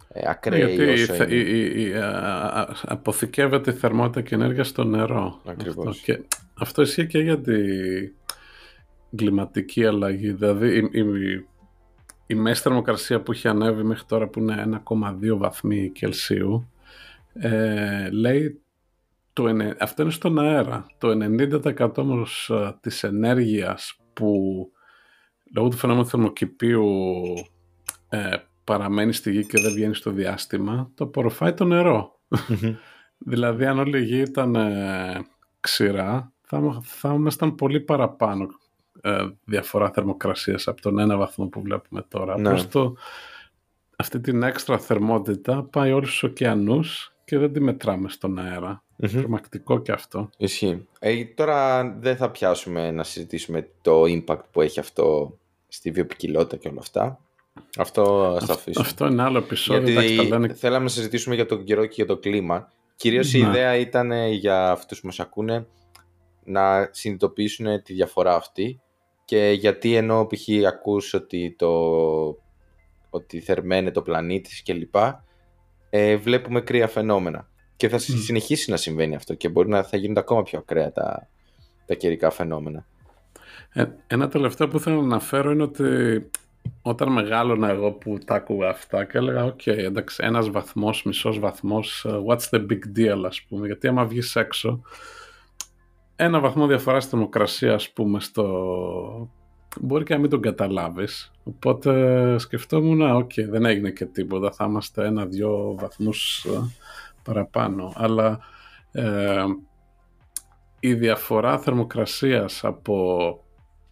ε, 0.08 0.22
ακραίοι 0.28 0.74
Γιατί 0.74 0.90
όσο 1.02 1.12
θε- 1.12 1.30
είναι. 1.30 1.40
η- 1.40 1.60
η- 1.60 1.82
η- 1.88 1.94
α- 1.94 2.60
α- 2.60 2.74
αποθηκεύεται 2.82 3.70
η 3.70 3.74
θερμότητα 3.74 4.20
και 4.20 4.34
ενέργεια 4.34 4.64
στο 4.64 4.84
νερό. 4.84 5.40
Ακριβώς. 5.44 5.86
Αυτό, 5.86 6.12
και 6.12 6.22
αυτό 6.54 6.82
ισχύει 6.82 7.06
και 7.06 7.18
για 7.18 7.40
την 7.40 8.12
κλιματική 9.16 9.84
αλλαγή. 9.86 10.32
Δηλαδή 10.32 10.76
η, 10.92 11.00
η, 12.26 12.34
η 12.34 12.34
μέση 12.34 12.62
θερμοκρασία 12.62 13.20
που 13.20 13.32
έχει 13.32 13.48
ανέβει 13.48 13.82
μέχρι 13.82 14.04
τώρα 14.04 14.28
που 14.28 14.38
είναι 14.38 14.82
1,2 14.88 15.36
βαθμοί 15.36 15.90
Κελσίου 15.90 16.68
ε, 17.32 18.10
λέει 18.10 18.64
το, 19.32 19.48
ενε- 19.48 19.82
αυτό 19.82 20.02
είναι 20.02 20.10
στον 20.10 20.38
αέρα. 20.38 20.86
Το 20.98 21.08
90% 21.78 21.96
όμως 21.96 22.50
ε, 22.50 22.76
της 22.80 23.02
ενέργειας 23.02 23.96
που 24.12 24.32
λόγω 25.54 25.68
του 25.68 25.76
φαινόμενου 25.76 26.06
θερμοκηπίου 26.06 26.92
ε, 28.08 28.36
παραμένει 28.64 29.12
στη 29.12 29.30
γη 29.30 29.46
και 29.46 29.60
δεν 29.60 29.72
βγαίνει 29.72 29.94
στο 29.94 30.10
διάστημα, 30.10 30.90
το 30.94 31.04
απορροφάει 31.04 31.52
το 31.54 31.64
νερό. 31.64 32.20
δηλαδή 33.30 33.66
αν 33.66 33.78
όλη 33.78 33.98
η 33.98 34.04
γη 34.04 34.20
ήταν 34.20 34.54
ε, 34.54 35.24
ξηρά, 35.60 36.32
θα, 36.40 36.80
θα 36.82 37.12
ήμασταν 37.12 37.54
πολύ 37.54 37.80
παραπάνω 37.80 38.46
ε, 39.06 39.24
διαφορά 39.44 39.90
θερμοκρασίας 39.90 40.68
από 40.68 40.80
τον 40.80 40.98
ένα 40.98 41.16
βαθμό 41.16 41.46
που 41.46 41.62
βλέπουμε 41.62 42.04
τώρα. 42.08 42.38
Ναι. 42.40 42.48
Απλώς 42.48 42.68
το, 42.68 42.94
αυτή 43.96 44.20
την 44.20 44.42
έξτρα 44.42 44.78
θερμότητα 44.78 45.62
πάει 45.62 45.92
όλους 45.92 46.08
στους 46.08 46.22
ωκεανούς 46.22 47.14
και 47.24 47.38
δεν 47.38 47.52
τη 47.52 47.60
μετράμε 47.60 48.08
στον 48.08 48.38
αέρα. 48.38 48.82
Μμμ. 48.96 49.10
Τρομακτικό 49.20 49.80
και 49.80 49.92
αυτό. 49.92 50.30
Ισχύει. 50.36 50.86
Ε, 50.98 51.24
τώρα 51.24 51.84
δεν 52.00 52.16
θα 52.16 52.30
πιάσουμε 52.30 52.90
να 52.90 53.02
συζητήσουμε 53.04 53.68
το 53.82 54.02
impact 54.02 54.40
που 54.50 54.60
έχει 54.60 54.80
αυτό 54.80 55.36
στη 55.68 55.90
βιοπικιλότητα 55.90 56.56
και 56.56 56.68
όλα 56.68 56.80
αυτά. 56.80 57.18
Αυτό 57.78 58.36
θα 58.40 58.52
αφήσουμε. 58.52 58.86
Αυτό 58.86 59.06
είναι 59.06 59.22
άλλο 59.22 59.38
επεισόδιο. 59.38 59.82
εντάξει, 59.82 60.06
τα 60.08 60.12
Γιατί 60.12 60.28
λένε- 60.28 60.56
θέλαμε 60.56 60.84
να 60.84 60.90
συζητήσουμε 60.90 61.34
για 61.34 61.46
τον 61.46 61.64
καιρό 61.64 61.86
και 61.86 61.92
για 61.94 62.06
το 62.06 62.16
κλίμα. 62.16 62.72
Κυρίως 62.96 63.32
η 63.34 63.40
Ναι. 63.42 63.48
ιδέα 63.48 63.76
ήταν 63.76 64.10
ε, 64.12 64.28
για 64.28 64.70
αυτούς 64.70 65.00
που 65.00 65.06
μας 65.06 65.20
ακούνε 65.20 65.66
να 66.44 66.88
συνειδητοποιήσουν 66.92 67.82
τη 67.82 67.92
διαφορά 67.92 68.34
αυτή 68.34 68.80
και 69.24 69.50
γιατί 69.58 69.94
ενώ 69.94 70.26
π.χ. 70.26 70.66
ακούς 70.66 71.14
ότι, 71.14 71.54
το, 71.58 71.70
ότι 73.10 73.40
θερμαίνεται 73.40 73.98
ο 73.98 74.02
πλανήτης 74.02 74.62
κλπ. 74.62 74.94
Ε, 75.90 76.16
βλέπουμε 76.16 76.60
κρύα 76.60 76.88
φαινόμενα. 76.88 77.48
Και 77.76 77.88
θα 77.88 77.98
συ- 77.98 78.14
Μμ. 78.14 78.18
συνεχίσει 78.18 78.70
να 78.70 78.76
συμβαίνει 78.76 79.14
αυτό 79.14 79.34
και 79.34 79.48
μπορεί 79.48 79.68
να 79.68 79.82
θα 79.82 79.96
γίνονται 79.96 80.20
ακόμα 80.20 80.42
πιο 80.42 80.58
ακραία 80.58 80.92
τα, 80.92 81.28
τα 81.86 81.94
καιρικά 81.94 82.30
φαινόμενα. 82.30 82.86
Ε, 83.72 83.84
ένα 84.06 84.28
τελευταίο 84.28 84.68
που 84.68 84.78
θέλω 84.78 84.96
να 84.96 85.02
αναφέρω 85.02 85.50
είναι 85.50 85.62
ότι 85.62 85.84
όταν 86.82 87.12
μεγάλωνα 87.12 87.68
εγώ 87.68 87.92
που 87.92 88.18
τα 88.26 88.34
άκουγα 88.34 88.68
αυτά 88.68 89.04
και 89.04 89.18
έλεγα 89.18 89.44
«ΟΚ, 89.44 89.66
εντάξει, 89.66 90.22
ένας 90.26 90.50
βαθμός, 90.50 91.02
μισός 91.02 91.38
βαθμός, 91.38 92.04
ε, 92.04 92.20
what's 92.28 92.48
the 92.50 92.66
big 92.66 92.98
deal» 92.98 93.22
ας 93.26 93.42
πούμε, 93.48 93.66
γιατί 93.66 93.86
άμα 93.88 94.04
βγεις 94.04 94.36
έξω, 94.36 94.82
ένα 96.16 96.40
βαθμό 96.40 96.66
διαφορά 96.66 97.00
στη 97.00 97.10
θερμοκρασία 97.10 97.74
ας 97.74 97.90
πούμε 97.90 98.20
στο... 98.20 99.30
μπορεί 99.80 100.04
και 100.04 100.14
να 100.14 100.20
μην 100.20 100.30
τον 100.30 100.40
καταλάβεις. 100.40 101.32
Οπότε 101.44 102.38
σκεφτόμουν, 102.38 103.00
«ΟΚ, 103.00 103.32
δεν 103.34 103.64
έγινε 103.64 103.90
και 103.90 104.04
τίποτα, 104.04 104.50
θα 104.50 104.64
είμαστε 104.64 105.06
ένα-δυο 105.06 105.74
βαθμούς 105.78 106.44
ε, 106.44 106.58
παραπάνω». 107.22 107.92
Αλλά 107.94 108.40
ε, 108.92 109.44
η 110.80 110.94
διαφορά 110.94 111.58
θερμοκρασίας 111.58 112.64
από 112.64 113.38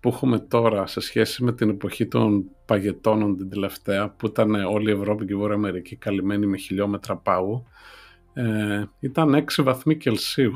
που 0.00 0.08
έχουμε 0.08 0.38
τώρα 0.38 0.86
σε 0.86 1.00
σχέση 1.00 1.44
με 1.44 1.52
την 1.52 1.68
εποχή 1.68 2.06
των 2.06 2.44
παγετώνων 2.64 3.36
την 3.36 3.50
τελευταία 3.50 4.10
που 4.10 4.26
ήταν 4.26 4.54
όλη 4.54 4.90
η 4.90 4.92
Ευρώπη 4.92 5.24
και 5.24 5.32
η 5.32 5.36
Βόρεια 5.36 5.54
Αμερική 5.54 5.96
καλυμμένη 5.96 6.46
με 6.46 6.56
χιλιόμετρα 6.56 7.16
πάγου 7.16 7.66
ε, 8.32 8.84
ήταν 9.00 9.44
6 9.58 9.62
βαθμοί 9.64 9.96
Κελσίου 9.96 10.52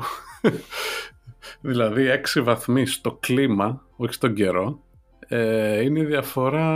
δηλαδή 1.61 2.05
6 2.35 2.41
βαθμοί 2.43 2.85
στο 2.85 3.17
κλίμα 3.19 3.85
όχι 3.95 4.13
στον 4.13 4.33
καιρό 4.33 4.79
ε, 5.27 5.81
είναι 5.81 5.99
η 5.99 6.05
διαφορά 6.05 6.67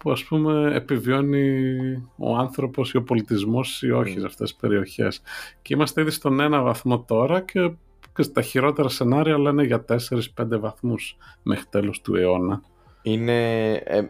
που 0.00 0.10
ας 0.10 0.24
πούμε 0.24 0.74
επιβιώνει 0.74 1.66
ο 2.16 2.36
άνθρωπος 2.36 2.92
ή 2.92 2.96
ο 2.96 3.02
πολιτισμός 3.02 3.82
ή 3.82 3.90
όχι 3.90 4.14
Mm. 4.16 4.20
σε 4.20 4.26
αυτές 4.26 4.50
τις 4.50 4.60
περιοχές 4.60 5.22
και 5.62 5.74
είμαστε 5.74 6.00
ήδη 6.00 6.10
στον 6.10 6.40
ένα 6.40 6.62
βαθμό 6.62 7.00
τώρα 7.00 7.40
και 7.40 7.70
και 8.14 8.22
στα 8.22 8.42
χειρότερα 8.42 8.88
σενάρια 8.88 9.38
λένε 9.38 9.64
για 9.64 9.84
4-5 9.88 10.58
βαθμούς 10.60 11.16
μέχρι 11.42 11.64
τέλος 11.70 12.00
του 12.00 12.16
αιώνα. 12.16 12.62
Είναι. 13.02 13.72
Ε, 13.72 14.02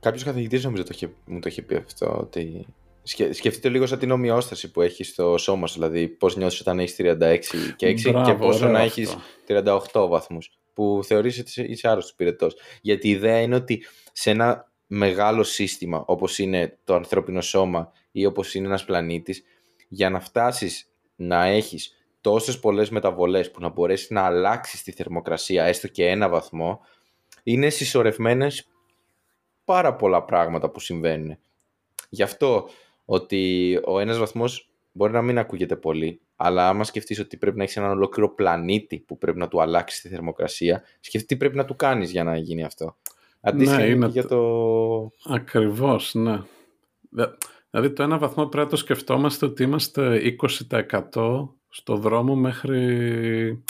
Κάποιος 0.00 0.24
καθηγητής 0.24 0.64
νομίζω 0.64 0.82
το 0.82 0.90
είχε, 0.92 1.10
μου 1.26 1.38
το 1.38 1.48
είχε 1.48 1.62
πει 1.62 1.74
αυτό. 1.74 2.16
Ότι... 2.20 2.66
σκε- 3.02 3.34
Σκεφτείτε 3.34 3.68
λίγο 3.68 3.86
σαν 3.86 3.98
την 3.98 4.10
ομοιόσταση 4.10 4.70
που 4.70 4.80
έχεις 4.80 5.08
στο 5.08 5.38
σώμα 5.38 5.66
σου. 5.66 5.74
Δηλαδή, 5.74 6.08
πώς 6.08 6.36
νιώθεις 6.36 6.60
όταν 6.60 6.78
έχεις 6.78 6.94
36 6.96 7.74
και 7.76 7.86
6 7.86 8.02
και 8.02 8.10
Μπράβο, 8.10 8.34
πόσο 8.46 8.58
ωραίο 8.58 8.70
να 8.72 8.80
αυτό. 8.84 9.00
έχεις 9.00 9.16
38 9.46 10.08
βαθμούς. 10.08 10.50
Που 10.74 11.00
θεωρείς 11.04 11.38
ότι 11.38 11.48
είσαι- 11.48 11.64
είσαι 11.68 11.88
άρρωστος 11.88 12.14
πυρετός. 12.14 12.56
Γιατί 12.82 13.08
η 13.08 13.10
ιδέα 13.10 13.40
είναι 13.40 13.54
ότι 13.54 13.84
σε 14.12 14.30
ένα 14.30 14.72
μεγάλο 14.86 15.42
σύστημα 15.42 16.04
όπως 16.06 16.38
είναι 16.38 16.78
το 16.84 16.94
ανθρώπινο 16.94 17.40
σώμα 17.40 17.92
ή 18.12 18.26
όπως 18.26 18.54
είναι 18.54 18.66
ένας 18.66 18.84
πλανήτης, 18.84 19.42
για 19.88 20.10
να 20.10 20.20
φτάσεις 20.20 20.90
να 21.16 21.44
έχεις 21.44 21.94
τόσες 22.20 22.60
πολλές 22.60 22.90
μεταβολές 22.90 23.50
που 23.50 23.60
να 23.60 23.68
μπορέσεις 23.68 24.10
να 24.10 24.22
αλλάξεις 24.22 24.82
τη 24.82 24.92
θερμοκρασία 24.92 25.64
έστω 25.64 25.88
και 25.88 26.06
ένα 26.06 26.28
βαθμό 26.28 26.80
είναι 27.42 27.70
συσσωρευμένες 27.70 28.68
πάρα 29.64 29.94
πολλά 29.96 30.24
πράγματα 30.24 30.70
που 30.70 30.80
συμβαίνουν. 30.80 31.38
Γι' 32.08 32.22
αυτό 32.22 32.68
ότι 33.12 33.80
ο 33.84 33.98
ένας 33.98 34.18
βαθμός 34.18 34.70
μπορεί 34.92 35.12
να 35.12 35.22
μην 35.22 35.38
ακούγεται 35.38 35.76
πολύ, 35.76 36.20
αλλά 36.36 36.68
άμα 36.68 36.84
σκεφτείς 36.84 37.18
ότι 37.18 37.36
πρέπει 37.36 37.56
να 37.56 37.62
έχεις 37.62 37.76
έναν 37.76 37.90
ολόκληρο 37.90 38.34
πλανήτη 38.34 38.98
που 38.98 39.18
πρέπει 39.18 39.38
να 39.38 39.48
του 39.48 39.60
αλλάξεις 39.62 40.00
τη 40.00 40.08
θερμοκρασία, 40.08 40.82
σκεφτεί 41.00 41.26
τι 41.26 41.36
πρέπει 41.36 41.56
να 41.56 41.64
του 41.64 41.76
κάνεις 41.76 42.10
για 42.10 42.24
να 42.24 42.36
γίνει 42.36 42.64
αυτό. 42.64 42.96
Αντίστοιχα 43.40 43.78
Ναι, 43.78 43.84
είναι 43.86 43.94
είναι 43.94 44.06
και 44.06 44.12
για 44.12 44.22
το- 44.22 44.28
το... 45.24 45.32
Ακριβώς, 45.34 46.14
ναι. 46.14 46.40
Δε- 47.10 47.26
Δηλαδή 47.70 47.90
το 47.92 48.02
ένα 48.02 48.18
βαθμό 48.18 48.46
πρέπει 48.46 48.64
να 48.64 48.70
το 48.70 48.76
σκεφτόμαστε 48.76 49.46
ότι 49.46 49.62
είμαστε 49.62 50.20
20% 50.24 51.48
στο 51.68 51.96
δρόμο 51.96 52.34
μέχρι 52.34 53.64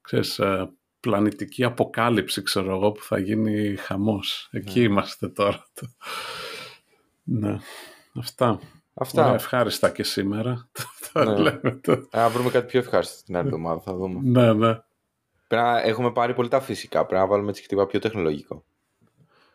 ξέρεις, 0.00 0.38
ε, 0.38 0.70
πλανητική 1.00 1.64
αποκάλυψη, 1.64 2.42
ξέρω 2.42 2.74
εγώ, 2.74 2.92
που 2.92 3.02
θα 3.02 3.18
γίνει 3.18 3.76
χαμός. 3.76 4.48
Εκεί 4.52 4.78
Ναι. 4.78 4.84
είμαστε 4.84 5.28
τώρα. 5.28 5.66
Ναι. 7.22 7.56
Αυτά. 8.18 8.60
Αυτά. 8.98 9.22
Ωραία, 9.22 9.34
ευχάριστα 9.34 9.90
και 9.90 10.02
σήμερα. 10.02 10.68
Τα 11.12 11.24
Ναι. 11.24 11.36
λέμε 11.38 11.78
το- 11.82 12.08
Να 12.12 12.28
βρούμε 12.28 12.50
κάτι 12.50 12.66
πιο 12.66 12.78
ευχάριστο 12.80 13.24
την 13.24 13.36
άλλη 13.36 13.46
εβδομάδα, 13.46 13.80
θα 13.80 13.94
δούμε. 13.94 14.20
Ναι, 14.22 14.52
ναι. 14.52 14.78
Πρέπει 15.48 15.62
να 15.64 15.80
έχουμε 15.82 16.12
πάρει 16.12 16.34
πολύ 16.34 16.48
τα 16.48 16.60
φυσικά. 16.60 17.06
Πρέπει 17.06 17.20
να 17.20 17.26
βάλουμε 17.28 17.50
έτσι 17.50 17.62
τίποτα 17.62 17.86
πιο 17.86 17.98
τεχνολογικό. 17.98 18.64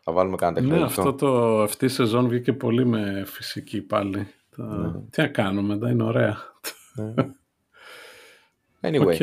Θα 0.04 0.12
βάλουμε 0.12 0.36
κανένα 0.36 0.60
Ναι, 0.60 0.68
τεχνολογικό. 0.68 1.00
αυτό 1.00 1.14
το, 1.14 1.62
αυτή 1.62 1.84
η 1.84 1.88
σεζόν 1.88 2.28
βγήκε 2.28 2.52
πολύ 2.52 2.84
με 2.86 3.22
φυσική 3.26 3.80
πάλι. 3.82 4.26
Τα- 4.56 4.64
Ναι. 4.64 4.92
Τι 5.10 5.20
να 5.20 5.26
κάνουμε, 5.28 5.78
τα 5.78 5.90
είναι 5.90 6.02
ωραία. 6.02 6.38
Ναι. 6.94 7.14
Anyway, 8.80 9.06
Οκ. 9.12 9.16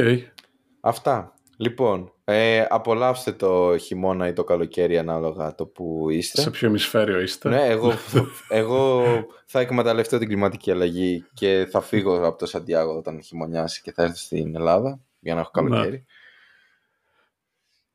αυτά. 0.80 1.34
Λοιπόν, 1.62 2.14
ε, 2.24 2.66
απολαύστε 2.70 3.32
το 3.32 3.78
χειμώνα 3.78 4.28
ή 4.28 4.34
το 4.34 4.44
καλοκαίρι 4.44 4.98
ανάλογα 4.98 5.56
το 5.56 5.66
που 5.66 6.10
είστε. 6.10 6.42
Σε 6.42 6.50
ποιο 6.50 6.68
ημισφαίριο 6.68 7.20
είστε. 7.20 7.50
Ναι, 7.50 7.66
εγώ, 7.66 7.94
εγώ 8.50 9.04
θα 9.46 9.60
εκμεταλλευτώ 9.60 10.18
την 10.18 10.28
κλιματική 10.28 10.72
αλλαγή 10.72 11.26
και 11.34 11.68
θα 11.72 11.82
φύγω 11.82 12.28
από 12.28 12.38
το 12.38 12.46
Σαντιάγο 12.46 12.98
όταν 12.98 13.22
χειμωνιάσει 13.22 13.82
και 13.82 13.92
θα 13.92 14.04
έρθω 14.04 14.16
στην 14.16 14.56
Ελλάδα 14.56 15.00
για 15.20 15.34
να 15.34 15.40
έχω 15.40 15.52
καλοκαίρι. 15.52 16.06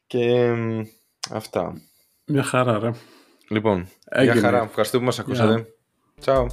Και 0.07 0.53
μ, 0.53 0.81
αυτά. 1.31 1.83
Μια 2.27 2.43
χαρά, 2.43 2.79
ρε. 2.79 2.91
Λοιπόν, 3.49 3.89
Έγινε. 4.09 4.33
για 4.33 4.41
χαρά. 4.41 4.63
Ευχαριστούμε 4.63 5.03
που 5.03 5.07
μας 5.07 5.19
ακούσατε. 5.19 5.67
Ciao. 6.25 6.47